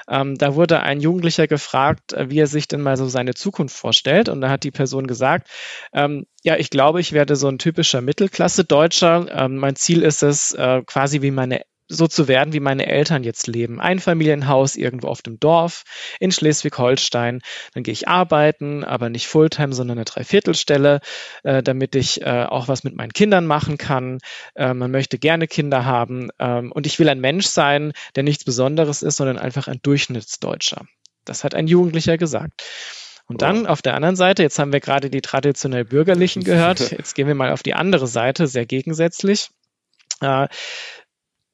Ähm, 0.07 0.37
da 0.37 0.55
wurde 0.55 0.81
ein 0.81 0.99
Jugendlicher 0.99 1.47
gefragt, 1.47 2.13
äh, 2.13 2.29
wie 2.29 2.39
er 2.39 2.47
sich 2.47 2.67
denn 2.67 2.81
mal 2.81 2.97
so 2.97 3.07
seine 3.07 3.33
Zukunft 3.33 3.75
vorstellt. 3.75 4.29
Und 4.29 4.41
da 4.41 4.49
hat 4.49 4.63
die 4.63 4.71
Person 4.71 5.07
gesagt, 5.07 5.49
ähm, 5.93 6.25
ja, 6.43 6.57
ich 6.57 6.69
glaube, 6.69 7.01
ich 7.01 7.13
werde 7.13 7.35
so 7.35 7.47
ein 7.47 7.57
typischer 7.57 8.01
Mittelklasse-Deutscher. 8.01 9.27
Ähm, 9.31 9.57
mein 9.57 9.75
Ziel 9.75 10.03
ist 10.03 10.23
es, 10.23 10.51
äh, 10.53 10.81
quasi 10.85 11.21
wie 11.21 11.31
meine 11.31 11.61
so 11.89 12.07
zu 12.07 12.27
werden, 12.27 12.53
wie 12.53 12.59
meine 12.59 12.85
Eltern 12.85 13.23
jetzt 13.23 13.47
leben. 13.47 13.81
Einfamilienhaus 13.81 14.75
irgendwo 14.75 15.07
auf 15.07 15.21
dem 15.21 15.39
Dorf 15.39 15.83
in 16.19 16.31
Schleswig-Holstein. 16.31 17.41
Dann 17.73 17.83
gehe 17.83 17.91
ich 17.91 18.07
arbeiten, 18.07 18.83
aber 18.83 19.09
nicht 19.09 19.27
Fulltime, 19.27 19.73
sondern 19.73 19.97
eine 19.97 20.05
Dreiviertelstelle, 20.05 21.01
äh, 21.43 21.63
damit 21.63 21.95
ich 21.95 22.21
äh, 22.21 22.45
auch 22.47 22.67
was 22.67 22.83
mit 22.83 22.95
meinen 22.95 23.11
Kindern 23.11 23.47
machen 23.47 23.77
kann. 23.77 24.19
Äh, 24.55 24.73
man 24.73 24.91
möchte 24.91 25.17
gerne 25.17 25.47
Kinder 25.47 25.83
haben. 25.83 26.29
Ähm, 26.39 26.71
und 26.71 26.85
ich 26.85 26.99
will 26.99 27.09
ein 27.09 27.19
Mensch 27.19 27.47
sein, 27.47 27.91
der 28.15 28.23
nichts 28.23 28.43
Besonderes 28.43 29.01
ist, 29.01 29.17
sondern 29.17 29.39
einfach 29.39 29.67
ein 29.67 29.79
Durchschnittsdeutscher. 29.81 30.85
Das 31.25 31.43
hat 31.43 31.55
ein 31.55 31.67
Jugendlicher 31.67 32.17
gesagt. 32.17 32.63
Und 33.25 33.43
dann 33.43 33.67
auf 33.67 33.83
der 33.83 33.93
anderen 33.93 34.15
Seite, 34.15 34.41
jetzt 34.41 34.57
haben 34.57 34.73
wir 34.73 34.79
gerade 34.79 35.09
die 35.11 35.21
traditionell 35.21 35.85
bürgerlichen 35.85 36.43
gehört, 36.45 36.91
jetzt 36.91 37.13
gehen 37.13 37.27
wir 37.27 37.35
mal 37.35 37.51
auf 37.51 37.63
die 37.63 37.75
andere 37.75 38.07
Seite, 38.07 38.47
sehr 38.47 38.65
gegensätzlich. 38.65 39.49
Äh, 40.21 40.47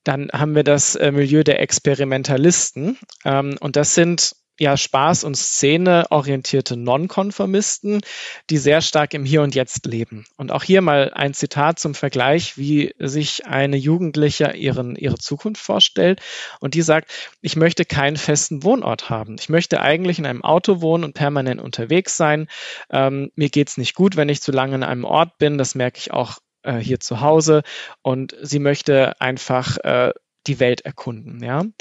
dann 0.06 0.30
haben 0.32 0.56
wir 0.56 0.64
das 0.64 0.96
äh, 0.96 1.12
Milieu 1.12 1.44
der 1.44 1.60
Experimentalisten. 1.60 2.98
Ähm, 3.26 3.58
und 3.60 3.76
das 3.76 3.96
sind 3.96 4.36
ja 4.60 4.76
Spaß- 4.76 5.26
und 5.26 5.36
Szene 5.36 6.06
orientierte 6.12 6.78
Nonkonformisten, 6.78 8.02
die 8.50 8.58
sehr 8.58 8.82
stark 8.82 9.14
im 9.14 9.26
Hier 9.26 9.42
und 9.42 9.54
Jetzt 9.54 9.86
leben. 9.86 10.26
Und 10.38 10.52
auch 10.52 10.64
hier 10.64 10.82
mal 10.82 11.12
ein 11.14 11.34
Zitat 11.34 11.80
zum 11.80 11.94
Vergleich, 11.94 12.58
wie 12.58 12.94
sich 12.98 13.46
eine 13.48 13.76
Jugendliche 13.76 14.52
ihren, 14.52 14.96
ihre 14.96 15.18
Zukunft 15.18 15.62
vorstellt. 15.62 16.22
Und 16.60 16.74
die 16.74 16.84
sagt, 16.84 17.12
ich 17.42 17.56
möchte 17.56 17.84
keinen 17.84 18.16
festen 18.16 18.64
Wohnort 18.64 19.10
haben. 19.10 19.36
Ich 19.40 19.50
möchte 19.50 19.82
eigentlich 19.82 20.20
in 20.20 20.26
einem 20.26 20.44
Auto 20.44 20.82
wohnen 20.82 21.04
und 21.04 21.14
permanent 21.14 21.60
unterwegs 21.60 22.16
sein. 22.16 22.48
Ähm, 22.90 23.32
mir 23.36 23.50
geht's 23.50 23.78
nicht 23.78 23.96
gut, 23.96 24.16
wenn 24.16 24.30
ich 24.30 24.42
zu 24.42 24.52
lange 24.52 24.76
in 24.76 24.84
einem 24.84 25.04
Ort 25.04 25.38
bin. 25.38 25.58
Das 25.58 25.76
merke 25.76 25.98
ich 25.98 26.12
auch 26.12 26.38
äh, 26.66 26.78
hier 26.78 27.00
zu 27.00 27.22
Hause 27.22 27.64
und 28.02 28.36
sie 28.42 28.60
möchte 28.60 29.20
einfach 29.22 29.78
äh, 29.78 30.12
die 30.48 30.60
Welt 30.60 30.82
erkunden. 30.82 31.44
Ja, 31.44 31.62
und 31.62 31.74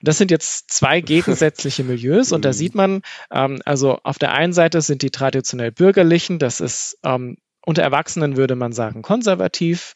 das 0.00 0.18
sind 0.18 0.30
jetzt 0.30 0.70
zwei 0.70 1.00
gegensätzliche 1.02 1.84
Milieus 1.84 2.32
und 2.32 2.44
da 2.44 2.50
mhm. 2.50 2.54
sieht 2.54 2.74
man, 2.74 3.02
ähm, 3.32 3.60
also 3.64 3.98
auf 4.02 4.18
der 4.18 4.32
einen 4.32 4.52
Seite 4.52 4.80
sind 4.80 5.02
die 5.02 5.10
traditionell 5.10 5.72
bürgerlichen, 5.72 6.38
das 6.38 6.60
ist 6.60 6.98
ähm, 7.04 7.36
unter 7.64 7.82
Erwachsenen 7.82 8.36
würde 8.36 8.56
man 8.56 8.72
sagen 8.72 9.02
konservativ, 9.02 9.94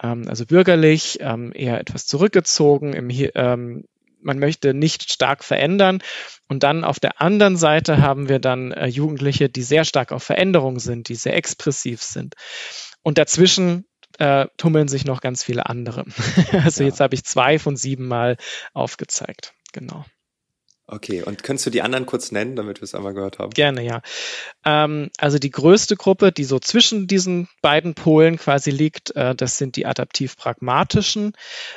ähm, 0.00 0.24
also 0.28 0.46
bürgerlich, 0.46 1.18
ähm, 1.20 1.52
eher 1.54 1.80
etwas 1.80 2.06
zurückgezogen, 2.06 2.92
im, 2.92 3.10
ähm, 3.10 3.84
man 4.20 4.38
möchte 4.38 4.74
nicht 4.74 5.12
stark 5.12 5.44
verändern. 5.44 6.02
Und 6.48 6.62
dann 6.62 6.84
auf 6.84 7.00
der 7.00 7.20
anderen 7.20 7.56
Seite 7.56 8.00
haben 8.02 8.28
wir 8.28 8.38
dann 8.38 8.72
äh, 8.72 8.86
Jugendliche, 8.86 9.48
die 9.48 9.62
sehr 9.62 9.84
stark 9.84 10.12
auf 10.12 10.22
Veränderung 10.22 10.78
sind, 10.78 11.08
die 11.08 11.14
sehr 11.14 11.36
expressiv 11.36 12.02
sind. 12.02 12.34
Und 13.02 13.18
dazwischen 13.18 13.87
äh, 14.18 14.46
tummeln 14.56 14.88
sich 14.88 15.04
noch 15.04 15.20
ganz 15.20 15.42
viele 15.42 15.66
andere. 15.66 16.04
also 16.52 16.82
ja. 16.82 16.88
jetzt 16.88 17.00
habe 17.00 17.14
ich 17.14 17.24
zwei 17.24 17.58
von 17.58 17.76
sieben 17.76 18.06
Mal 18.06 18.36
aufgezeigt. 18.74 19.54
Genau. 19.72 20.04
Okay, 20.90 21.22
und 21.22 21.42
könntest 21.42 21.66
du 21.66 21.70
die 21.70 21.82
anderen 21.82 22.06
kurz 22.06 22.32
nennen, 22.32 22.56
damit 22.56 22.80
wir 22.80 22.84
es 22.84 22.94
einmal 22.94 23.12
gehört 23.12 23.38
haben? 23.38 23.50
Gerne, 23.50 23.84
ja. 23.84 24.00
Ähm, 24.64 25.10
also 25.18 25.38
die 25.38 25.50
größte 25.50 25.96
Gruppe, 25.96 26.32
die 26.32 26.44
so 26.44 26.58
zwischen 26.58 27.06
diesen 27.06 27.46
beiden 27.60 27.92
Polen 27.94 28.38
quasi 28.38 28.70
liegt, 28.70 29.14
äh, 29.14 29.34
das 29.34 29.58
sind 29.58 29.76
die 29.76 29.84
adaptiv-pragmatischen. 29.84 31.32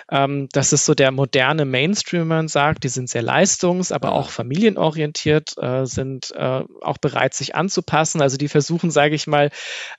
Ähm, 0.09 0.47
das 0.53 0.71
ist 0.71 0.85
so 0.85 0.93
der 0.93 1.11
moderne 1.11 1.65
Mainstream, 1.65 2.29
man 2.29 2.47
sagt. 2.47 2.85
Die 2.85 2.89
sind 2.89 3.09
sehr 3.09 3.21
leistungs-, 3.21 3.91
aber 3.91 4.13
auch 4.13 4.29
familienorientiert, 4.29 5.57
äh, 5.57 5.85
sind 5.85 6.31
äh, 6.31 6.63
auch 6.79 6.97
bereit, 6.97 7.33
sich 7.33 7.53
anzupassen. 7.53 8.21
Also 8.21 8.37
die 8.37 8.47
versuchen, 8.47 8.91
sage 8.91 9.15
ich 9.15 9.27
mal, 9.27 9.49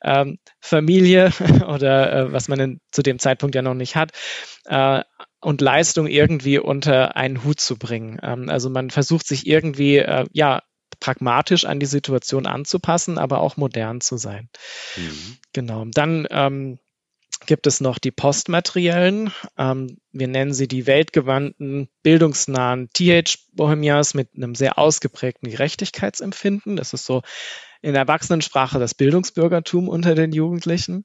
ähm, 0.02 0.38
Familie 0.58 1.32
oder 1.68 2.12
äh, 2.12 2.32
was 2.32 2.48
man 2.48 2.60
in, 2.60 2.80
zu 2.90 3.02
dem 3.02 3.18
Zeitpunkt 3.18 3.54
ja 3.54 3.60
noch 3.60 3.74
nicht 3.74 3.94
hat, 3.94 4.12
äh, 4.64 5.02
und 5.42 5.60
Leistung 5.60 6.06
irgendwie 6.06 6.58
unter 6.58 7.16
einen 7.16 7.44
Hut 7.44 7.60
zu 7.60 7.76
bringen. 7.76 8.18
Ähm, 8.22 8.48
also 8.48 8.70
man 8.70 8.90
versucht 8.90 9.26
sich 9.26 9.46
irgendwie, 9.46 9.98
äh, 9.98 10.24
ja, 10.32 10.62
pragmatisch 11.00 11.64
an 11.64 11.80
die 11.80 11.86
Situation 11.86 12.46
anzupassen, 12.46 13.18
aber 13.18 13.40
auch 13.40 13.56
modern 13.56 14.00
zu 14.00 14.16
sein. 14.16 14.48
Mhm. 14.96 15.36
Genau. 15.52 15.84
Dann 15.86 16.26
ähm, 16.30 16.78
gibt 17.46 17.66
es 17.66 17.80
noch 17.80 17.98
die 17.98 18.12
Postmateriellen. 18.12 19.32
Ähm, 19.58 19.98
wir 20.12 20.28
nennen 20.28 20.54
sie 20.54 20.68
die 20.68 20.86
weltgewandten, 20.86 21.88
bildungsnahen 22.02 22.88
TH-Bohemias 22.92 24.14
mit 24.14 24.28
einem 24.36 24.54
sehr 24.54 24.78
ausgeprägten 24.78 25.50
Gerechtigkeitsempfinden. 25.50 26.76
Das 26.76 26.92
ist 26.92 27.04
so 27.04 27.22
in 27.82 27.92
der 27.92 28.02
Erwachsenensprache 28.02 28.78
das 28.78 28.94
Bildungsbürgertum 28.94 29.88
unter 29.88 30.14
den 30.14 30.32
Jugendlichen. 30.32 31.04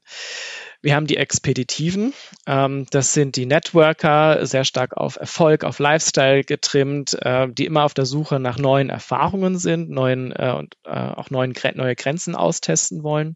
Wir 0.81 0.95
haben 0.95 1.07
die 1.07 1.17
Expeditiven. 1.17 2.13
Ähm, 2.45 2.85
das 2.91 3.13
sind 3.13 3.35
die 3.35 3.47
Networker, 3.47 4.45
sehr 4.45 4.63
stark 4.63 4.95
auf 4.95 5.17
Erfolg, 5.17 5.63
auf 5.63 5.79
Lifestyle 5.79 6.43
getrimmt, 6.43 7.17
äh, 7.21 7.47
die 7.49 7.65
immer 7.65 7.83
auf 7.83 7.95
der 7.95 8.05
Suche 8.05 8.39
nach 8.39 8.59
neuen 8.59 8.89
Erfahrungen 8.89 9.57
sind, 9.57 9.89
neuen 9.89 10.31
äh, 10.31 10.53
und 10.55 10.75
äh, 10.85 10.91
auch 10.91 11.31
neuen, 11.31 11.53
neue 11.75 11.95
Grenzen 11.95 12.35
austesten 12.35 13.03
wollen. 13.03 13.35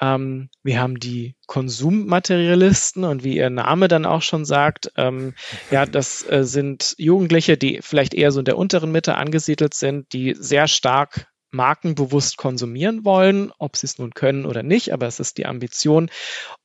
Ähm, 0.00 0.50
wir 0.62 0.80
haben 0.80 0.98
die 0.98 1.36
Konsummaterialisten 1.46 3.04
und 3.04 3.24
wie 3.24 3.36
ihr 3.36 3.50
Name 3.50 3.88
dann 3.88 4.04
auch 4.04 4.22
schon 4.22 4.44
sagt, 4.44 4.92
ähm, 4.96 5.32
ja, 5.70 5.86
das 5.86 6.28
äh, 6.28 6.44
sind 6.44 6.94
Jugendliche, 6.98 7.56
die 7.56 7.80
vielleicht 7.82 8.14
eher 8.14 8.32
so 8.32 8.40
in 8.40 8.44
der 8.44 8.58
unteren 8.58 8.92
Mitte 8.92 9.14
angesiedelt 9.14 9.74
sind, 9.74 10.12
die 10.12 10.34
sehr 10.38 10.68
stark 10.68 11.28
markenbewusst 11.50 12.36
konsumieren 12.36 13.04
wollen, 13.04 13.52
ob 13.58 13.76
sie 13.76 13.86
es 13.86 13.98
nun 13.98 14.14
können 14.14 14.46
oder 14.46 14.62
nicht, 14.62 14.92
aber 14.92 15.06
es 15.06 15.20
ist 15.20 15.38
die 15.38 15.46
Ambition 15.46 16.10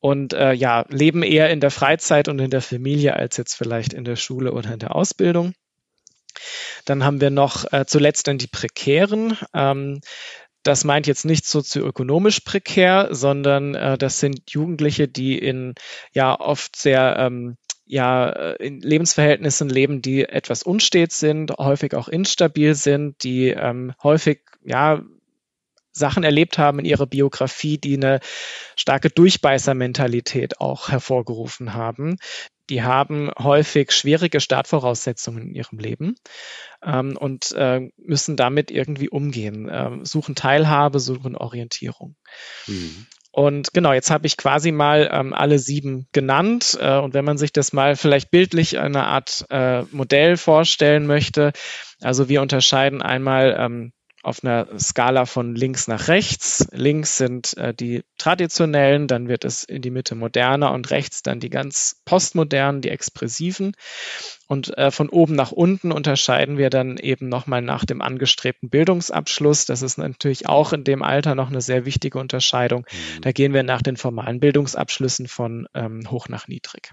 und 0.00 0.32
äh, 0.32 0.52
ja, 0.52 0.84
leben 0.88 1.22
eher 1.22 1.50
in 1.50 1.60
der 1.60 1.70
Freizeit 1.70 2.28
und 2.28 2.38
in 2.38 2.50
der 2.50 2.62
Familie 2.62 3.14
als 3.14 3.36
jetzt 3.36 3.54
vielleicht 3.54 3.92
in 3.92 4.04
der 4.04 4.16
Schule 4.16 4.52
oder 4.52 4.72
in 4.72 4.78
der 4.78 4.94
Ausbildung. 4.94 5.54
Dann 6.84 7.04
haben 7.04 7.20
wir 7.20 7.30
noch 7.30 7.70
äh, 7.72 7.84
zuletzt 7.86 8.26
dann 8.26 8.38
die 8.38 8.48
Prekären. 8.48 9.38
Ähm, 9.54 10.00
das 10.62 10.84
meint 10.84 11.06
jetzt 11.06 11.24
nicht 11.24 11.44
sozioökonomisch 11.44 12.40
prekär, 12.40 13.08
sondern 13.10 13.74
äh, 13.74 13.98
das 13.98 14.20
sind 14.20 14.50
Jugendliche, 14.50 15.08
die 15.08 15.38
in 15.38 15.74
ja 16.12 16.38
oft 16.38 16.76
sehr 16.76 17.16
ähm, 17.18 17.56
ja 17.84 18.30
äh, 18.30 18.66
in 18.66 18.80
Lebensverhältnissen 18.80 19.68
leben, 19.68 20.02
die 20.02 20.24
etwas 20.24 20.62
unstet 20.62 21.12
sind, 21.12 21.52
häufig 21.58 21.94
auch 21.94 22.08
instabil 22.08 22.74
sind, 22.74 23.22
die 23.24 23.48
ähm, 23.48 23.92
häufig 24.02 24.40
ja 24.64 25.02
Sachen 25.92 26.24
erlebt 26.24 26.58
haben 26.58 26.78
in 26.78 26.84
ihrer 26.84 27.06
Biografie, 27.06 27.78
die 27.78 27.96
eine 27.96 28.20
starke 28.76 29.10
Durchbeißermentalität 29.10 30.60
auch 30.60 30.88
hervorgerufen 30.88 31.74
haben. 31.74 32.16
Die 32.70 32.82
haben 32.82 33.30
häufig 33.38 33.92
schwierige 33.92 34.40
Startvoraussetzungen 34.40 35.48
in 35.48 35.54
ihrem 35.54 35.78
Leben 35.78 36.14
ähm, 36.82 37.16
und 37.16 37.52
äh, 37.52 37.90
müssen 37.98 38.36
damit 38.36 38.70
irgendwie 38.70 39.08
umgehen, 39.08 39.68
äh, 39.68 39.90
suchen 40.04 40.34
Teilhabe, 40.34 41.00
suchen 41.00 41.36
Orientierung. 41.36 42.16
Mhm. 42.66 43.06
Und 43.34 43.72
genau, 43.72 43.94
jetzt 43.94 44.10
habe 44.10 44.26
ich 44.26 44.36
quasi 44.36 44.72
mal 44.72 45.08
ähm, 45.10 45.32
alle 45.32 45.58
sieben 45.58 46.06
genannt. 46.12 46.76
Äh, 46.78 46.98
und 46.98 47.14
wenn 47.14 47.24
man 47.24 47.38
sich 47.38 47.52
das 47.52 47.72
mal 47.72 47.96
vielleicht 47.96 48.30
bildlich 48.30 48.78
eine 48.78 49.04
Art 49.04 49.46
äh, 49.48 49.82
Modell 49.90 50.36
vorstellen 50.36 51.06
möchte, 51.06 51.52
also 52.02 52.28
wir 52.28 52.42
unterscheiden 52.42 53.00
einmal 53.00 53.56
ähm, 53.58 53.92
auf 54.22 54.44
einer 54.44 54.68
Skala 54.78 55.26
von 55.26 55.54
links 55.54 55.88
nach 55.88 56.08
rechts. 56.08 56.68
Links 56.70 57.16
sind 57.16 57.56
äh, 57.56 57.74
die 57.74 58.04
traditionellen, 58.18 59.08
dann 59.08 59.28
wird 59.28 59.44
es 59.44 59.64
in 59.64 59.82
die 59.82 59.90
Mitte 59.90 60.14
moderner 60.14 60.72
und 60.72 60.90
rechts 60.90 61.22
dann 61.22 61.40
die 61.40 61.50
ganz 61.50 62.00
postmodernen, 62.04 62.80
die 62.82 62.90
expressiven. 62.90 63.72
Und 64.46 64.76
äh, 64.78 64.90
von 64.90 65.08
oben 65.08 65.34
nach 65.34 65.50
unten 65.50 65.90
unterscheiden 65.90 66.56
wir 66.56 66.70
dann 66.70 66.98
eben 66.98 67.28
nochmal 67.28 67.62
nach 67.62 67.84
dem 67.84 68.00
angestrebten 68.00 68.70
Bildungsabschluss. 68.70 69.64
Das 69.64 69.82
ist 69.82 69.98
natürlich 69.98 70.46
auch 70.46 70.72
in 70.72 70.84
dem 70.84 71.02
Alter 71.02 71.34
noch 71.34 71.48
eine 71.48 71.60
sehr 71.60 71.84
wichtige 71.84 72.18
Unterscheidung. 72.18 72.86
Mhm. 72.90 73.20
Da 73.22 73.32
gehen 73.32 73.52
wir 73.54 73.64
nach 73.64 73.82
den 73.82 73.96
formalen 73.96 74.38
Bildungsabschlüssen 74.38 75.26
von 75.26 75.66
ähm, 75.74 76.08
hoch 76.10 76.28
nach 76.28 76.46
niedrig. 76.46 76.92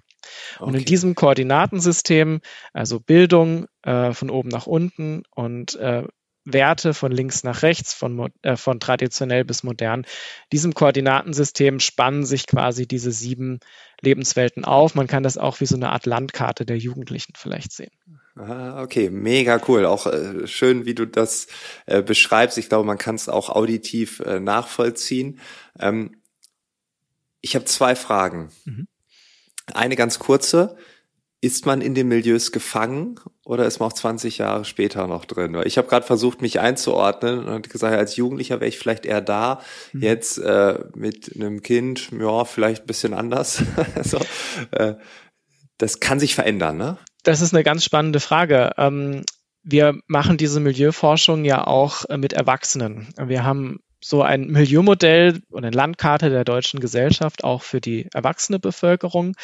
Und 0.60 0.70
okay. 0.70 0.78
in 0.80 0.86
diesem 0.86 1.16
Koordinatensystem, 1.16 2.42
also 2.74 3.00
Bildung 3.00 3.68
äh, 3.84 4.14
von 4.14 4.30
oben 4.30 4.50
nach 4.50 4.66
unten 4.66 5.24
und 5.36 5.76
äh, 5.76 6.04
Werte 6.54 6.94
von 6.94 7.12
links 7.12 7.44
nach 7.44 7.62
rechts, 7.62 7.94
von, 7.94 8.32
äh, 8.42 8.56
von 8.56 8.80
traditionell 8.80 9.46
bis 9.46 9.64
modern. 9.64 10.06
Diesem 10.52 10.74
Koordinatensystem 10.74 11.80
spannen 11.80 12.26
sich 12.26 12.48
quasi 12.48 12.88
diese 12.88 13.12
sieben 13.12 13.60
Lebenswelten 14.02 14.66
auf. 14.66 14.96
Man 14.96 15.08
kann 15.08 15.24
das 15.24 15.38
auch 15.38 15.60
wie 15.60 15.66
so 15.66 15.76
eine 15.76 15.90
Art 15.90 16.06
Landkarte 16.06 16.66
der 16.66 16.78
Jugendlichen 16.78 17.34
vielleicht 17.36 17.72
sehen. 17.72 17.92
Ah, 18.36 18.82
okay, 18.82 19.10
mega 19.10 19.60
cool. 19.68 19.86
Auch 19.86 20.08
äh, 20.08 20.48
schön, 20.48 20.86
wie 20.86 20.96
du 20.96 21.06
das 21.06 21.48
äh, 21.86 22.02
beschreibst. 22.02 22.58
Ich 22.58 22.70
glaube, 22.70 22.86
man 22.86 22.98
kann 22.98 23.16
es 23.16 23.28
auch 23.28 23.50
auditiv 23.50 24.22
äh, 24.22 24.40
nachvollziehen. 24.40 25.40
Ähm, 25.80 26.16
ich 27.42 27.56
habe 27.56 27.66
zwei 27.66 27.96
Fragen. 27.96 28.50
Mhm. 28.66 28.88
Eine 29.74 29.96
ganz 29.96 30.20
kurze. 30.20 30.78
Ist 31.42 31.66
man 31.66 31.80
in 31.80 31.96
den 31.96 32.10
Milieus 32.10 32.52
gefangen 32.52 33.20
oder 33.46 33.66
ist 33.66 33.80
man 33.80 33.90
auch 33.90 33.94
20 33.94 34.40
Jahre 34.40 34.66
später 34.66 35.08
noch 35.08 35.24
drin? 35.24 35.58
Ich 35.64 35.78
habe 35.78 35.88
gerade 35.88 36.06
versucht, 36.06 36.42
mich 36.42 36.60
einzuordnen 36.60 37.46
und 37.46 37.70
gesagt, 37.70 37.96
als 37.96 38.18
Jugendlicher 38.18 38.60
wäre 38.60 38.68
ich 38.68 38.78
vielleicht 38.78 39.06
eher 39.06 39.22
da. 39.22 39.62
Mhm. 39.94 40.02
Jetzt 40.02 40.38
äh, 40.40 40.80
mit 40.96 41.34
einem 41.36 41.62
Kind, 41.62 42.10
ja, 42.12 42.44
vielleicht 42.44 42.84
ein 42.84 42.88
bisschen 42.88 43.14
anders. 43.14 43.64
also, 43.96 44.20
äh, 44.72 44.96
das 45.78 46.02
kann 46.02 46.20
sich 46.20 46.36
verändern, 46.36 46.76
ne? 46.78 46.98
Das 47.24 47.40
ist 47.40 47.54
eine 47.54 47.64
ganz 47.64 47.86
spannende 47.86 48.20
Frage. 48.20 48.72
Ähm, 48.78 49.24
wir 49.64 50.00
machen 50.08 50.38
diese 50.38 50.60
Milieuforschung 50.60 51.46
ja 51.46 51.66
auch 51.66 52.04
äh, 52.10 52.18
mit 52.18 52.34
Erwachsenen. 52.34 53.14
Wir 53.18 53.44
haben 53.44 53.80
so 54.02 54.22
ein 54.22 54.48
Milieumodell 54.48 55.42
und 55.50 55.66
eine 55.66 55.76
Landkarte 55.76 56.30
der 56.30 56.46
deutschen 56.46 56.80
Gesellschaft 56.80 57.44
auch 57.44 57.62
für 57.62 57.82
die 57.82 58.08
erwachsene 58.14 58.60
Bevölkerung. 58.60 59.36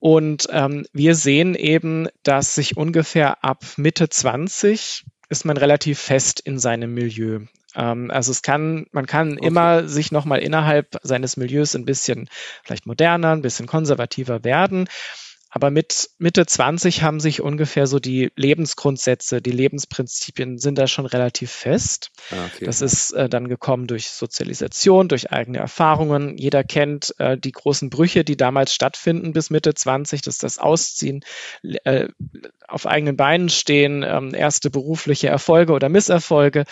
Und 0.00 0.48
ähm, 0.50 0.86
wir 0.92 1.14
sehen 1.14 1.54
eben, 1.54 2.08
dass 2.22 2.54
sich 2.54 2.76
ungefähr 2.76 3.44
ab 3.44 3.64
Mitte 3.76 4.08
20 4.08 5.04
ist 5.28 5.44
man 5.44 5.56
relativ 5.56 6.00
fest 6.00 6.40
in 6.40 6.58
seinem 6.58 6.92
Milieu. 6.92 7.40
Ähm, 7.76 8.10
also 8.10 8.32
es 8.32 8.42
kann, 8.42 8.86
man 8.92 9.06
kann 9.06 9.34
okay. 9.34 9.46
immer 9.46 9.88
sich 9.88 10.10
nochmal 10.10 10.40
innerhalb 10.40 10.98
seines 11.02 11.36
Milieus 11.36 11.76
ein 11.76 11.84
bisschen 11.84 12.28
vielleicht 12.64 12.86
moderner, 12.86 13.30
ein 13.32 13.42
bisschen 13.42 13.66
konservativer 13.66 14.42
werden. 14.42 14.88
Aber 15.50 15.70
mit 15.70 16.10
Mitte 16.18 16.46
20 16.46 17.02
haben 17.02 17.18
sich 17.18 17.40
ungefähr 17.40 17.88
so 17.88 17.98
die 17.98 18.30
Lebensgrundsätze, 18.36 19.42
die 19.42 19.50
Lebensprinzipien 19.50 20.58
sind 20.58 20.78
da 20.78 20.86
schon 20.86 21.06
relativ 21.06 21.50
fest. 21.50 22.12
Ah, 22.30 22.46
okay, 22.46 22.64
das 22.64 22.80
ist 22.80 23.10
äh, 23.12 23.28
dann 23.28 23.48
gekommen 23.48 23.88
durch 23.88 24.10
Sozialisation, 24.10 25.08
durch 25.08 25.32
eigene 25.32 25.58
Erfahrungen. 25.58 26.38
Jeder 26.38 26.62
kennt 26.62 27.14
äh, 27.18 27.36
die 27.36 27.50
großen 27.50 27.90
Brüche, 27.90 28.22
die 28.24 28.36
damals 28.36 28.72
stattfinden 28.72 29.32
bis 29.32 29.50
Mitte 29.50 29.74
20. 29.74 30.22
Das 30.22 30.34
ist 30.34 30.44
das 30.44 30.58
Ausziehen, 30.58 31.24
äh, 31.62 32.08
auf 32.68 32.86
eigenen 32.86 33.16
Beinen 33.16 33.48
stehen, 33.48 34.04
ähm, 34.04 34.32
erste 34.34 34.70
berufliche 34.70 35.28
Erfolge 35.28 35.72
oder 35.72 35.88
Misserfolge 35.88 36.64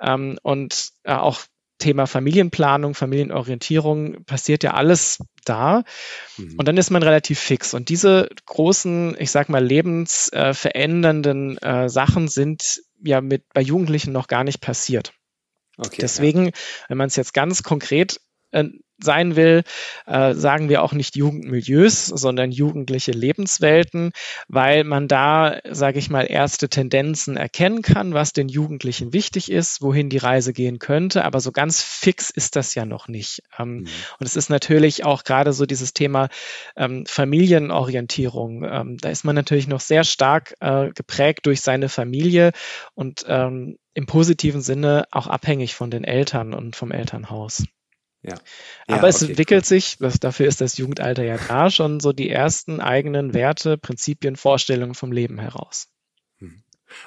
ähm, 0.00 0.38
und 0.42 0.90
äh, 1.02 1.14
auch 1.14 1.40
Thema 1.80 2.06
Familienplanung, 2.06 2.94
Familienorientierung 2.94 4.24
passiert 4.24 4.62
ja 4.62 4.74
alles 4.74 5.18
da. 5.44 5.82
Mhm. 6.36 6.54
Und 6.56 6.68
dann 6.68 6.76
ist 6.76 6.90
man 6.90 7.02
relativ 7.02 7.40
fix. 7.40 7.74
Und 7.74 7.88
diese 7.88 8.28
großen, 8.46 9.16
ich 9.18 9.32
sag 9.32 9.48
mal, 9.48 9.64
lebensverändernden 9.64 11.58
äh, 11.58 11.88
Sachen 11.88 12.28
sind 12.28 12.82
ja 13.02 13.20
mit 13.20 13.44
bei 13.52 13.62
Jugendlichen 13.62 14.12
noch 14.12 14.28
gar 14.28 14.44
nicht 14.44 14.60
passiert. 14.60 15.12
Okay, 15.76 15.98
Deswegen, 16.00 16.46
ja. 16.46 16.52
wenn 16.88 16.98
man 16.98 17.08
es 17.08 17.16
jetzt 17.16 17.34
ganz 17.34 17.62
konkret 17.62 18.20
äh, 18.52 18.64
sein 19.04 19.36
will, 19.36 19.62
äh, 20.06 20.34
sagen 20.34 20.68
wir 20.68 20.82
auch 20.82 20.92
nicht 20.92 21.16
Jugendmilieus, 21.16 22.06
sondern 22.06 22.50
jugendliche 22.50 23.12
Lebenswelten, 23.12 24.12
weil 24.48 24.84
man 24.84 25.08
da, 25.08 25.58
sage 25.70 25.98
ich 25.98 26.10
mal, 26.10 26.22
erste 26.22 26.68
Tendenzen 26.68 27.36
erkennen 27.36 27.82
kann, 27.82 28.14
was 28.14 28.32
den 28.32 28.48
Jugendlichen 28.48 29.12
wichtig 29.12 29.50
ist, 29.50 29.82
wohin 29.82 30.08
die 30.08 30.18
Reise 30.18 30.52
gehen 30.52 30.78
könnte. 30.78 31.24
Aber 31.24 31.40
so 31.40 31.52
ganz 31.52 31.82
fix 31.82 32.30
ist 32.30 32.56
das 32.56 32.74
ja 32.74 32.84
noch 32.84 33.08
nicht. 33.08 33.42
Ähm, 33.58 33.68
mhm. 33.68 33.88
Und 34.18 34.26
es 34.26 34.36
ist 34.36 34.50
natürlich 34.50 35.04
auch 35.04 35.24
gerade 35.24 35.52
so 35.52 35.66
dieses 35.66 35.92
Thema 35.92 36.28
ähm, 36.76 37.04
Familienorientierung. 37.06 38.64
Ähm, 38.64 38.96
da 38.98 39.10
ist 39.10 39.24
man 39.24 39.34
natürlich 39.34 39.68
noch 39.68 39.80
sehr 39.80 40.04
stark 40.04 40.54
äh, 40.60 40.90
geprägt 40.90 41.46
durch 41.46 41.60
seine 41.60 41.88
Familie 41.88 42.52
und 42.94 43.24
ähm, 43.28 43.78
im 43.94 44.06
positiven 44.06 44.62
Sinne 44.62 45.06
auch 45.10 45.26
abhängig 45.26 45.74
von 45.74 45.90
den 45.90 46.04
Eltern 46.04 46.54
und 46.54 46.76
vom 46.76 46.92
Elternhaus. 46.92 47.64
Ja. 48.22 48.34
Aber 48.86 49.02
ja, 49.02 49.08
es 49.08 49.22
okay, 49.22 49.30
entwickelt 49.30 49.62
cool. 49.62 49.68
sich, 49.68 49.96
das, 49.98 50.20
dafür 50.20 50.46
ist 50.46 50.60
das 50.60 50.76
Jugendalter 50.76 51.24
ja 51.24 51.38
da, 51.38 51.70
schon 51.70 52.00
so 52.00 52.12
die 52.12 52.28
ersten 52.28 52.80
eigenen 52.80 53.32
Werte, 53.32 53.78
Prinzipien, 53.78 54.36
Vorstellungen 54.36 54.94
vom 54.94 55.10
Leben 55.10 55.38
heraus. 55.38 55.88
Hm. 56.38 56.62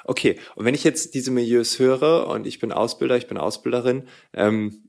Okay, 0.06 0.40
und 0.56 0.66
wenn 0.66 0.74
ich 0.74 0.84
jetzt 0.84 1.14
diese 1.14 1.32
Milieus 1.32 1.78
höre 1.78 2.28
und 2.28 2.48
ich 2.48 2.60
bin 2.60 2.72
Ausbilder, 2.72 3.18
ich 3.18 3.28
bin 3.28 3.38
Ausbilderin, 3.38 4.08
ähm, 4.34 4.88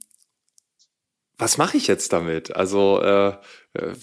was 1.37 1.59
mache 1.59 1.77
ich 1.77 1.89
jetzt 1.89 2.13
damit? 2.13 2.55
Also 2.55 3.03
äh, 3.03 3.37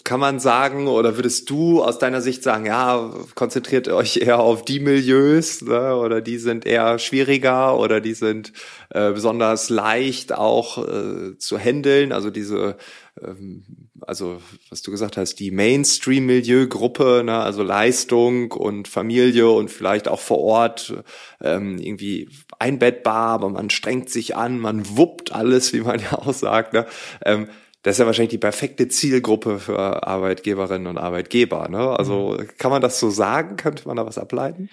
kann 0.04 0.20
man 0.20 0.40
sagen 0.40 0.88
oder 0.88 1.16
würdest 1.16 1.50
du 1.50 1.82
aus 1.82 1.98
deiner 1.98 2.20
Sicht 2.22 2.44
sagen, 2.44 2.66
ja, 2.66 3.10
konzentriert 3.36 3.88
euch 3.88 4.18
eher 4.18 4.40
auf 4.40 4.66
die 4.66 4.82
Milieus 4.82 5.62
ne, 5.62 5.96
oder 5.96 6.20
die 6.20 6.38
sind 6.40 6.66
eher 6.66 7.00
schwieriger 7.00 7.78
oder 7.80 8.02
die 8.02 8.14
sind 8.14 8.52
äh, 8.90 9.14
besonders 9.14 9.70
leicht 9.70 10.34
auch 10.34 10.78
äh, 10.78 11.38
zu 11.38 11.58
handeln, 11.58 12.12
also 12.12 12.32
diese 12.32 12.76
ähm, 13.24 13.64
also 14.02 14.42
was 14.70 14.82
du 14.82 14.92
gesagt 14.92 15.16
hast, 15.16 15.36
die 15.36 15.52
Mainstream-Milieu-Gruppe, 15.52 17.24
ne, 17.26 17.40
also 17.40 17.64
Leistung 17.64 18.52
und 18.52 18.90
Familie 18.90 19.50
und 19.50 19.70
vielleicht 19.70 20.08
auch 20.08 20.20
vor 20.20 20.40
Ort 20.40 20.94
ähm, 21.42 21.78
irgendwie 21.78 22.28
einbettbar, 22.60 23.30
aber 23.30 23.50
man 23.50 23.70
strengt 23.70 24.10
sich 24.10 24.36
an, 24.36 24.60
man 24.60 24.98
wuppt 24.98 25.32
alles, 25.32 25.72
wie 25.72 25.82
man 25.82 26.00
ja 26.00 26.18
auch 26.18 26.34
sagt. 26.34 26.74
Ne? 26.74 26.86
Ähm, 27.24 27.48
das 27.84 27.96
ist 27.96 28.00
ja 28.00 28.06
wahrscheinlich 28.06 28.32
die 28.32 28.38
perfekte 28.38 28.88
Zielgruppe 28.88 29.60
für 29.60 30.06
Arbeitgeberinnen 30.06 30.88
und 30.88 30.98
Arbeitgeber. 30.98 31.68
Ne? 31.68 31.98
Also 31.98 32.38
mhm. 32.40 32.48
kann 32.58 32.72
man 32.72 32.82
das 32.82 33.00
so 33.00 33.10
sagen? 33.10 33.56
Könnte 33.56 33.88
man 33.88 33.98
da 33.98 34.06
was 34.06 34.18
ableiten? 34.18 34.70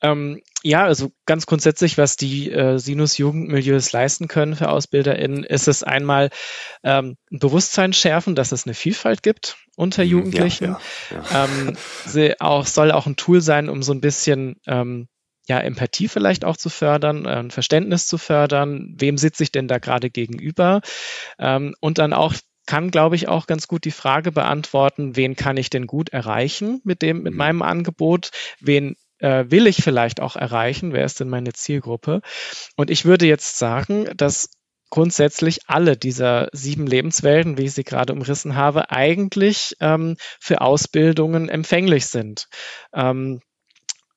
Ähm, 0.00 0.42
ja, 0.62 0.84
also 0.84 1.12
ganz 1.26 1.46
grundsätzlich, 1.46 1.96
was 1.96 2.16
die 2.16 2.50
äh, 2.50 2.78
Sinus-Jugendmilieus 2.78 3.92
leisten 3.92 4.26
können 4.26 4.56
für 4.56 4.68
AusbilderInnen, 4.68 5.44
ist 5.44 5.68
es 5.68 5.82
einmal 5.82 6.30
ähm, 6.82 7.16
ein 7.30 7.38
Bewusstsein 7.38 7.92
schärfen, 7.92 8.34
dass 8.34 8.52
es 8.52 8.66
eine 8.66 8.74
Vielfalt 8.74 9.22
gibt 9.22 9.56
unter 9.76 10.02
mhm, 10.04 10.10
Jugendlichen. 10.10 10.64
Ja, 10.64 10.80
ja, 11.10 11.24
ja. 11.30 11.44
Ähm, 11.44 11.76
sie 12.06 12.40
auch, 12.40 12.66
soll 12.66 12.90
auch 12.90 13.06
ein 13.06 13.16
Tool 13.16 13.40
sein, 13.40 13.68
um 13.68 13.82
so 13.82 13.92
ein 13.92 14.00
bisschen 14.00 14.56
ähm, 14.66 15.08
ja, 15.46 15.58
Empathie 15.60 16.08
vielleicht 16.08 16.44
auch 16.44 16.56
zu 16.56 16.68
fördern, 16.68 17.26
ein 17.26 17.50
Verständnis 17.50 18.06
zu 18.06 18.18
fördern, 18.18 18.94
wem 18.96 19.18
sitze 19.18 19.42
ich 19.42 19.52
denn 19.52 19.68
da 19.68 19.78
gerade 19.78 20.10
gegenüber 20.10 20.80
ähm, 21.38 21.74
und 21.80 21.98
dann 21.98 22.12
auch 22.12 22.34
kann, 22.66 22.90
glaube 22.90 23.16
ich, 23.16 23.28
auch 23.28 23.46
ganz 23.46 23.68
gut 23.68 23.84
die 23.84 23.90
Frage 23.90 24.32
beantworten, 24.32 25.16
wen 25.16 25.36
kann 25.36 25.56
ich 25.56 25.70
denn 25.70 25.86
gut 25.86 26.10
erreichen 26.10 26.80
mit 26.84 27.02
dem, 27.02 27.22
mit 27.22 27.32
mhm. 27.32 27.38
meinem 27.38 27.62
Angebot, 27.62 28.30
wen 28.60 28.96
äh, 29.18 29.46
will 29.48 29.66
ich 29.66 29.76
vielleicht 29.76 30.20
auch 30.20 30.36
erreichen? 30.36 30.92
Wer 30.92 31.04
ist 31.04 31.20
denn 31.20 31.28
meine 31.28 31.52
Zielgruppe? 31.52 32.20
Und 32.76 32.90
ich 32.90 33.04
würde 33.04 33.26
jetzt 33.26 33.58
sagen, 33.58 34.08
dass 34.16 34.50
grundsätzlich 34.90 35.60
alle 35.68 35.96
dieser 35.96 36.48
sieben 36.52 36.86
Lebenswelten, 36.86 37.56
wie 37.56 37.64
ich 37.64 37.72
sie 37.72 37.84
gerade 37.84 38.12
umrissen 38.12 38.56
habe, 38.56 38.90
eigentlich 38.90 39.74
ähm, 39.80 40.16
für 40.38 40.60
Ausbildungen 40.60 41.48
empfänglich 41.48 42.06
sind. 42.06 42.48
Ähm, 42.92 43.40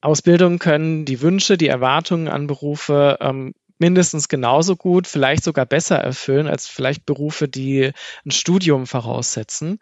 Ausbildungen 0.02 0.60
können 0.60 1.06
die 1.06 1.22
Wünsche, 1.22 1.58
die 1.58 1.68
Erwartungen 1.68 2.28
an 2.28 2.48
Berufe 2.48 3.18
ähm, 3.22 3.54
mindestens 3.78 4.28
genauso 4.28 4.76
gut, 4.76 5.08
vielleicht 5.08 5.44
sogar 5.44 5.66
besser 5.66 5.98
erfüllen 5.98 6.48
als 6.48 6.68
vielleicht 6.68 7.06
Berufe, 7.06 7.48
die 7.48 7.92
ein 8.26 8.32
Studium 8.32 8.88
voraussetzen. 8.88 9.80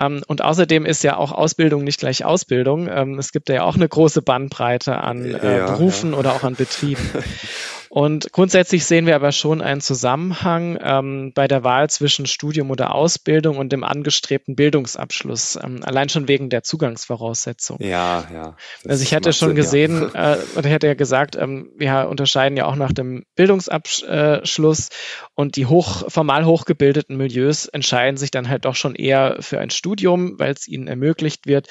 Ähm, 0.00 0.22
und 0.26 0.42
außerdem 0.42 0.86
ist 0.86 1.02
ja 1.04 1.16
auch 1.16 1.32
Ausbildung 1.32 1.84
nicht 1.84 2.00
gleich 2.00 2.24
Ausbildung. 2.24 2.88
Ähm, 2.88 3.18
es 3.18 3.32
gibt 3.32 3.48
ja 3.48 3.64
auch 3.64 3.76
eine 3.76 3.88
große 3.88 4.22
Bandbreite 4.22 4.98
an 4.98 5.24
äh, 5.24 5.64
Berufen 5.66 6.12
ja. 6.12 6.18
oder 6.18 6.34
auch 6.34 6.42
an 6.42 6.54
Betrieben. 6.54 7.02
Und 7.90 8.32
grundsätzlich 8.32 8.84
sehen 8.84 9.06
wir 9.06 9.14
aber 9.14 9.32
schon 9.32 9.62
einen 9.62 9.80
Zusammenhang 9.80 10.78
ähm, 10.82 11.32
bei 11.34 11.48
der 11.48 11.64
Wahl 11.64 11.88
zwischen 11.88 12.26
Studium 12.26 12.70
oder 12.70 12.94
Ausbildung 12.94 13.56
und 13.56 13.72
dem 13.72 13.84
angestrebten 13.84 14.56
Bildungsabschluss, 14.56 15.58
ähm, 15.62 15.80
allein 15.82 16.08
schon 16.08 16.28
wegen 16.28 16.50
der 16.50 16.62
Zugangsvoraussetzung. 16.62 17.78
Ja, 17.80 18.26
ja. 18.32 18.56
Also 18.86 19.02
ich 19.02 19.14
hatte 19.14 19.32
schon 19.32 19.48
Sinn, 19.48 19.56
gesehen, 19.56 20.10
ja. 20.14 20.34
äh, 20.34 20.38
oder 20.56 20.68
ich 20.68 20.74
hatte 20.74 20.86
ja 20.86 20.94
gesagt, 20.94 21.36
ähm, 21.36 21.70
wir 21.76 22.08
unterscheiden 22.08 22.56
ja 22.56 22.66
auch 22.66 22.76
nach 22.76 22.92
dem 22.92 23.24
Bildungsabschluss 23.36 24.88
und 25.34 25.56
die 25.56 25.66
hoch, 25.66 26.10
formal 26.10 26.44
hochgebildeten 26.44 27.16
Milieus 27.16 27.66
entscheiden 27.66 28.16
sich 28.16 28.30
dann 28.30 28.48
halt 28.48 28.64
doch 28.64 28.74
schon 28.74 28.94
eher 28.94 29.36
für 29.40 29.60
ein 29.60 29.70
Studium, 29.70 30.38
weil 30.38 30.52
es 30.52 30.68
ihnen 30.68 30.88
ermöglicht 30.88 31.46
wird 31.46 31.68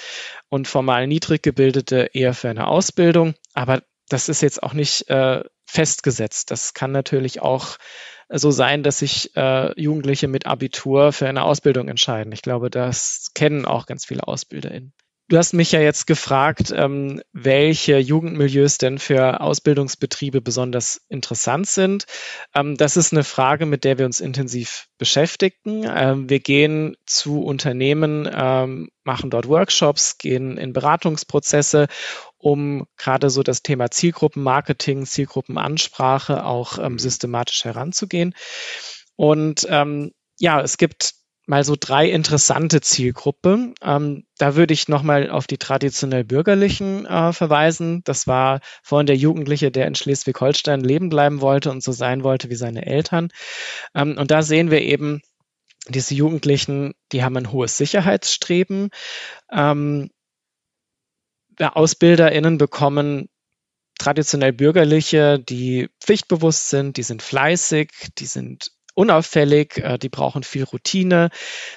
und 0.49 0.67
formal 0.67 1.07
niedrig 1.07 1.43
gebildete 1.43 2.09
eher 2.13 2.33
für 2.33 2.49
eine 2.49 2.67
Ausbildung. 2.67 3.35
Aber 3.53 3.81
das 4.09 4.29
ist 4.29 4.41
jetzt 4.41 4.63
auch 4.63 4.73
nicht 4.73 5.09
äh, 5.09 5.43
festgesetzt. 5.65 6.51
Das 6.51 6.73
kann 6.73 6.91
natürlich 6.91 7.41
auch 7.41 7.77
so 8.29 8.51
sein, 8.51 8.83
dass 8.83 8.99
sich 8.99 9.35
äh, 9.35 9.79
Jugendliche 9.79 10.27
mit 10.27 10.45
Abitur 10.45 11.13
für 11.13 11.27
eine 11.27 11.43
Ausbildung 11.43 11.87
entscheiden. 11.87 12.31
Ich 12.33 12.41
glaube, 12.41 12.69
das 12.69 13.31
kennen 13.33 13.65
auch 13.65 13.85
ganz 13.85 14.05
viele 14.05 14.27
AusbilderInnen. 14.27 14.93
Du 15.29 15.37
hast 15.37 15.51
mich 15.51 15.73
ja 15.73 15.81
jetzt 15.81 16.07
gefragt, 16.07 16.73
ähm, 16.73 17.21
welche 17.33 17.97
Jugendmilieus 17.97 18.77
denn 18.77 18.97
für 18.97 19.41
Ausbildungsbetriebe 19.41 20.39
besonders 20.39 21.01
interessant 21.09 21.67
sind. 21.67 22.05
Ähm, 22.55 22.77
das 22.77 22.95
ist 22.95 23.11
eine 23.11 23.25
Frage, 23.25 23.65
mit 23.65 23.83
der 23.83 23.97
wir 23.97 24.05
uns 24.05 24.21
intensiv 24.21 24.87
beschäftigen. 24.97 25.83
Ähm, 25.85 26.29
wir 26.29 26.39
gehen 26.39 26.95
zu 27.05 27.43
Unternehmen, 27.43 28.29
ähm, 28.33 28.89
machen 29.03 29.29
dort 29.29 29.49
Workshops, 29.49 30.17
gehen 30.17 30.57
in 30.57 30.71
Beratungsprozesse 30.71 31.87
um 32.37 32.87
gerade 32.97 33.29
so 33.29 33.43
das 33.43 33.63
Thema 33.63 33.91
Zielgruppenmarketing, 33.91 35.05
Zielgruppenansprache 35.05 36.45
auch 36.45 36.77
ähm, 36.77 36.93
mhm. 36.93 36.99
systematisch 36.99 37.65
heranzugehen. 37.65 38.33
Und 39.15 39.65
ähm, 39.69 40.11
ja, 40.39 40.61
es 40.61 40.77
gibt 40.77 41.15
mal 41.47 41.63
so 41.63 41.75
drei 41.79 42.09
interessante 42.09 42.81
Zielgruppen. 42.81 43.73
Ähm, 43.81 44.25
da 44.37 44.55
würde 44.55 44.73
ich 44.73 44.89
nochmal 44.89 45.29
auf 45.29 45.47
die 45.47 45.57
traditionell 45.57 46.25
bürgerlichen 46.25 47.05
äh, 47.05 47.31
verweisen. 47.31 48.01
Das 48.03 48.27
war 48.27 48.59
vorhin 48.83 49.07
der 49.07 49.15
Jugendliche, 49.15 49.71
der 49.71 49.87
in 49.87 49.95
Schleswig-Holstein 49.95 50.81
leben 50.81 51.09
bleiben 51.09 51.41
wollte 51.41 51.71
und 51.71 51.81
so 51.81 51.93
sein 51.93 52.23
wollte 52.23 52.49
wie 52.49 52.55
seine 52.55 52.85
Eltern. 52.85 53.29
Ähm, 53.95 54.17
und 54.17 54.29
da 54.29 54.41
sehen 54.41 54.69
wir 54.71 54.81
eben, 54.81 55.21
diese 55.89 56.15
Jugendlichen, 56.15 56.95
die 57.13 57.23
haben 57.23 57.37
ein 57.37 57.51
hohes 57.51 57.77
Sicherheitsstreben. 57.77 58.89
Ähm, 59.49 60.09
AusbilderInnen 61.59 62.57
bekommen 62.57 63.29
traditionell 63.97 64.53
Bürgerliche, 64.53 65.39
die 65.39 65.89
pflichtbewusst 65.99 66.69
sind, 66.69 66.97
die 66.97 67.03
sind 67.03 67.21
fleißig, 67.21 67.91
die 68.17 68.25
sind 68.25 68.71
unauffällig, 68.93 69.77
äh, 69.77 69.97
die 69.97 70.09
brauchen 70.09 70.43
viel 70.43 70.63
Routine, 70.63 71.29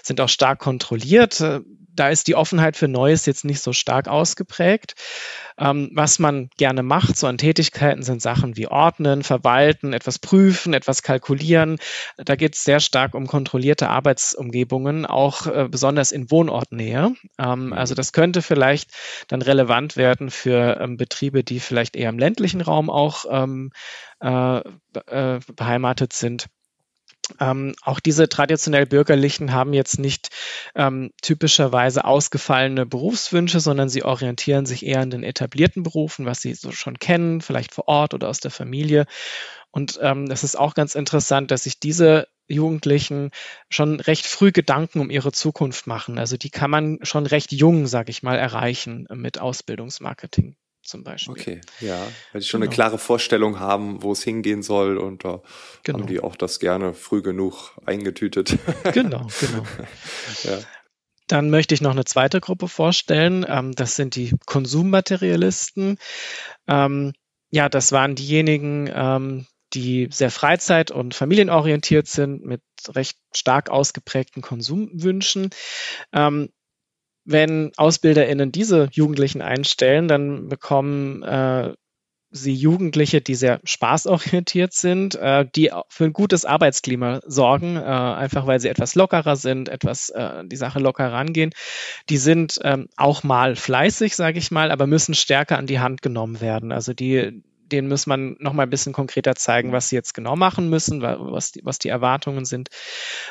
sind 0.02 0.20
auch 0.20 0.28
stark 0.28 0.58
kontrolliert. 0.58 1.42
Da 1.94 2.08
ist 2.08 2.26
die 2.26 2.34
Offenheit 2.34 2.76
für 2.76 2.88
Neues 2.88 3.26
jetzt 3.26 3.44
nicht 3.44 3.60
so 3.60 3.72
stark 3.72 4.08
ausgeprägt. 4.08 4.94
Ähm, 5.58 5.90
was 5.92 6.18
man 6.18 6.48
gerne 6.56 6.82
macht, 6.82 7.18
so 7.18 7.26
an 7.26 7.36
Tätigkeiten 7.36 8.02
sind 8.02 8.22
Sachen 8.22 8.56
wie 8.56 8.66
Ordnen, 8.66 9.22
Verwalten, 9.22 9.92
etwas 9.92 10.18
prüfen, 10.18 10.72
etwas 10.72 11.02
kalkulieren. 11.02 11.78
Da 12.16 12.36
geht 12.36 12.54
es 12.54 12.64
sehr 12.64 12.80
stark 12.80 13.14
um 13.14 13.26
kontrollierte 13.26 13.88
Arbeitsumgebungen, 13.90 15.04
auch 15.04 15.46
äh, 15.46 15.68
besonders 15.70 16.12
in 16.12 16.30
Wohnortnähe. 16.30 17.14
Ähm, 17.38 17.66
mhm. 17.66 17.72
also 17.72 17.94
das 17.94 18.12
könnte 18.12 18.40
vielleicht 18.40 18.90
dann 19.28 19.42
relevant 19.42 19.96
werden 19.96 20.30
für 20.30 20.80
ähm, 20.80 20.96
Betriebe, 20.96 21.44
die 21.44 21.60
vielleicht 21.60 21.96
eher 21.96 22.08
im 22.08 22.18
ländlichen 22.18 22.62
Raum 22.62 22.88
auch 22.88 23.24
ähm, 23.30 23.70
äh, 24.20 24.58
äh, 24.58 25.40
beheimatet 25.54 26.12
sind. 26.12 26.48
Ähm, 27.38 27.74
auch 27.82 28.00
diese 28.00 28.28
traditionell 28.28 28.86
Bürgerlichen 28.86 29.52
haben 29.52 29.72
jetzt 29.72 29.98
nicht 29.98 30.30
ähm, 30.74 31.12
typischerweise 31.22 32.04
ausgefallene 32.04 32.86
Berufswünsche, 32.86 33.60
sondern 33.60 33.88
sie 33.88 34.04
orientieren 34.04 34.66
sich 34.66 34.84
eher 34.84 35.00
an 35.00 35.10
den 35.10 35.22
etablierten 35.22 35.82
Berufen, 35.82 36.26
was 36.26 36.40
sie 36.40 36.54
so 36.54 36.72
schon 36.72 36.98
kennen, 36.98 37.40
vielleicht 37.40 37.74
vor 37.74 37.88
Ort 37.88 38.14
oder 38.14 38.28
aus 38.28 38.40
der 38.40 38.50
Familie. 38.50 39.06
Und 39.70 39.98
ähm, 40.02 40.28
das 40.28 40.42
ist 40.42 40.58
auch 40.58 40.74
ganz 40.74 40.94
interessant, 40.94 41.50
dass 41.50 41.64
sich 41.64 41.78
diese 41.78 42.26
Jugendlichen 42.48 43.30
schon 43.68 44.00
recht 44.00 44.26
früh 44.26 44.50
Gedanken 44.50 45.00
um 45.00 45.10
ihre 45.10 45.30
Zukunft 45.30 45.86
machen. 45.86 46.18
Also 46.18 46.36
die 46.36 46.50
kann 46.50 46.70
man 46.70 46.98
schon 47.02 47.26
recht 47.26 47.52
jung, 47.52 47.86
sage 47.86 48.10
ich 48.10 48.22
mal, 48.22 48.36
erreichen 48.36 49.06
mit 49.12 49.38
Ausbildungsmarketing 49.38 50.56
zum 50.82 51.04
Beispiel. 51.04 51.32
Okay, 51.32 51.60
ja, 51.80 52.06
weil 52.32 52.40
die 52.40 52.46
schon 52.46 52.60
genau. 52.60 52.70
eine 52.70 52.74
klare 52.74 52.98
Vorstellung 52.98 53.60
haben, 53.60 54.02
wo 54.02 54.12
es 54.12 54.22
hingehen 54.22 54.62
soll 54.62 54.98
und 54.98 55.24
da 55.24 55.42
genau. 55.82 56.00
haben 56.00 56.06
die 56.06 56.20
auch 56.20 56.36
das 56.36 56.58
gerne 56.58 56.94
früh 56.94 57.22
genug 57.22 57.72
eingetütet. 57.86 58.58
Genau, 58.92 59.26
genau. 59.40 59.64
ja. 60.44 60.58
Dann 61.26 61.50
möchte 61.50 61.74
ich 61.74 61.80
noch 61.80 61.92
eine 61.92 62.04
zweite 62.04 62.40
Gruppe 62.40 62.66
vorstellen. 62.66 63.46
Ähm, 63.48 63.72
das 63.74 63.94
sind 63.94 64.16
die 64.16 64.34
Konsummaterialisten. 64.46 65.98
Ähm, 66.66 67.12
ja, 67.50 67.68
das 67.68 67.92
waren 67.92 68.14
diejenigen, 68.16 68.90
ähm, 68.92 69.46
die 69.72 70.08
sehr 70.10 70.30
freizeit- 70.30 70.90
und 70.90 71.14
familienorientiert 71.14 72.08
sind, 72.08 72.44
mit 72.44 72.62
recht 72.88 73.16
stark 73.34 73.70
ausgeprägten 73.70 74.42
Konsumwünschen. 74.42 75.50
Ähm, 76.12 76.50
wenn 77.24 77.72
AusbilderInnen 77.76 78.52
diese 78.52 78.88
Jugendlichen 78.92 79.42
einstellen, 79.42 80.08
dann 80.08 80.48
bekommen 80.48 81.22
äh, 81.22 81.74
sie 82.30 82.54
Jugendliche, 82.54 83.20
die 83.20 83.34
sehr 83.34 83.60
spaßorientiert 83.64 84.72
sind, 84.72 85.16
äh, 85.16 85.44
die 85.54 85.70
für 85.88 86.04
ein 86.04 86.12
gutes 86.12 86.44
Arbeitsklima 86.44 87.20
sorgen, 87.26 87.76
äh, 87.76 87.80
einfach 87.80 88.46
weil 88.46 88.60
sie 88.60 88.68
etwas 88.68 88.94
lockerer 88.94 89.36
sind, 89.36 89.68
etwas 89.68 90.10
äh, 90.10 90.44
die 90.44 90.56
Sache 90.56 90.78
locker 90.78 91.12
rangehen. 91.12 91.50
Die 92.08 92.18
sind 92.18 92.60
ähm, 92.62 92.88
auch 92.96 93.24
mal 93.24 93.56
fleißig, 93.56 94.14
sage 94.14 94.38
ich 94.38 94.50
mal, 94.50 94.70
aber 94.70 94.86
müssen 94.86 95.14
stärker 95.14 95.58
an 95.58 95.66
die 95.66 95.80
Hand 95.80 96.02
genommen 96.02 96.40
werden. 96.40 96.72
Also 96.72 96.94
die 96.94 97.42
denen 97.72 97.88
muss 97.88 98.06
man 98.06 98.36
noch 98.38 98.52
mal 98.52 98.64
ein 98.64 98.70
bisschen 98.70 98.92
konkreter 98.92 99.34
zeigen, 99.34 99.72
was 99.72 99.88
sie 99.88 99.96
jetzt 99.96 100.14
genau 100.14 100.36
machen 100.36 100.68
müssen, 100.68 101.02
was 101.02 101.52
die, 101.52 101.60
was 101.64 101.78
die 101.78 101.88
Erwartungen 101.88 102.44
sind. 102.44 102.68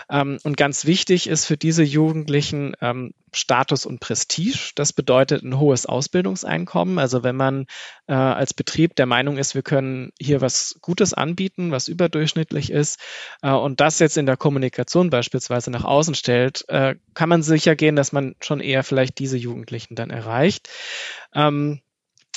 Ähm, 0.09 0.39
und 0.43 0.57
ganz 0.57 0.85
wichtig 0.85 1.27
ist 1.27 1.45
für 1.45 1.57
diese 1.57 1.83
Jugendlichen 1.83 2.75
ähm, 2.81 3.13
Status 3.33 3.85
und 3.85 3.99
Prestige. 3.99 4.71
Das 4.75 4.93
bedeutet 4.93 5.43
ein 5.43 5.59
hohes 5.59 5.85
Ausbildungseinkommen. 5.85 6.99
Also 6.99 7.23
wenn 7.23 7.35
man 7.35 7.65
äh, 8.07 8.13
als 8.13 8.53
Betrieb 8.53 8.95
der 8.95 9.05
Meinung 9.05 9.37
ist, 9.37 9.55
wir 9.55 9.61
können 9.61 10.11
hier 10.19 10.41
was 10.41 10.77
Gutes 10.81 11.13
anbieten, 11.13 11.71
was 11.71 11.87
überdurchschnittlich 11.87 12.71
ist 12.71 12.99
äh, 13.41 13.51
und 13.51 13.79
das 13.79 13.99
jetzt 13.99 14.17
in 14.17 14.25
der 14.25 14.37
Kommunikation 14.37 15.09
beispielsweise 15.09 15.71
nach 15.71 15.83
außen 15.83 16.15
stellt, 16.15 16.67
äh, 16.69 16.95
kann 17.13 17.29
man 17.29 17.43
sicher 17.43 17.75
gehen, 17.75 17.95
dass 17.95 18.11
man 18.11 18.35
schon 18.41 18.59
eher 18.59 18.83
vielleicht 18.83 19.19
diese 19.19 19.37
Jugendlichen 19.37 19.95
dann 19.95 20.09
erreicht. 20.09 20.69
Ähm, 21.33 21.81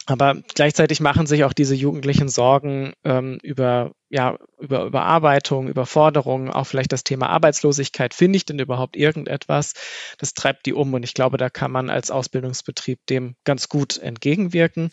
aber 0.07 0.43
gleichzeitig 0.55 1.01
machen 1.01 1.27
sich 1.27 1.45
auch 1.45 1.53
diese 1.53 1.75
Jugendlichen 1.75 2.29
Sorgen 2.29 2.93
ähm, 3.05 3.39
über, 3.43 3.93
ja, 4.09 4.37
über 4.59 4.85
Überarbeitung, 4.85 5.69
Überforderung, 5.69 6.51
auch 6.51 6.67
vielleicht 6.67 6.93
das 6.93 7.05
Thema 7.05 7.29
Arbeitslosigkeit. 7.31 8.13
Finde 8.13 8.37
ich 8.37 8.45
denn 8.45 8.59
überhaupt 8.59 8.97
irgendetwas? 8.97 9.75
Das 10.19 10.35
treibt 10.35 10.67
die 10.67 10.73
um 10.73 10.93
und 10.95 11.05
ich 11.05 11.15
glaube, 11.15 11.37
da 11.37 11.51
kann 11.51 11.71
man 11.71 11.89
als 11.89 12.11
Ausbildungsbetrieb 12.11 12.99
dem 13.07 13.37
ganz 13.45 13.69
gut 13.69 13.99
entgegenwirken. 13.99 14.91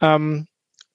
Ähm, 0.00 0.46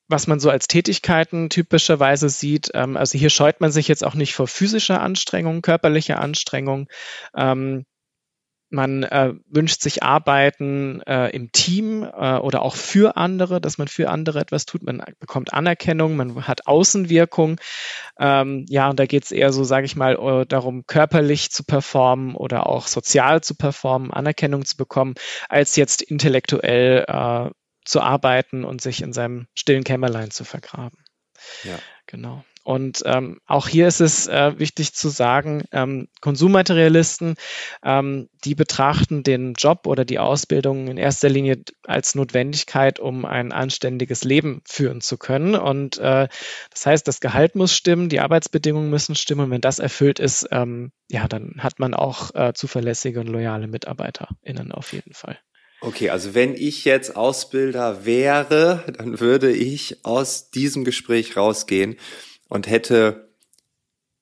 was 0.08 0.28
man 0.28 0.40
so 0.40 0.50
als 0.50 0.68
Tätigkeiten 0.68 1.50
typischerweise 1.50 2.30
sieht. 2.30 2.72
Ähm, 2.74 2.98
also 2.98 3.18
hier 3.18 3.30
scheut 3.30 3.62
man 3.62 3.72
sich 3.72 3.88
jetzt 3.88 4.04
auch 4.04 4.16
nicht 4.16 4.34
vor 4.36 4.48
physischer 4.48 5.02
Anstrengung, 5.02 5.62
körperlicher 5.62 6.20
Anstrengung. 6.20 6.88
Ähm, 7.36 7.86
man 8.74 9.04
äh, 9.04 9.34
wünscht 9.48 9.82
sich 9.82 10.04
Arbeiten 10.04 11.02
äh, 11.02 11.30
im 11.30 11.52
Team 11.52 12.04
äh, 12.04 12.38
oder 12.38 12.64
auch 12.64 12.76
für 12.76 13.16
andere, 13.18 13.62
dass 13.62 13.78
man 13.78 13.88
für 13.88 14.10
andere 14.10 14.40
etwas 14.40 14.66
tut. 14.66 14.84
Man 14.84 15.04
bekommt 15.20 15.54
Anerkennung, 15.54 16.16
man 16.16 16.48
hat 16.48 16.68
Außenwirkung. 16.68 17.60
Ähm, 18.20 18.66
ja, 18.68 18.90
und 18.90 19.00
da 19.00 19.06
geht 19.06 19.26
es 19.26 19.32
eher 19.32 19.54
so, 19.54 19.64
sage 19.64 19.86
ich 19.86 19.96
mal, 19.96 20.16
äh, 20.16 20.46
darum, 20.46 20.86
körperlich 20.88 21.52
zu 21.52 21.64
performen 21.64 22.36
oder 22.36 22.68
auch 22.68 22.88
sozial 22.88 23.42
zu 23.42 23.56
performen, 23.56 24.12
Anerkennung 24.12 24.66
zu 24.66 24.76
bekommen, 24.76 25.14
als 25.50 25.76
jetzt 25.76 26.02
intellektuell 26.02 27.06
äh, 27.08 27.50
zu 27.86 28.02
arbeiten 28.02 28.64
und 28.64 28.82
sich 28.82 29.02
in 29.02 29.14
seinem 29.14 29.48
stillen 29.54 29.84
Kämmerlein 29.84 30.32
zu 30.32 30.46
vergraben. 30.46 30.98
Ja. 31.64 31.78
Genau. 32.08 32.44
Und 32.64 33.04
ähm, 33.06 33.40
auch 33.46 33.68
hier 33.68 33.88
ist 33.88 34.00
es 34.00 34.28
äh, 34.28 34.58
wichtig 34.58 34.94
zu 34.94 35.10
sagen, 35.10 35.64
ähm, 35.74 36.08
Konsummaterialisten, 36.22 37.36
ähm, 37.84 38.30
die 38.46 38.56
betrachten 38.56 39.24
den 39.24 39.54
Job 39.54 39.86
oder 39.86 40.06
die 40.06 40.20
Ausbildung 40.20 40.88
in 40.88 40.96
erster 40.96 41.28
Linie 41.28 41.62
als 41.86 42.16
Notwendigkeit, 42.16 43.00
um 43.00 43.26
ein 43.26 43.52
anständiges 43.52 44.24
Leben 44.24 44.62
führen 44.66 45.02
zu 45.02 45.18
können. 45.18 45.56
Und 45.56 45.98
äh, 45.98 46.30
das 46.72 46.86
heißt, 46.86 47.08
das 47.08 47.20
Gehalt 47.20 47.56
muss 47.56 47.76
stimmen, 47.76 48.08
die 48.08 48.22
Arbeitsbedingungen 48.22 48.90
müssen 48.90 49.16
stimmen. 49.16 49.46
Und 49.46 49.52
wenn 49.52 49.62
das 49.62 49.80
erfüllt 49.80 50.20
ist, 50.20 50.48
ähm, 50.52 50.94
ja, 51.10 51.28
dann 51.28 51.56
hat 51.60 51.80
man 51.80 51.94
auch 51.94 52.34
äh, 52.34 52.54
zuverlässige 52.54 53.20
und 53.20 53.28
loyale 53.28 53.68
MitarbeiterInnen 53.68 54.72
auf 54.72 54.94
jeden 54.94 55.14
Fall. 55.14 55.38
Okay, 55.82 56.10
also 56.12 56.34
wenn 56.34 56.54
ich 56.54 56.86
jetzt 56.86 57.18
Ausbilder 57.18 58.06
wäre, 58.06 58.86
dann 58.98 59.20
würde 59.20 59.52
ich 59.52 60.06
aus 60.06 60.50
diesem 60.50 60.86
Gespräch 60.86 61.36
rausgehen 61.36 61.98
und 62.54 62.68
hätte 62.68 63.34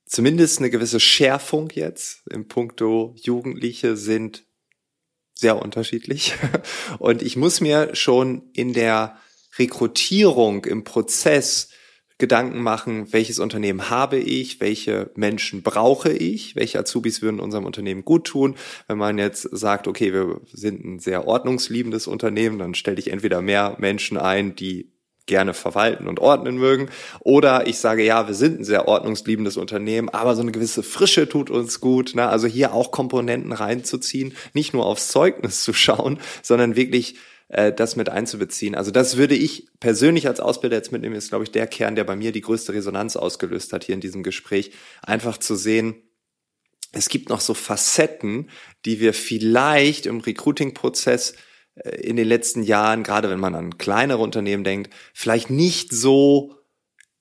zumindest 0.05 0.59
eine 0.59 0.69
gewisse 0.69 1.01
Schärfung 1.01 1.69
jetzt 1.73 2.21
im 2.29 2.47
Punkto 2.47 3.13
Jugendliche 3.17 3.97
sind 3.97 4.45
sehr 5.33 5.61
unterschiedlich. 5.61 6.35
Und 6.99 7.21
ich 7.23 7.35
muss 7.35 7.59
mir 7.59 7.93
schon 7.93 8.43
in 8.53 8.71
der 8.71 9.17
Rekrutierung, 9.59 10.63
im 10.63 10.85
Prozess 10.85 11.71
Gedanken 12.19 12.61
machen, 12.61 13.11
welches 13.11 13.39
Unternehmen 13.39 13.89
habe 13.89 14.17
ich, 14.17 14.61
welche 14.61 15.11
Menschen 15.15 15.61
brauche 15.61 16.13
ich, 16.13 16.55
welche 16.55 16.79
Azubis 16.79 17.21
würden 17.21 17.41
unserem 17.41 17.65
Unternehmen 17.65 18.05
gut 18.05 18.27
tun. 18.27 18.55
Wenn 18.87 18.97
man 18.97 19.17
jetzt 19.17 19.41
sagt, 19.51 19.89
okay, 19.89 20.13
wir 20.13 20.39
sind 20.53 20.85
ein 20.85 20.99
sehr 20.99 21.27
ordnungsliebendes 21.27 22.07
Unternehmen, 22.07 22.59
dann 22.59 22.75
stelle 22.75 22.99
ich 22.99 23.11
entweder 23.11 23.41
mehr 23.41 23.75
Menschen 23.79 24.17
ein, 24.17 24.55
die 24.55 24.90
gerne 25.25 25.53
verwalten 25.53 26.07
und 26.07 26.19
ordnen 26.19 26.57
mögen. 26.57 26.89
Oder 27.19 27.67
ich 27.67 27.77
sage, 27.77 28.03
ja, 28.03 28.27
wir 28.27 28.33
sind 28.33 28.59
ein 28.59 28.63
sehr 28.63 28.87
ordnungsliebendes 28.87 29.57
Unternehmen, 29.57 30.09
aber 30.09 30.35
so 30.35 30.41
eine 30.41 30.51
gewisse 30.51 30.83
Frische 30.83 31.29
tut 31.29 31.49
uns 31.49 31.79
gut. 31.79 32.15
Ne? 32.15 32.27
Also 32.27 32.47
hier 32.47 32.73
auch 32.73 32.91
Komponenten 32.91 33.51
reinzuziehen, 33.51 34.33
nicht 34.53 34.73
nur 34.73 34.85
aufs 34.85 35.07
Zeugnis 35.09 35.63
zu 35.63 35.73
schauen, 35.73 36.19
sondern 36.41 36.75
wirklich 36.75 37.15
äh, 37.51 37.71
das 37.71 37.95
mit 37.95 38.09
einzubeziehen. 38.09 38.75
Also 38.75 38.91
das 38.91 39.17
würde 39.17 39.35
ich 39.35 39.67
persönlich 39.79 40.27
als 40.27 40.39
Ausbilder 40.39 40.77
jetzt 40.77 40.91
mitnehmen, 40.91 41.15
ist, 41.15 41.29
glaube 41.29 41.43
ich, 41.43 41.51
der 41.51 41.67
Kern, 41.67 41.95
der 41.95 42.03
bei 42.03 42.15
mir 42.15 42.31
die 42.31 42.41
größte 42.41 42.73
Resonanz 42.73 43.15
ausgelöst 43.15 43.73
hat 43.73 43.83
hier 43.83 43.95
in 43.95 44.01
diesem 44.01 44.23
Gespräch. 44.23 44.71
Einfach 45.01 45.37
zu 45.37 45.55
sehen, 45.55 45.95
es 46.93 47.09
gibt 47.09 47.29
noch 47.29 47.41
so 47.41 47.53
Facetten, 47.53 48.49
die 48.85 48.99
wir 48.99 49.13
vielleicht 49.13 50.05
im 50.05 50.19
Recruiting-Prozess 50.19 51.35
in 51.75 52.15
den 52.15 52.27
letzten 52.27 52.63
Jahren, 52.63 53.03
gerade 53.03 53.29
wenn 53.29 53.39
man 53.39 53.55
an 53.55 53.77
kleinere 53.77 54.21
Unternehmen 54.21 54.63
denkt, 54.63 54.93
vielleicht 55.13 55.49
nicht 55.49 55.93
so 55.93 56.55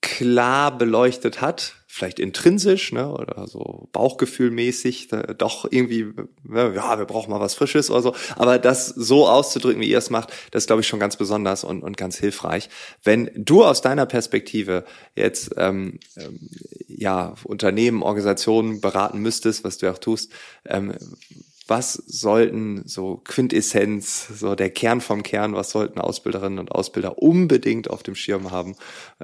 klar 0.01 0.76
beleuchtet 0.76 1.40
hat, 1.40 1.74
vielleicht 1.86 2.20
intrinsisch 2.20 2.92
ne, 2.92 3.12
oder 3.12 3.46
so 3.46 3.88
bauchgefühlmäßig, 3.92 5.09
doch 5.36 5.66
irgendwie, 5.70 6.12
ja, 6.48 6.98
wir 6.98 7.05
brauchen 7.05 7.30
mal 7.30 7.40
was 7.40 7.55
Frisches 7.55 7.90
oder 7.90 8.01
so. 8.01 8.14
Aber 8.36 8.59
das 8.59 8.86
so 8.86 9.28
auszudrücken, 9.28 9.82
wie 9.82 9.90
ihr 9.90 9.98
es 9.98 10.09
macht, 10.09 10.32
das 10.53 10.66
glaube 10.66 10.82
ich, 10.82 10.88
schon 10.88 11.01
ganz 11.01 11.16
besonders 11.16 11.64
und, 11.64 11.82
und 11.82 11.96
ganz 11.96 12.16
hilfreich. 12.16 12.70
Wenn 13.03 13.30
du 13.34 13.64
aus 13.64 13.82
deiner 13.82 14.07
Perspektive 14.07 14.84
jetzt 15.16 15.53
ähm, 15.57 15.98
ähm, 16.16 16.48
ja 16.86 17.34
Unternehmen, 17.44 18.03
Organisationen 18.03 18.80
beraten 18.80 19.18
müsstest, 19.18 19.64
was 19.64 19.78
du 19.78 19.90
auch 19.90 19.98
tust, 19.98 20.32
ähm, 20.66 20.94
was 21.71 21.95
sollten 21.95 22.83
so 22.87 23.23
Quintessenz, 23.25 24.27
so 24.27 24.57
der 24.57 24.71
Kern 24.71 25.01
vom 25.01 25.23
Kern, 25.23 25.55
was 25.55 25.71
sollten 25.71 26.01
Ausbilderinnen 26.01 26.59
und 26.59 26.73
Ausbilder 26.73 27.18
unbedingt 27.18 27.89
auf 27.89 28.03
dem 28.03 28.16
Schirm 28.16 28.51
haben? 28.51 28.75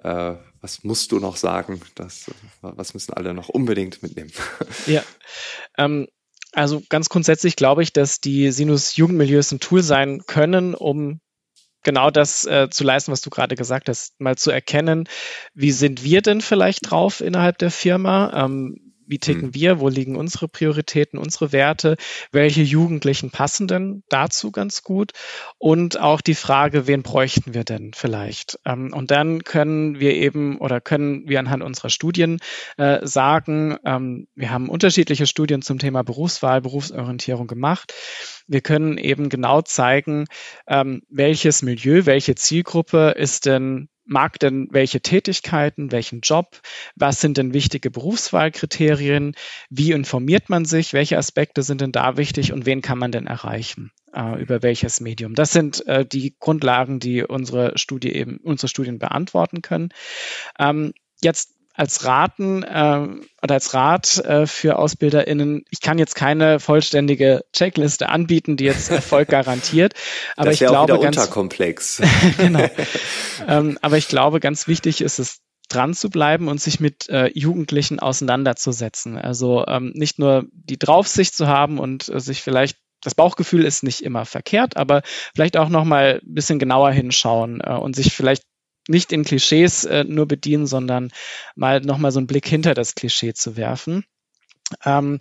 Äh, 0.02 0.36
was 0.60 0.84
musst 0.84 1.10
du 1.10 1.18
noch 1.18 1.36
sagen? 1.36 1.80
Das, 1.96 2.30
was 2.62 2.94
müssen 2.94 3.12
alle 3.12 3.34
noch 3.34 3.48
unbedingt 3.48 4.02
mitnehmen? 4.02 4.30
Ja, 4.86 5.02
ähm, 5.76 6.06
also 6.52 6.82
ganz 6.88 7.08
grundsätzlich 7.08 7.56
glaube 7.56 7.82
ich, 7.82 7.92
dass 7.92 8.20
die 8.20 8.52
Sinus 8.52 8.96
Jugendmilieus 8.96 9.50
ein 9.50 9.60
Tool 9.60 9.82
sein 9.82 10.22
können, 10.26 10.74
um 10.74 11.20
genau 11.82 12.10
das 12.10 12.44
äh, 12.46 12.68
zu 12.70 12.84
leisten, 12.84 13.10
was 13.10 13.20
du 13.20 13.30
gerade 13.30 13.56
gesagt 13.56 13.88
hast, 13.88 14.20
mal 14.20 14.36
zu 14.36 14.52
erkennen, 14.52 15.08
wie 15.54 15.72
sind 15.72 16.04
wir 16.04 16.22
denn 16.22 16.40
vielleicht 16.40 16.90
drauf 16.90 17.20
innerhalb 17.20 17.58
der 17.58 17.72
Firma? 17.72 18.44
Ähm, 18.44 18.85
wie 19.06 19.18
ticken 19.18 19.48
mhm. 19.48 19.54
wir, 19.54 19.80
wo 19.80 19.88
liegen 19.88 20.16
unsere 20.16 20.48
Prioritäten, 20.48 21.18
unsere 21.18 21.52
Werte, 21.52 21.96
welche 22.32 22.62
Jugendlichen 22.62 23.30
passen 23.30 23.68
denn 23.68 24.02
dazu 24.08 24.50
ganz 24.50 24.82
gut 24.82 25.12
und 25.58 25.98
auch 25.98 26.20
die 26.20 26.34
Frage, 26.34 26.86
wen 26.86 27.02
bräuchten 27.02 27.54
wir 27.54 27.64
denn 27.64 27.92
vielleicht? 27.94 28.58
Ähm, 28.64 28.92
und 28.92 29.10
dann 29.10 29.44
können 29.44 30.00
wir 30.00 30.14
eben 30.14 30.58
oder 30.58 30.80
können 30.80 31.28
wir 31.28 31.38
anhand 31.38 31.62
unserer 31.62 31.90
Studien 31.90 32.40
äh, 32.76 33.06
sagen, 33.06 33.76
ähm, 33.84 34.28
wir 34.34 34.50
haben 34.50 34.68
unterschiedliche 34.68 35.26
Studien 35.26 35.62
zum 35.62 35.78
Thema 35.78 36.02
Berufswahl, 36.02 36.60
Berufsorientierung 36.60 37.46
gemacht. 37.46 37.94
Wir 38.46 38.60
können 38.60 38.98
eben 38.98 39.28
genau 39.28 39.62
zeigen, 39.62 40.26
ähm, 40.66 41.02
welches 41.08 41.62
Milieu, 41.62 42.06
welche 42.06 42.34
Zielgruppe 42.34 43.14
ist 43.16 43.46
denn 43.46 43.88
mag 44.06 44.38
denn 44.38 44.68
welche 44.70 45.00
Tätigkeiten, 45.00 45.92
welchen 45.92 46.20
Job, 46.20 46.60
was 46.94 47.20
sind 47.20 47.36
denn 47.36 47.52
wichtige 47.52 47.90
Berufswahlkriterien, 47.90 49.34
wie 49.68 49.92
informiert 49.92 50.48
man 50.48 50.64
sich, 50.64 50.92
welche 50.92 51.18
Aspekte 51.18 51.62
sind 51.62 51.80
denn 51.80 51.92
da 51.92 52.16
wichtig 52.16 52.52
und 52.52 52.66
wen 52.66 52.82
kann 52.82 52.98
man 52.98 53.12
denn 53.12 53.26
erreichen, 53.26 53.90
äh, 54.14 54.40
über 54.40 54.62
welches 54.62 55.00
Medium. 55.00 55.34
Das 55.34 55.50
sind 55.50 55.84
äh, 55.86 56.06
die 56.06 56.36
Grundlagen, 56.38 57.00
die 57.00 57.22
unsere 57.24 57.76
Studie 57.76 58.12
eben, 58.12 58.38
unsere 58.38 58.68
Studien 58.68 58.98
beantworten 58.98 59.60
können. 59.60 59.90
Ähm, 60.58 60.94
jetzt 61.20 61.55
als 61.76 62.04
Raten 62.04 62.62
äh, 62.62 63.06
oder 63.42 63.54
als 63.54 63.74
Rat 63.74 64.18
äh, 64.18 64.46
für 64.46 64.78
AusbilderInnen, 64.78 65.64
ich 65.70 65.80
kann 65.80 65.98
jetzt 65.98 66.14
keine 66.14 66.58
vollständige 66.58 67.44
Checkliste 67.52 68.08
anbieten, 68.08 68.56
die 68.56 68.64
jetzt 68.64 68.90
Erfolg 68.90 69.28
garantiert. 69.30 69.94
Aber 70.36 70.46
das 70.46 70.60
ich 70.60 70.66
glaube 70.66 70.94
auch 70.94 71.00
ganz 71.00 71.16
unterkomplex. 71.16 72.02
genau. 72.38 72.68
ähm, 73.46 73.78
aber 73.82 73.98
ich 73.98 74.08
glaube, 74.08 74.40
ganz 74.40 74.66
wichtig 74.66 75.00
ist 75.00 75.18
es, 75.18 75.40
dran 75.68 75.94
zu 75.94 76.10
bleiben 76.10 76.46
und 76.46 76.60
sich 76.60 76.78
mit 76.78 77.08
äh, 77.08 77.28
Jugendlichen 77.34 77.98
auseinanderzusetzen. 77.98 79.18
Also 79.18 79.64
ähm, 79.66 79.90
nicht 79.94 80.18
nur 80.18 80.44
die 80.52 80.78
Draufsicht 80.78 81.34
zu 81.34 81.48
haben 81.48 81.80
und 81.80 82.08
äh, 82.08 82.20
sich 82.20 82.42
vielleicht 82.42 82.78
das 83.02 83.14
Bauchgefühl 83.14 83.64
ist 83.64 83.82
nicht 83.82 84.02
immer 84.02 84.24
verkehrt, 84.24 84.76
aber 84.76 85.02
vielleicht 85.34 85.56
auch 85.56 85.68
noch 85.68 85.84
mal 85.84 86.20
ein 86.24 86.34
bisschen 86.34 86.58
genauer 86.58 86.92
hinschauen 86.92 87.60
äh, 87.60 87.72
und 87.74 87.96
sich 87.96 88.14
vielleicht 88.14 88.44
nicht 88.88 89.12
in 89.12 89.24
Klischees 89.24 89.84
äh, 89.84 90.04
nur 90.04 90.26
bedienen, 90.26 90.66
sondern 90.66 91.10
mal 91.54 91.80
nochmal 91.80 92.12
so 92.12 92.20
einen 92.20 92.26
Blick 92.26 92.46
hinter 92.46 92.74
das 92.74 92.94
Klischee 92.94 93.34
zu 93.34 93.56
werfen. 93.56 94.04
Ähm, 94.84 95.18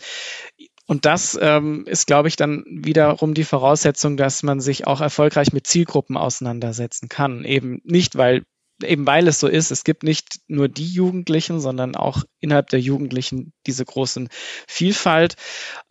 und 0.88 1.06
das 1.06 1.38
ähm, 1.42 1.86
ist, 1.88 2.06
glaube 2.06 2.28
ich, 2.28 2.36
dann 2.36 2.64
wiederum 2.68 3.34
die 3.34 3.44
Voraussetzung, 3.44 4.18
dass 4.18 4.44
man 4.44 4.60
sich 4.62 4.86
auch 4.86 5.02
erfolgreich 5.02 5.52
mit 5.52 5.66
Zielgruppen 5.66 6.16
auseinandersetzen 6.16 7.10
kann. 7.10 7.44
Eben 7.44 7.82
nicht, 7.84 8.16
weil 8.18 8.44
eben 8.84 9.08
weil 9.08 9.28
es 9.28 9.40
so 9.40 9.48
ist, 9.48 9.72
es 9.72 9.84
gibt 9.84 10.04
nicht 10.04 10.42
nur 10.48 10.68
die 10.68 10.88
Jugendlichen, 10.88 11.60
sondern 11.60 11.96
auch 11.96 12.24
innerhalb 12.40 12.70
der 12.70 12.82
Jugendlichen 12.82 13.54
diese 13.66 13.86
großen 13.86 14.30
Vielfalt. 14.68 15.36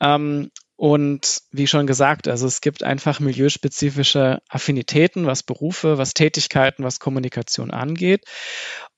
Ähm, 0.00 0.50
und 0.76 1.42
wie 1.52 1.68
schon 1.68 1.86
gesagt, 1.86 2.26
also 2.26 2.48
es 2.48 2.60
gibt 2.60 2.82
einfach 2.82 3.20
milieuspezifische 3.20 4.40
Affinitäten, 4.48 5.24
was 5.24 5.44
Berufe, 5.44 5.98
was 5.98 6.14
Tätigkeiten, 6.14 6.82
was 6.82 6.98
Kommunikation 6.98 7.70
angeht. 7.70 8.24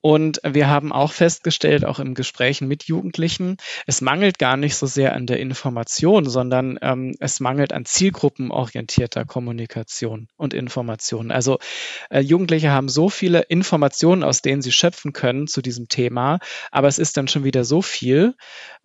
Und 0.01 0.39
wir 0.43 0.69
haben 0.69 0.91
auch 0.91 1.11
festgestellt, 1.11 1.85
auch 1.85 1.99
im 1.99 2.13
Gesprächen 2.13 2.67
mit 2.67 2.85
Jugendlichen, 2.85 3.57
es 3.85 4.01
mangelt 4.01 4.39
gar 4.39 4.57
nicht 4.57 4.75
so 4.75 4.85
sehr 4.85 5.13
an 5.13 5.27
der 5.27 5.39
Information, 5.39 6.25
sondern 6.29 6.79
ähm, 6.81 7.15
es 7.19 7.39
mangelt 7.39 7.73
an 7.73 7.85
zielgruppenorientierter 7.85 9.25
Kommunikation 9.25 10.29
und 10.35 10.53
Information. 10.53 11.29
Also 11.29 11.59
äh, 12.09 12.21
Jugendliche 12.21 12.71
haben 12.71 12.89
so 12.89 13.09
viele 13.09 13.41
Informationen, 13.41 14.23
aus 14.23 14.41
denen 14.41 14.61
sie 14.61 14.71
schöpfen 14.71 15.13
können 15.13 15.47
zu 15.47 15.61
diesem 15.61 15.89
Thema, 15.89 16.39
aber 16.71 16.87
es 16.87 16.99
ist 16.99 17.17
dann 17.17 17.27
schon 17.27 17.43
wieder 17.43 17.65
so 17.65 17.81
viel, 17.81 18.35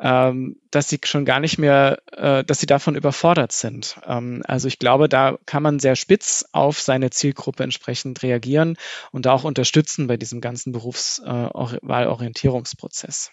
ähm, 0.00 0.56
dass 0.72 0.88
sie 0.88 0.98
schon 1.04 1.24
gar 1.24 1.38
nicht 1.38 1.58
mehr, 1.58 2.02
äh, 2.12 2.42
dass 2.44 2.58
sie 2.58 2.66
davon 2.66 2.96
überfordert 2.96 3.52
sind. 3.52 4.00
Ähm, 4.06 4.42
also 4.46 4.66
ich 4.66 4.80
glaube, 4.80 5.08
da 5.08 5.38
kann 5.46 5.62
man 5.62 5.78
sehr 5.78 5.94
spitz 5.94 6.44
auf 6.52 6.80
seine 6.80 7.10
Zielgruppe 7.10 7.62
entsprechend 7.62 8.20
reagieren 8.22 8.76
und 9.12 9.28
auch 9.28 9.44
unterstützen 9.44 10.08
bei 10.08 10.16
diesem 10.16 10.40
ganzen 10.40 10.72
Berufswahlorientierungsprozess. 10.72 13.30
Äh, 13.30 13.32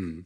hm. 0.00 0.24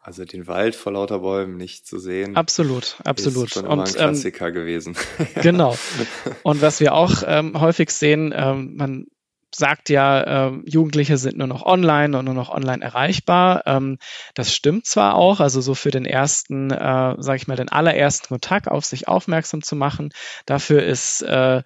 Also 0.00 0.24
den 0.24 0.46
Wald 0.46 0.74
vor 0.74 0.92
lauter 0.92 1.18
Bäumen 1.18 1.58
nicht 1.58 1.86
zu 1.86 1.98
sehen. 1.98 2.34
Absolut, 2.34 2.96
absolut. 3.04 3.48
Ist 3.48 3.54
schon 3.54 3.66
immer 3.66 3.74
und, 3.74 3.80
ein 3.80 3.88
ähm, 3.88 3.94
Klassiker 3.94 4.48
ähm, 4.48 4.54
gewesen. 4.54 4.96
genau. 5.42 5.76
Und 6.42 6.62
was 6.62 6.80
wir 6.80 6.94
auch 6.94 7.22
ähm, 7.26 7.60
häufig 7.60 7.90
sehen, 7.90 8.32
ähm, 8.34 8.76
man 8.76 9.06
sagt 9.54 9.88
ja, 9.88 10.48
äh, 10.48 10.52
Jugendliche 10.66 11.16
sind 11.16 11.38
nur 11.38 11.46
noch 11.46 11.64
online 11.64 12.18
und 12.18 12.24
nur 12.24 12.34
noch 12.34 12.50
online 12.50 12.82
erreichbar. 12.82 13.62
Ähm, 13.66 13.98
das 14.34 14.54
stimmt 14.54 14.86
zwar 14.86 15.14
auch, 15.14 15.40
also 15.40 15.60
so 15.60 15.74
für 15.74 15.90
den 15.90 16.04
ersten, 16.04 16.70
äh, 16.70 17.14
sage 17.18 17.36
ich 17.36 17.48
mal, 17.48 17.56
den 17.56 17.70
allerersten 17.70 18.28
Kontakt 18.28 18.68
auf 18.68 18.84
sich 18.84 19.08
aufmerksam 19.08 19.62
zu 19.62 19.76
machen. 19.76 20.10
Dafür 20.46 20.82
ist 20.82 21.22
äh, 21.22 21.62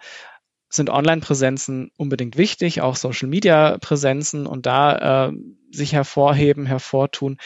sind 0.69 0.89
Online-Präsenzen 0.89 1.91
unbedingt 1.99 2.39
wichtig, 2.39 2.81
auch 2.81 2.97
Social-Media-Präsenzen 2.97 4.47
und 4.47 4.65
da 4.65 5.29
äh, 5.29 5.33
sich 5.71 5.93
hervorheben, 5.93 6.65
hervortun. 6.65 7.37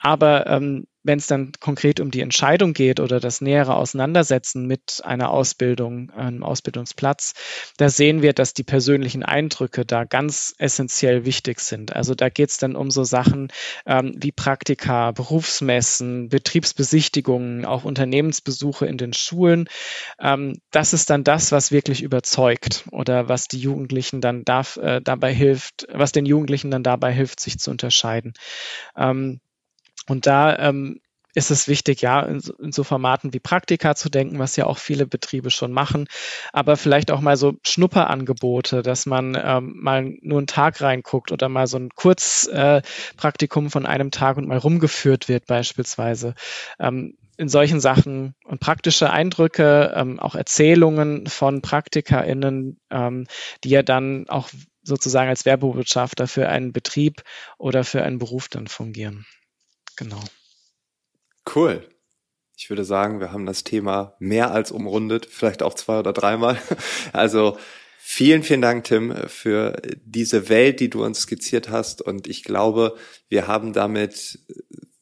Aber 0.00 0.46
ähm, 0.48 0.86
wenn 1.06 1.18
es 1.18 1.26
dann 1.26 1.52
konkret 1.60 2.00
um 2.00 2.10
die 2.10 2.20
Entscheidung 2.20 2.72
geht 2.72 3.00
oder 3.00 3.20
das 3.20 3.40
nähere 3.40 3.76
Auseinandersetzen 3.76 4.66
mit 4.66 5.00
einer 5.04 5.30
Ausbildung, 5.30 6.10
einem 6.10 6.42
Ausbildungsplatz, 6.42 7.34
da 7.76 7.88
sehen 7.88 8.22
wir, 8.22 8.32
dass 8.32 8.54
die 8.54 8.64
persönlichen 8.64 9.22
Eindrücke 9.22 9.84
da 9.84 10.04
ganz 10.04 10.54
essentiell 10.58 11.24
wichtig 11.24 11.60
sind. 11.60 11.94
Also 11.94 12.14
da 12.14 12.28
geht 12.28 12.50
es 12.50 12.58
dann 12.58 12.76
um 12.76 12.90
so 12.90 13.04
Sachen 13.04 13.48
ähm, 13.86 14.14
wie 14.16 14.32
Praktika, 14.32 15.12
Berufsmessen, 15.12 16.28
Betriebsbesichtigungen, 16.28 17.64
auch 17.64 17.84
Unternehmensbesuche 17.84 18.86
in 18.86 18.98
den 18.98 19.12
Schulen. 19.12 19.68
Ähm, 20.20 20.58
das 20.72 20.92
ist 20.92 21.10
dann 21.10 21.24
das, 21.24 21.52
was 21.52 21.70
wirklich 21.70 22.02
überzeugt 22.02 22.84
oder 22.90 23.28
was 23.28 23.46
die 23.48 23.58
Jugendlichen 23.58 24.20
dann 24.20 24.44
darf, 24.44 24.76
äh, 24.76 25.00
dabei 25.00 25.32
hilft, 25.32 25.86
was 25.92 26.12
den 26.12 26.26
Jugendlichen 26.26 26.70
dann 26.70 26.82
dabei 26.82 27.12
hilft, 27.12 27.40
sich 27.40 27.58
zu 27.58 27.70
unterscheiden. 27.70 28.34
Ähm, 28.96 29.40
und 30.08 30.26
da 30.26 30.56
ähm, 30.58 31.00
ist 31.36 31.50
es 31.50 31.68
wichtig, 31.68 32.00
ja, 32.00 32.20
in 32.22 32.40
so, 32.40 32.54
in 32.54 32.72
so, 32.72 32.82
Formaten 32.82 33.34
wie 33.34 33.40
Praktika 33.40 33.94
zu 33.94 34.08
denken, 34.08 34.38
was 34.38 34.56
ja 34.56 34.64
auch 34.64 34.78
viele 34.78 35.06
Betriebe 35.06 35.50
schon 35.50 35.70
machen, 35.70 36.08
aber 36.52 36.78
vielleicht 36.78 37.10
auch 37.10 37.20
mal 37.20 37.36
so 37.36 37.54
Schnupperangebote, 37.62 38.82
dass 38.82 39.04
man 39.04 39.38
ähm, 39.40 39.74
mal 39.76 40.14
nur 40.22 40.38
einen 40.38 40.46
Tag 40.46 40.80
reinguckt 40.80 41.32
oder 41.32 41.50
mal 41.50 41.66
so 41.66 41.76
ein 41.76 41.90
Kurzpraktikum 41.90 43.66
äh, 43.66 43.70
von 43.70 43.84
einem 43.84 44.10
Tag 44.10 44.38
und 44.38 44.48
mal 44.48 44.56
rumgeführt 44.56 45.28
wird 45.28 45.46
beispielsweise. 45.46 46.34
Ähm, 46.80 47.18
in 47.36 47.50
solchen 47.50 47.80
Sachen 47.80 48.34
und 48.44 48.60
praktische 48.60 49.10
Eindrücke, 49.10 49.92
ähm, 49.94 50.18
auch 50.18 50.36
Erzählungen 50.36 51.26
von 51.26 51.60
PraktikerInnen, 51.60 52.80
ähm, 52.90 53.26
die 53.62 53.68
ja 53.68 53.82
dann 53.82 54.26
auch 54.30 54.48
sozusagen 54.82 55.28
als 55.28 55.44
Werbebotschafter 55.44 56.28
für 56.28 56.48
einen 56.48 56.72
Betrieb 56.72 57.22
oder 57.58 57.84
für 57.84 58.02
einen 58.02 58.18
Beruf 58.18 58.48
dann 58.48 58.68
fungieren. 58.68 59.26
Genau. 59.96 60.22
Cool. 61.54 61.88
Ich 62.56 62.70
würde 62.70 62.84
sagen, 62.84 63.20
wir 63.20 63.32
haben 63.32 63.44
das 63.46 63.64
Thema 63.64 64.14
mehr 64.18 64.50
als 64.50 64.70
umrundet, 64.70 65.26
vielleicht 65.26 65.62
auch 65.62 65.74
zwei 65.74 65.98
oder 65.98 66.12
dreimal. 66.12 66.60
Also 67.12 67.58
vielen, 67.98 68.42
vielen 68.42 68.62
Dank, 68.62 68.84
Tim, 68.84 69.14
für 69.26 69.80
diese 70.04 70.48
Welt, 70.48 70.80
die 70.80 70.90
du 70.90 71.04
uns 71.04 71.20
skizziert 71.20 71.68
hast. 71.68 72.00
Und 72.00 72.26
ich 72.26 72.44
glaube, 72.44 72.96
wir 73.28 73.46
haben 73.46 73.72
damit, 73.72 74.38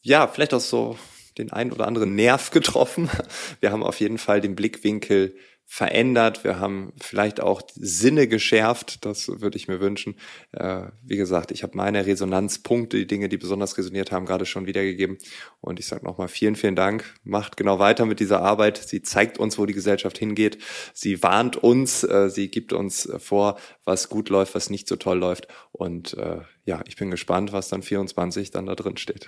ja, 0.01 0.27
vielleicht 0.27 0.53
auch 0.53 0.59
so 0.61 0.97
den 1.37 1.51
einen 1.51 1.71
oder 1.71 1.87
anderen 1.87 2.15
Nerv 2.15 2.51
getroffen. 2.51 3.09
Wir 3.59 3.71
haben 3.71 3.83
auf 3.83 3.99
jeden 3.99 4.17
Fall 4.17 4.39
den 4.39 4.55
Blickwinkel 4.55 5.35
verändert. 5.67 6.43
Wir 6.43 6.59
haben 6.59 6.93
vielleicht 7.01 7.41
auch 7.41 7.61
Sinne 7.73 8.27
geschärft. 8.27 9.03
Das 9.03 9.27
würde 9.27 9.57
ich 9.57 9.67
mir 9.67 9.79
wünschen. 9.79 10.15
Äh, 10.51 10.83
wie 11.03 11.17
gesagt, 11.17 11.51
ich 11.51 11.63
habe 11.63 11.75
meine 11.75 12.05
Resonanzpunkte, 12.05 12.97
die 12.97 13.07
Dinge, 13.07 13.29
die 13.29 13.37
besonders 13.37 13.77
resoniert 13.77 14.11
haben, 14.11 14.25
gerade 14.25 14.45
schon 14.45 14.67
wiedergegeben. 14.67 15.17
Und 15.61 15.79
ich 15.79 15.87
sage 15.87 16.05
nochmal 16.05 16.27
vielen, 16.27 16.55
vielen 16.55 16.75
Dank. 16.75 17.03
Macht 17.23 17.57
genau 17.57 17.79
weiter 17.79 18.05
mit 18.05 18.19
dieser 18.19 18.41
Arbeit. 18.41 18.77
Sie 18.77 19.01
zeigt 19.01 19.37
uns, 19.37 19.57
wo 19.57 19.65
die 19.65 19.73
Gesellschaft 19.73 20.17
hingeht. 20.17 20.59
Sie 20.93 21.23
warnt 21.23 21.57
uns. 21.57 22.03
Äh, 22.03 22.29
sie 22.29 22.49
gibt 22.49 22.71
uns 22.71 23.09
vor, 23.17 23.57
was 23.83 24.09
gut 24.09 24.29
läuft, 24.29 24.55
was 24.55 24.69
nicht 24.69 24.87
so 24.87 24.95
toll 24.95 25.17
läuft. 25.17 25.47
Und 25.71 26.15
äh, 26.15 26.41
ja, 26.65 26.81
ich 26.87 26.95
bin 26.95 27.11
gespannt, 27.11 27.53
was 27.53 27.69
dann 27.69 27.81
24 27.81 28.51
dann 28.51 28.67
da 28.67 28.75
drin 28.75 28.97
steht. 28.97 29.27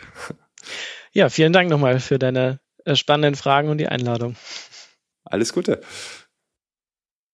Ja, 1.13 1.29
vielen 1.29 1.53
Dank 1.53 1.69
nochmal 1.69 1.99
für 1.99 2.19
deine 2.19 2.59
äh, 2.85 2.95
spannenden 2.95 3.35
Fragen 3.35 3.69
und 3.69 3.77
die 3.79 3.87
Einladung. 3.87 4.35
Alles 5.23 5.53
Gute. 5.53 5.81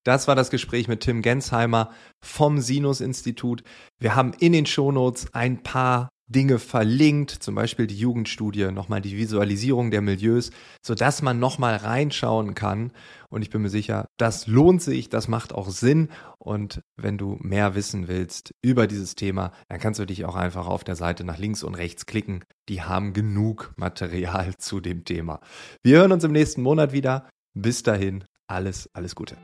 Das 0.04 0.28
war 0.28 0.36
das 0.36 0.50
Gespräch 0.50 0.86
mit 0.86 1.00
Tim 1.00 1.22
Gensheimer 1.22 1.90
vom 2.20 2.60
Sinus-Institut. 2.60 3.64
Wir 3.98 4.14
haben 4.14 4.32
in 4.38 4.52
den 4.52 4.66
Shownotes 4.66 5.32
ein 5.34 5.62
paar 5.62 6.10
Dinge 6.26 6.58
verlinkt, 6.58 7.30
zum 7.30 7.54
Beispiel 7.54 7.86
die 7.86 7.98
Jugendstudie, 7.98 8.70
nochmal 8.70 9.02
die 9.02 9.16
Visualisierung 9.16 9.90
der 9.90 10.00
Milieus, 10.00 10.50
sodass 10.82 11.22
man 11.22 11.38
nochmal 11.38 11.76
reinschauen 11.76 12.54
kann. 12.54 12.92
Und 13.28 13.42
ich 13.42 13.50
bin 13.50 13.62
mir 13.62 13.68
sicher, 13.68 14.06
das 14.16 14.46
lohnt 14.46 14.80
sich, 14.80 15.08
das 15.08 15.28
macht 15.28 15.52
auch 15.54 15.68
Sinn. 15.68 16.08
Und 16.38 16.80
wenn 16.96 17.18
du 17.18 17.36
mehr 17.40 17.74
wissen 17.74 18.08
willst 18.08 18.54
über 18.62 18.86
dieses 18.86 19.16
Thema, 19.16 19.52
dann 19.68 19.80
kannst 19.80 20.00
du 20.00 20.06
dich 20.06 20.24
auch 20.24 20.36
einfach 20.36 20.66
auf 20.66 20.84
der 20.84 20.96
Seite 20.96 21.24
nach 21.24 21.38
links 21.38 21.62
und 21.62 21.74
rechts 21.74 22.06
klicken. 22.06 22.44
Die 22.68 22.82
haben 22.82 23.12
genug 23.12 23.72
Material 23.76 24.54
zu 24.58 24.80
dem 24.80 25.04
Thema. 25.04 25.40
Wir 25.82 25.98
hören 25.98 26.12
uns 26.12 26.24
im 26.24 26.32
nächsten 26.32 26.62
Monat 26.62 26.92
wieder. 26.92 27.28
Bis 27.52 27.82
dahin, 27.82 28.24
alles, 28.46 28.88
alles 28.94 29.14
Gute. 29.14 29.36